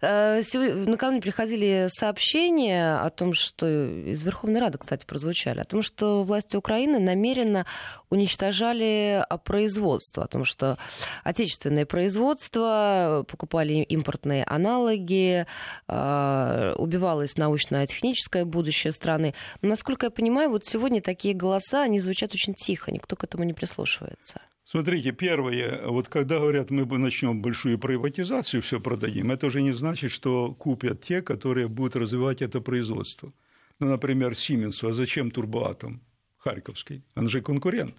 Э, 0.00 0.42
накануне 0.54 1.20
приходили 1.20 1.88
сообщения 1.88 2.98
о 2.98 3.10
том, 3.10 3.32
что 3.32 3.66
из 3.66 4.22
Верховной 4.22 4.60
Рады, 4.60 4.78
кстати, 4.78 5.04
прозвучали, 5.04 5.60
о 5.60 5.64
том, 5.64 5.82
что 5.82 6.24
власти 6.24 6.56
Украины 6.56 6.98
намеренно 6.98 7.66
уничтожали 8.10 9.24
а, 9.28 9.38
производство, 9.38 10.24
о 10.24 10.26
том, 10.26 10.44
что 10.44 10.76
отечественное 11.24 11.86
производство, 11.86 13.24
покупали 13.28 13.74
импортные 13.74 14.44
аналоги, 14.44 15.46
э, 15.88 16.74
убивалось 16.76 17.36
научно-техническое 17.36 18.44
будущее 18.44 18.92
страны. 18.92 19.34
Но, 19.60 19.68
насколько 19.68 20.06
я 20.06 20.10
понимаю, 20.10 20.50
вот 20.50 20.66
сегодня 20.66 21.00
такие 21.00 21.34
голоса, 21.34 21.82
они 21.82 22.00
звучат 22.00 22.34
очень 22.34 22.54
тихо, 22.54 22.90
никто 22.90 23.16
к 23.16 23.24
этому 23.24 23.44
не 23.44 23.52
прислушивается. 23.52 24.40
Смотрите, 24.72 25.12
первое, 25.12 25.86
вот 25.86 26.08
когда 26.08 26.38
говорят, 26.38 26.70
мы 26.70 26.86
начнем 26.98 27.42
большую 27.42 27.78
приватизацию, 27.78 28.62
все 28.62 28.80
продадим, 28.80 29.30
это 29.30 29.48
уже 29.48 29.60
не 29.60 29.72
значит, 29.72 30.10
что 30.10 30.54
купят 30.54 31.02
те, 31.02 31.20
которые 31.20 31.68
будут 31.68 31.94
развивать 31.94 32.40
это 32.40 32.62
производство. 32.62 33.34
Ну, 33.80 33.88
например, 33.88 34.34
Сименсу, 34.34 34.88
а 34.88 34.92
зачем 34.92 35.30
Турбоатом 35.30 36.00
Харьковский? 36.38 37.02
Он 37.14 37.28
же 37.28 37.42
конкурент. 37.42 37.94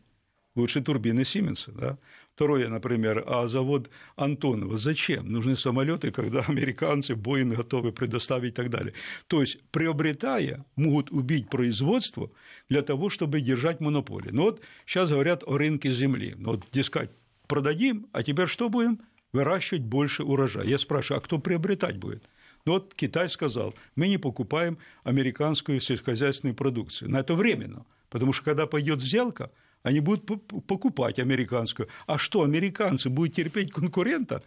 Лучше 0.56 0.82
турбины 0.82 1.26
Сименса, 1.26 1.72
да? 1.72 1.98
Второе, 2.34 2.68
например, 2.70 3.24
а 3.28 3.48
завод 3.48 3.92
Антонова. 4.16 4.76
Зачем? 4.78 5.32
Нужны 5.32 5.56
самолеты, 5.56 6.10
когда 6.10 6.42
американцы 6.48 7.16
Боинг 7.16 7.56
готовы 7.56 7.92
предоставить 7.92 8.54
и 8.54 8.56
так 8.56 8.70
далее. 8.72 8.94
То 9.28 9.42
есть, 9.42 9.62
приобретая, 9.70 10.66
могут 10.76 11.12
убить 11.12 11.50
производство 11.50 12.32
для 12.70 12.82
того, 12.82 13.10
чтобы 13.10 13.42
держать 13.42 13.80
монополию. 13.80 14.34
Ну 14.34 14.44
вот 14.44 14.62
сейчас 14.86 15.10
говорят 15.10 15.44
о 15.46 15.58
рынке 15.58 15.92
земли. 15.92 16.36
Ну 16.38 16.52
вот, 16.52 16.66
дескать, 16.72 17.12
продадим, 17.48 18.08
а 18.12 18.24
теперь 18.24 18.48
что 18.48 18.70
будем? 18.70 19.02
Выращивать 19.32 19.84
больше 19.84 20.24
урожая. 20.24 20.66
Я 20.66 20.78
спрашиваю, 20.78 21.20
а 21.20 21.22
кто 21.22 21.40
приобретать 21.40 21.98
будет? 21.98 22.24
Ну 22.66 22.74
вот 22.74 22.94
Китай 22.96 23.28
сказал, 23.30 23.76
мы 23.96 24.08
не 24.08 24.18
покупаем 24.18 24.78
американскую 25.04 25.82
сельскохозяйственную 25.82 26.56
продукцию. 26.56 27.12
Но 27.12 27.20
это 27.20 27.36
временно, 27.36 27.86
потому 28.10 28.32
что 28.32 28.46
когда 28.46 28.68
пойдет 28.68 29.02
сделка, 29.02 29.52
они 29.82 30.00
будут 30.00 30.26
покупать 30.66 31.20
американскую. 31.20 31.90
А 32.08 32.18
что, 32.18 32.44
американцы 32.44 33.10
будут 33.10 33.36
терпеть 33.36 33.72
конкурента? 33.72 34.44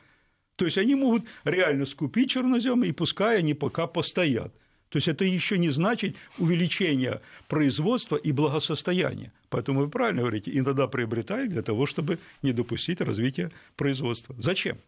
То 0.57 0.65
есть 0.65 0.79
они 0.79 0.95
могут 0.95 1.25
реально 1.45 1.85
скупить 1.85 2.31
чернозем, 2.31 2.83
и 2.83 2.93
пускай 2.93 3.39
они 3.39 3.53
пока 3.53 3.87
постоят. 3.87 4.55
То 4.97 4.99
есть 4.99 5.09
это 5.09 5.27
еще 5.27 5.59
не 5.59 5.69
значит 5.69 6.17
увеличение 6.39 7.21
производства 7.49 8.17
и 8.17 8.33
благосостояния. 8.33 9.31
Поэтому 9.51 9.81
вы 9.81 9.91
правильно 9.91 10.23
говорите, 10.23 10.51
иногда 10.55 10.89
приобретают 10.89 11.51
для 11.51 11.61
того, 11.61 11.85
чтобы 11.85 12.19
не 12.41 12.53
допустить 12.53 13.03
развития 13.03 13.53
производства. 13.77 14.35
Зачем? 14.39 14.79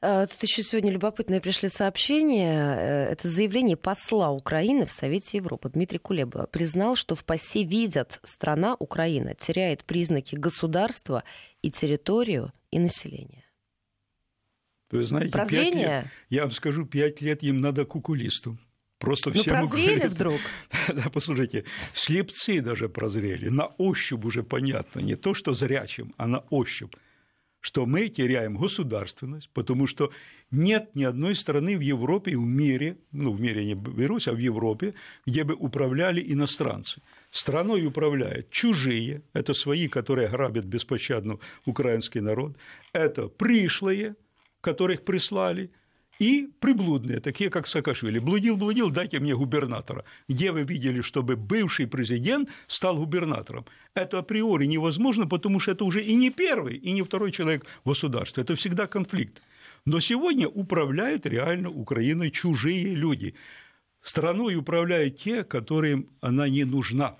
Э, 0.00 0.26
тут 0.26 0.42
еще 0.42 0.62
сегодня 0.62 0.92
любопытные 0.92 1.42
пришли 1.42 1.68
сообщения. 1.68 2.74
Э, 2.74 3.12
это 3.12 3.28
заявление 3.28 3.76
посла 3.76 4.30
Украины 4.30 4.86
в 4.86 4.92
Совете 4.92 5.36
Европы. 5.36 5.68
Дмитрий 5.68 5.98
Кулеба 5.98 6.46
признал, 6.46 6.96
что 6.96 7.14
в 7.14 7.22
ПАСЕ 7.26 7.64
видят, 7.64 8.18
страна 8.24 8.76
Украина 8.78 9.34
теряет 9.34 9.84
признаки 9.84 10.36
государства 10.36 11.22
и 11.60 11.70
территорию, 11.70 12.50
и 12.70 12.78
население. 12.78 13.44
Вы 14.90 15.02
знаете, 15.02 15.32
Прозрение? 15.32 16.02
Лет, 16.02 16.06
я 16.30 16.42
вам 16.42 16.52
скажу, 16.52 16.86
пять 16.86 17.20
лет 17.20 17.42
им 17.42 17.60
надо 17.60 17.84
кукулисту. 17.84 18.56
Просто 18.98 19.30
ну, 19.30 19.40
все 19.40 19.50
прозрели 19.50 19.94
говорят, 19.94 20.12
вдруг? 20.12 20.40
Да, 20.94 21.10
послушайте, 21.12 21.64
слепцы 21.92 22.60
даже 22.60 22.88
прозрели, 22.88 23.48
на 23.48 23.66
ощупь 23.78 24.24
уже 24.24 24.42
понятно, 24.42 25.00
не 25.00 25.16
то, 25.16 25.34
что 25.34 25.54
зрячим, 25.54 26.14
а 26.16 26.26
на 26.26 26.38
ощупь. 26.50 26.94
Что 27.60 27.84
мы 27.84 28.08
теряем 28.08 28.56
государственность, 28.56 29.50
потому 29.52 29.86
что 29.88 30.12
нет 30.52 30.94
ни 30.94 31.04
одной 31.04 31.34
страны 31.34 31.76
в 31.76 31.80
Европе 31.80 32.30
и 32.30 32.36
в 32.36 32.46
мире, 32.46 32.96
ну, 33.12 33.32
в 33.32 33.40
мире 33.40 33.66
не 33.66 33.74
берусь, 33.74 34.28
а 34.28 34.32
в 34.32 34.38
Европе, 34.38 34.94
где 35.26 35.42
бы 35.42 35.54
управляли 35.54 36.22
иностранцы. 36.32 37.02
Страной 37.30 37.84
управляют 37.84 38.50
чужие, 38.50 39.22
это 39.32 39.52
свои, 39.52 39.88
которые 39.88 40.28
грабят 40.28 40.64
беспощадно 40.64 41.38
украинский 41.66 42.20
народ, 42.20 42.56
это 42.92 43.28
пришлые, 43.28 44.14
которых 44.62 45.04
прислали– 45.04 45.70
и 46.18 46.48
приблудные, 46.60 47.20
такие 47.20 47.50
как 47.50 47.66
Саакашвили. 47.66 48.18
Блудил, 48.18 48.56
блудил, 48.56 48.90
дайте 48.90 49.20
мне 49.20 49.34
губернатора. 49.34 50.04
Где 50.28 50.52
вы 50.52 50.62
видели, 50.62 51.00
чтобы 51.00 51.36
бывший 51.36 51.86
президент 51.86 52.48
стал 52.66 52.96
губернатором? 52.96 53.66
Это 53.94 54.18
априори 54.18 54.66
невозможно, 54.66 55.26
потому 55.26 55.60
что 55.60 55.72
это 55.72 55.84
уже 55.84 56.02
и 56.02 56.14
не 56.14 56.30
первый, 56.30 56.76
и 56.76 56.92
не 56.92 57.02
второй 57.02 57.32
человек 57.32 57.66
в 57.84 57.88
государстве. 57.88 58.42
Это 58.42 58.56
всегда 58.56 58.86
конфликт. 58.86 59.42
Но 59.84 60.00
сегодня 60.00 60.48
управляют 60.48 61.26
реально 61.26 61.70
Украиной 61.70 62.30
чужие 62.30 62.94
люди. 62.94 63.34
Страной 64.02 64.56
управляют 64.56 65.18
те, 65.18 65.44
которым 65.44 66.08
она 66.20 66.48
не 66.48 66.64
нужна. 66.64 67.16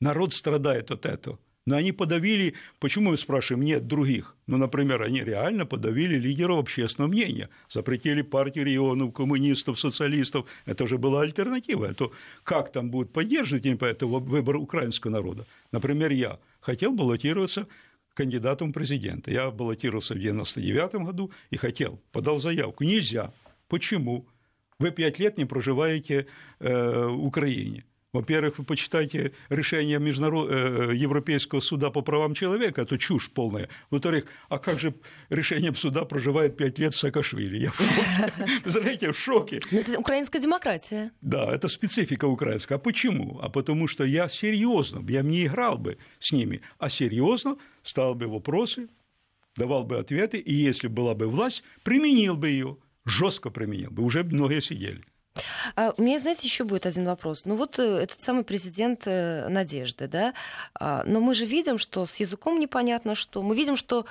Народ 0.00 0.32
страдает 0.32 0.90
от 0.90 1.06
этого. 1.06 1.38
Но 1.68 1.76
они 1.76 1.92
подавили, 1.92 2.54
почему 2.78 3.10
мы 3.10 3.18
спрашиваем, 3.18 3.62
нет 3.62 3.86
других? 3.86 4.34
Ну, 4.46 4.56
например, 4.56 5.02
они 5.02 5.20
реально 5.20 5.66
подавили 5.66 6.14
лидеров 6.16 6.60
общественного 6.60 7.10
мнения, 7.10 7.50
запретили 7.68 8.22
партию 8.22 8.64
регионов, 8.64 9.12
коммунистов, 9.12 9.78
социалистов. 9.78 10.46
Это 10.64 10.86
же 10.86 10.96
была 10.96 11.20
альтернатива. 11.20 11.84
Это 11.84 12.10
как 12.42 12.72
там 12.72 12.90
будут 12.90 13.12
поддерживать 13.12 13.66
это 13.66 14.06
выбор 14.06 14.56
украинского 14.56 15.10
народа? 15.10 15.44
Например, 15.70 16.10
я 16.10 16.38
хотел 16.60 16.92
баллотироваться 16.92 17.66
кандидатом 18.14 18.70
в 18.70 18.72
президента. 18.72 19.30
Я 19.30 19.50
баллотировался 19.50 20.14
в 20.14 20.18
99 20.18 20.94
году 21.04 21.30
и 21.50 21.58
хотел, 21.58 22.00
подал 22.12 22.38
заявку. 22.38 22.84
Нельзя. 22.84 23.30
Почему? 23.68 24.26
Вы 24.78 24.90
пять 24.90 25.18
лет 25.18 25.36
не 25.36 25.44
проживаете 25.44 26.28
э, 26.60 27.08
в 27.08 27.26
Украине. 27.26 27.84
Во-первых, 28.18 28.58
вы 28.58 28.64
почитайте 28.64 29.32
решение 29.48 30.00
Международ... 30.00 30.48
Э, 30.50 30.90
Европейского 30.92 31.60
суда 31.60 31.90
по 31.90 32.02
правам 32.02 32.34
человека, 32.34 32.82
это 32.82 32.98
чушь 32.98 33.30
полная. 33.30 33.68
Во-вторых, 33.90 34.24
а 34.48 34.58
как 34.58 34.80
же 34.80 34.92
решением 35.30 35.76
суда 35.76 36.04
проживает 36.04 36.56
пять 36.56 36.80
лет 36.80 36.94
Саакашвили? 36.94 37.58
Я 37.58 37.70
в 37.70 37.76
шоке. 37.76 38.32
Вы 38.64 38.70
знаете, 38.70 39.12
в 39.12 39.18
шоке. 39.18 39.60
Но 39.70 39.78
это 39.78 40.00
украинская 40.00 40.42
демократия. 40.42 41.12
Да, 41.20 41.54
это 41.54 41.68
специфика 41.68 42.24
украинская. 42.24 42.78
А 42.78 42.80
почему? 42.80 43.38
А 43.40 43.48
потому 43.48 43.86
что 43.86 44.04
я 44.04 44.28
серьезно, 44.28 45.04
я 45.08 45.22
не 45.22 45.46
играл 45.46 45.78
бы 45.78 45.96
с 46.18 46.32
ними, 46.32 46.60
а 46.78 46.90
серьезно 46.90 47.56
стал 47.84 48.16
бы 48.16 48.26
вопросы, 48.26 48.88
давал 49.54 49.84
бы 49.84 49.96
ответы, 49.96 50.38
и 50.38 50.52
если 50.52 50.88
была 50.88 51.14
бы 51.14 51.28
власть, 51.28 51.62
применил 51.84 52.36
бы 52.36 52.48
ее, 52.48 52.78
жестко 53.04 53.50
применил 53.50 53.92
бы. 53.92 54.02
Уже 54.02 54.24
многие 54.24 54.60
сидели. 54.60 55.04
А 55.76 55.92
у 55.96 56.02
меня, 56.02 56.18
знаете, 56.18 56.46
еще 56.46 56.64
будет 56.64 56.86
один 56.86 57.04
вопрос. 57.04 57.44
Ну 57.44 57.56
вот 57.56 57.78
э, 57.78 57.82
этот 57.82 58.20
самый 58.20 58.44
президент 58.44 59.02
э, 59.06 59.48
Надежды, 59.48 60.08
да, 60.08 60.34
а, 60.74 61.02
но 61.04 61.20
мы 61.20 61.34
же 61.34 61.44
видим, 61.44 61.78
что 61.78 62.06
с 62.06 62.16
языком 62.16 62.58
непонятно 62.58 63.14
что. 63.14 63.42
Мы 63.42 63.56
видим, 63.56 63.76
что 63.76 64.06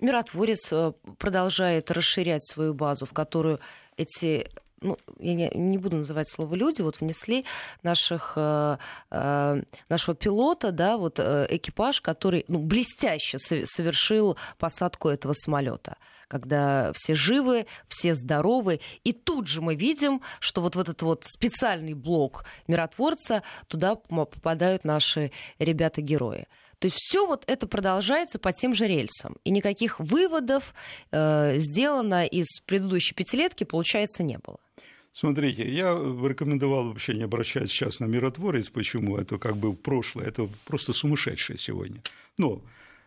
миротворец 0.00 0.68
э, 0.72 0.92
продолжает 1.18 1.90
расширять 1.90 2.46
свою 2.46 2.74
базу, 2.74 3.06
в 3.06 3.12
которую 3.12 3.60
эти 3.96 4.50
ну, 4.80 4.98
я 5.18 5.34
не, 5.34 5.50
не 5.54 5.78
буду 5.78 5.96
называть 5.96 6.28
слово 6.30 6.54
люди, 6.54 6.82
вот 6.82 7.00
внесли 7.00 7.44
наших, 7.82 8.34
э, 8.36 8.76
э, 9.10 9.62
нашего 9.88 10.16
пилота, 10.16 10.72
да, 10.72 10.96
вот 10.96 11.18
э, 11.18 11.46
экипаж, 11.50 12.00
который 12.00 12.44
ну, 12.48 12.58
блестяще 12.58 13.38
совершил 13.38 14.36
посадку 14.58 15.08
этого 15.08 15.32
самолета 15.32 15.96
когда 16.28 16.90
все 16.92 17.14
живы, 17.14 17.66
все 17.86 18.16
здоровы. 18.16 18.80
И 19.04 19.12
тут 19.12 19.46
же 19.46 19.60
мы 19.60 19.76
видим, 19.76 20.22
что 20.40 20.60
вот 20.60 20.74
в 20.74 20.80
этот 20.80 21.00
вот 21.02 21.24
специальный 21.24 21.94
блок 21.94 22.44
миротворца 22.66 23.44
туда 23.68 23.94
попадают 23.94 24.84
наши 24.84 25.30
ребята-герои. 25.60 26.48
То 26.78 26.86
есть 26.86 26.96
все 26.98 27.26
вот 27.26 27.44
это 27.46 27.66
продолжается 27.66 28.38
по 28.38 28.52
тем 28.52 28.74
же 28.74 28.86
рельсам. 28.86 29.36
И 29.44 29.50
никаких 29.50 29.98
выводов 29.98 30.74
э, 31.10 31.56
сделано 31.56 32.26
из 32.26 32.46
предыдущей 32.66 33.14
пятилетки, 33.14 33.64
получается, 33.64 34.22
не 34.22 34.38
было. 34.38 34.58
Смотрите, 35.18 35.66
я 35.66 35.94
рекомендовал 35.94 36.88
вообще 36.88 37.14
не 37.14 37.22
обращаться 37.22 37.68
сейчас 37.68 38.00
на 38.00 38.04
миротворец. 38.04 38.68
Почему? 38.68 39.16
Это 39.16 39.38
как 39.38 39.56
бы 39.56 39.72
прошлое, 39.72 40.26
это 40.26 40.46
просто 40.66 40.92
сумасшедшее 40.92 41.56
сегодня. 41.56 42.02
Но 42.36 42.62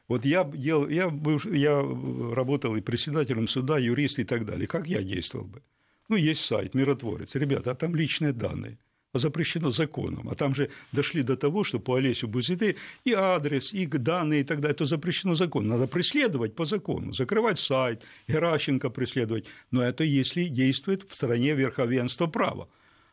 вот 0.07 0.25
я, 0.25 0.43
делал, 0.43 0.89
я, 0.89 1.11
был, 1.11 1.39
я 1.51 1.79
работал 2.33 2.75
и 2.75 2.81
председателем 2.81 3.47
суда, 3.47 3.77
юрист 3.77 4.17
и 4.17 4.23
так 4.23 4.43
далее. 4.43 4.65
Как 4.65 4.87
я 4.87 5.03
действовал 5.03 5.45
бы? 5.45 5.61
Ну, 6.07 6.15
есть 6.15 6.43
сайт 6.43 6.73
«Миротворец». 6.73 7.35
Ребята, 7.35 7.69
а 7.69 7.75
там 7.75 7.95
личные 7.95 8.33
данные 8.33 8.79
запрещено 9.13 9.71
законом. 9.71 10.29
А 10.29 10.35
там 10.35 10.53
же 10.55 10.69
дошли 10.91 11.23
до 11.23 11.35
того, 11.35 11.63
что 11.63 11.79
по 11.79 11.95
Олесю 11.95 12.27
Бузиды 12.27 12.75
и 13.05 13.13
адрес, 13.13 13.73
и 13.73 13.85
данные 13.85 14.41
и 14.41 14.43
так 14.43 14.59
далее, 14.61 14.75
это 14.75 14.85
запрещено 14.85 15.35
законом. 15.35 15.69
Надо 15.69 15.87
преследовать 15.87 16.55
по 16.55 16.65
закону, 16.65 17.13
закрывать 17.13 17.59
сайт, 17.59 18.03
Геращенко 18.27 18.89
преследовать. 18.89 19.45
Но 19.71 19.81
это 19.81 20.03
если 20.03 20.45
действует 20.45 21.03
в 21.09 21.15
стране 21.15 21.55
верховенства 21.55 22.27
права. 22.27 22.67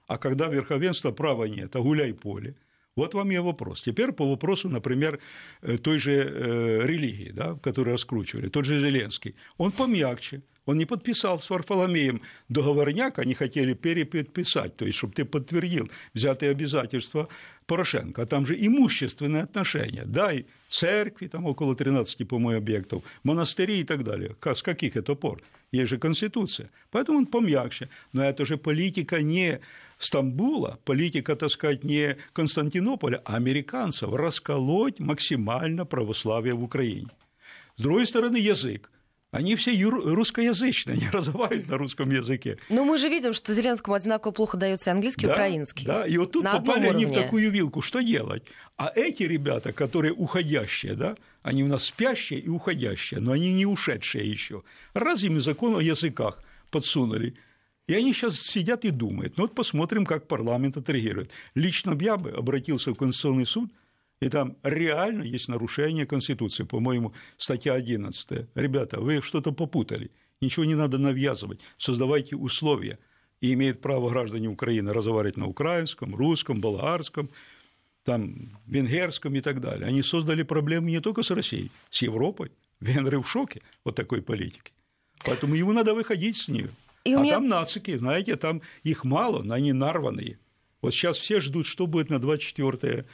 А 0.07 0.18
когда 0.18 0.49
верховенства 0.49 1.12
права 1.12 1.44
нет, 1.44 1.74
а 1.76 1.80
гуляй 1.80 2.12
поле– 2.12 2.55
вот 2.97 3.14
вам 3.14 3.30
и 3.30 3.38
вопрос. 3.38 3.82
Теперь 3.82 4.12
по 4.12 4.24
вопросу, 4.26 4.70
например, 4.70 5.20
э, 5.61 5.76
той 5.76 5.99
же 5.99 6.12
э, 6.12 6.86
религии, 6.86 7.30
да, 7.30 7.55
которую 7.62 7.92
раскручивали, 7.92 8.49
тот 8.49 8.64
же 8.64 8.80
Зеленский. 8.80 9.34
Он 9.59 9.70
помягче. 9.70 10.42
Он 10.66 10.78
не 10.78 10.84
подписал 10.84 11.38
с 11.38 11.48
Варфоломеем 11.48 12.22
договорняк, 12.48 13.18
они 13.18 13.34
хотели 13.34 13.72
переподписать, 13.74 14.76
то 14.76 14.84
есть, 14.84 14.98
чтобы 14.98 15.14
ты 15.14 15.24
подтвердил 15.24 15.88
взятые 16.12 16.50
обязательства 16.50 17.28
Порошенко. 17.66 18.22
А 18.22 18.26
там 18.26 18.46
же 18.46 18.54
имущественные 18.54 19.44
отношения. 19.44 20.04
Дай 20.04 20.46
церкви, 20.68 21.28
там 21.28 21.46
около 21.46 21.74
13, 21.74 22.28
по-моему, 22.28 22.58
объектов, 22.58 23.04
монастыри 23.22 23.80
и 23.80 23.84
так 23.84 24.02
далее. 24.02 24.36
С 24.44 24.62
каких 24.62 24.96
это 24.96 25.14
пор? 25.14 25.42
Есть 25.72 25.90
же 25.90 25.98
Конституция. 25.98 26.70
Поэтому 26.90 27.18
он 27.18 27.26
помягче. 27.26 27.88
Но 28.12 28.24
это 28.24 28.44
же 28.44 28.56
политика 28.56 29.22
не 29.22 29.60
Стамбула, 29.98 30.78
политика, 30.84 31.36
так 31.36 31.50
сказать, 31.50 31.84
не 31.84 32.16
Константинополя, 32.32 33.22
а 33.24 33.36
американцев, 33.36 34.12
расколоть 34.12 35.00
максимально 35.00 35.84
православие 35.84 36.54
в 36.54 36.62
Украине. 36.62 37.10
С 37.76 37.82
другой 37.82 38.06
стороны, 38.06 38.36
язык. 38.36 38.90
Они 39.37 39.55
все 39.55 39.70
русскоязычные, 39.84 40.95
они 40.95 41.09
разговаривают 41.12 41.68
на 41.68 41.76
русском 41.76 42.11
языке. 42.11 42.59
Но 42.70 42.84
мы 42.84 42.97
же 42.97 43.09
видим, 43.09 43.32
что 43.32 43.53
Зеленскому 43.53 43.95
одинаково 43.95 44.32
плохо 44.32 44.57
дается 44.57 44.91
английский 44.91 45.26
и 45.26 45.28
да, 45.28 45.34
украинский. 45.34 45.87
Да, 45.87 46.07
и 46.07 46.16
вот 46.16 46.32
тут 46.32 46.45
на 46.45 46.53
попали 46.53 46.89
они 46.89 47.05
в 47.05 47.12
такую 47.12 47.51
вилку, 47.51 47.82
что 47.82 48.01
делать? 48.01 48.43
А 48.76 48.91
эти 48.95 49.24
ребята, 49.24 49.72
которые 49.72 50.12
уходящие, 50.12 50.95
да, 50.95 51.16
они 51.43 51.64
у 51.64 51.66
нас 51.68 51.84
спящие 51.84 52.41
и 52.41 52.49
уходящие, 52.49 53.20
но 53.20 53.32
они 53.32 53.53
не 53.53 53.66
ушедшие 53.66 54.28
еще. 54.28 54.62
Раз 54.95 55.22
им 55.22 55.41
закон 55.41 55.76
о 55.76 55.80
языках 55.80 56.43
подсунули, 56.70 57.37
и 57.87 57.95
они 57.95 58.12
сейчас 58.12 58.41
сидят 58.41 58.84
и 58.84 58.91
думают. 58.91 59.37
Ну 59.37 59.45
вот 59.45 59.55
посмотрим, 59.55 60.05
как 60.05 60.26
парламент 60.26 60.76
отреагирует. 60.76 61.30
Лично 61.55 61.97
я 62.01 62.16
бы 62.16 62.30
обратился 62.30 62.93
в 62.93 62.97
Конституционный 62.97 63.47
суд, 63.47 63.70
и 64.20 64.28
там 64.28 64.56
реально 64.62 65.22
есть 65.22 65.48
нарушение 65.48 66.06
Конституции, 66.06 66.64
по-моему, 66.64 67.12
статья 67.36 67.74
11. 67.74 68.48
Ребята, 68.54 69.00
вы 69.00 69.20
что-то 69.20 69.52
попутали, 69.52 70.10
ничего 70.40 70.64
не 70.64 70.74
надо 70.74 70.98
навязывать, 70.98 71.60
создавайте 71.76 72.36
условия. 72.36 72.98
И 73.42 73.52
имеют 73.52 73.82
право 73.82 74.08
граждане 74.08 74.48
Украины 74.48 74.94
разговаривать 74.94 75.36
на 75.36 75.46
украинском, 75.46 76.14
русском, 76.16 76.62
болгарском, 76.62 77.28
там, 78.02 78.58
венгерском 78.66 79.34
и 79.34 79.42
так 79.42 79.60
далее. 79.60 79.86
Они 79.86 80.00
создали 80.00 80.42
проблемы 80.42 80.90
не 80.90 81.00
только 81.00 81.22
с 81.22 81.30
Россией, 81.30 81.70
с 81.90 82.00
Европой. 82.00 82.50
Венгры 82.80 83.20
в 83.20 83.28
шоке 83.28 83.60
от 83.84 83.94
такой 83.94 84.22
политики. 84.22 84.72
Поэтому 85.24 85.54
ему 85.54 85.72
надо 85.72 85.94
выходить 85.94 86.36
с 86.36 86.48
нее. 86.48 86.70
И 87.04 87.12
а 87.12 87.20
меня... 87.20 87.34
там 87.34 87.48
нацики, 87.48 87.96
знаете, 87.96 88.36
там 88.36 88.62
их 88.82 89.04
мало, 89.04 89.42
но 89.42 89.54
они 89.54 89.72
нарванные. 89.72 90.38
Вот 90.82 90.92
сейчас 90.92 91.18
все 91.18 91.40
ждут, 91.40 91.66
что 91.66 91.86
будет 91.86 92.10
на 92.10 92.18
24 92.18 93.06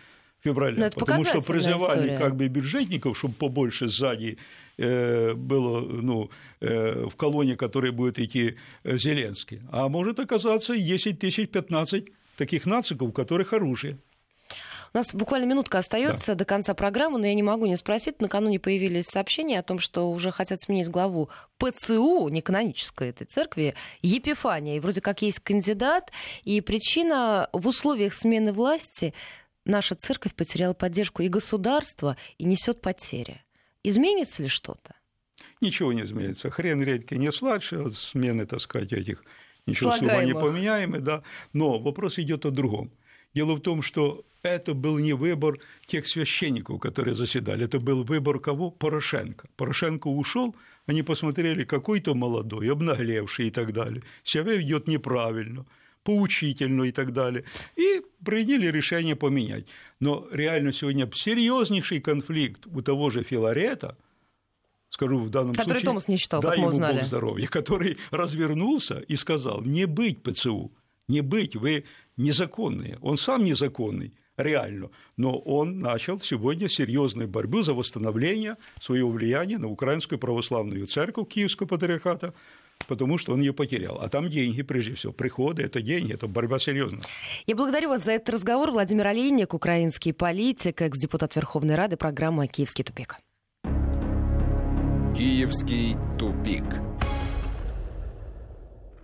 февраля, 0.43 0.91
потому 0.91 1.25
что 1.25 1.41
призывали 1.41 2.01
история. 2.01 2.19
как 2.19 2.37
бы 2.37 2.49
бюджетников, 2.49 3.17
чтобы 3.17 3.35
побольше 3.35 3.89
сзади 3.89 4.39
э, 4.79 5.35
было 5.35 5.81
ну, 5.81 6.31
э, 6.61 7.07
в 7.07 7.17
колонне, 7.17 7.57
которой 7.57 7.93
будет 7.93 8.19
идти 8.19 8.57
э, 8.85 8.97
Зеленский. 8.97 9.61
А 9.71 9.89
может 9.89 10.19
оказаться 10.19 10.77
10 10.77 11.19
тысяч, 11.19 11.49
15 11.49 12.07
таких 12.37 12.67
нациков, 12.67 13.09
у 13.09 13.13
которых 13.13 13.53
оружие. 13.53 13.99
У 14.95 14.99
нас 14.99 15.15
буквально 15.15 15.47
минутка 15.47 15.79
остается 15.79 16.29
да. 16.29 16.35
до 16.35 16.45
конца 16.45 16.75
программы, 16.75 17.19
но 17.19 17.27
я 17.27 17.35
не 17.35 17.43
могу 17.43 17.65
не 17.65 17.77
спросить. 17.77 18.21
Накануне 18.21 18.61
появились 18.61 19.07
сообщения 19.07 19.59
о 19.59 19.63
том, 19.63 19.79
что 19.79 20.11
уже 20.11 20.31
хотят 20.31 20.61
сменить 20.61 20.89
главу 20.89 21.31
ПЦУ, 21.57 22.29
не 22.29 22.43
канонической 22.43 23.09
этой 23.09 23.25
церкви, 23.27 23.75
Епифания. 24.03 24.77
И 24.77 24.81
вроде 24.81 25.01
как 25.01 25.23
есть 25.23 25.41
кандидат, 25.41 26.13
и 26.45 26.61
причина 26.61 27.49
в 27.55 27.69
условиях 27.69 28.13
смены 28.13 28.53
власти 28.53 29.15
наша 29.65 29.95
церковь 29.95 30.35
потеряла 30.35 30.75
поддержку 30.75 31.23
и 31.23 31.29
государства, 31.29 32.17
и 32.39 32.45
несет 32.45 32.81
потери. 32.81 33.43
Изменится 33.83 34.43
ли 34.43 34.49
что-то? 34.49 34.95
Ничего 35.61 35.93
не 35.93 36.03
изменится. 36.03 36.51
Хрен 36.51 36.83
редкий 36.83 37.19
не 37.19 37.33
сладше 37.33 37.77
от 37.77 37.95
смены, 37.95 38.47
так 38.47 38.61
сказать, 38.61 38.93
этих 38.93 39.25
ничего 39.67 39.91
особо 39.91 40.25
не 40.25 40.35
поменяемый, 40.35 41.01
да. 41.01 41.23
Но 41.53 41.79
вопрос 41.79 42.19
идет 42.19 42.47
о 42.47 42.51
другом. 42.51 42.93
Дело 43.35 43.55
в 43.55 43.61
том, 43.61 43.83
что 43.83 44.25
это 44.43 44.75
был 44.75 44.99
не 44.99 45.15
выбор 45.15 45.59
тех 45.87 46.07
священников, 46.07 46.81
которые 46.81 47.15
заседали, 47.15 47.65
это 47.65 47.79
был 47.79 48.03
выбор 48.03 48.41
кого? 48.41 48.71
Порошенко. 48.71 49.49
Порошенко 49.57 50.09
ушел, 50.09 50.55
они 50.87 51.03
посмотрели, 51.03 51.65
какой-то 51.65 52.15
молодой, 52.15 52.71
обнаглевший 52.71 53.47
и 53.47 53.51
так 53.51 53.73
далее, 53.73 54.03
себя 54.25 54.53
ведет 54.53 54.89
неправильно, 54.89 55.65
поучительно 56.05 56.85
и 56.85 56.93
так 56.93 57.13
далее, 57.13 57.45
и 57.77 58.03
приняли 58.25 58.67
решение 58.67 59.17
поменять. 59.17 59.67
Но 60.01 60.27
реально 60.31 60.73
сегодня 60.73 61.11
серьезнейший 61.13 62.01
конфликт 62.01 62.67
у 62.67 62.83
того 62.83 63.11
же 63.11 63.23
Филарета, 63.23 63.97
скажу 64.89 65.19
в 65.19 65.31
данном 65.31 65.55
который 65.55 65.71
случае, 65.71 65.87
Томас 65.87 66.09
не 66.09 66.19
читал, 66.19 66.43
дай 66.43 66.59
ему 66.59 66.69
узнали. 66.69 66.99
Бог 66.99 67.07
здоровья, 67.07 67.47
который 67.47 67.97
развернулся 68.11 68.99
и 68.99 69.17
сказал, 69.17 69.63
не 69.63 69.87
быть 69.87 70.23
ПЦУ, 70.23 70.73
не 71.09 71.21
быть, 71.21 71.57
вы 71.57 71.85
незаконные. 72.17 72.99
Он 73.01 73.17
сам 73.17 73.45
незаконный, 73.45 74.15
реально, 74.37 74.91
но 75.17 75.39
он 75.39 75.81
начал 75.81 76.21
сегодня 76.21 76.69
серьезную 76.69 77.29
борьбу 77.29 77.63
за 77.63 77.75
восстановление 77.75 78.57
своего 78.81 79.11
влияния 79.11 79.59
на 79.59 79.69
Украинскую 79.69 80.19
православную 80.19 80.87
церковь 80.87 81.29
Киевского 81.29 81.67
патриархата, 81.67 82.35
потому 82.87 83.19
что 83.19 83.33
он 83.33 83.41
ее 83.41 83.53
потерял. 83.53 83.99
А 84.01 84.09
там 84.09 84.29
деньги, 84.29 84.63
прежде 84.63 84.95
всего, 84.95 85.13
приходы, 85.13 85.63
это 85.63 85.81
деньги, 85.81 86.15
это 86.15 86.27
борьба 86.27 86.59
серьезная. 86.59 87.03
Я 87.47 87.57
благодарю 87.57 87.89
вас 87.91 88.05
за 88.05 88.13
этот 88.13 88.31
разговор. 88.31 88.71
Владимир 88.71 89.07
Олейник, 89.07 89.55
украинский 89.55 90.13
политик, 90.13 90.83
экс-депутат 90.83 91.37
Верховной 91.37 91.75
Рады, 91.75 91.97
программа 91.97 92.47
«Киевский 92.47 92.85
тупик». 92.85 93.17
«Киевский 95.17 95.97
тупик». 96.19 96.65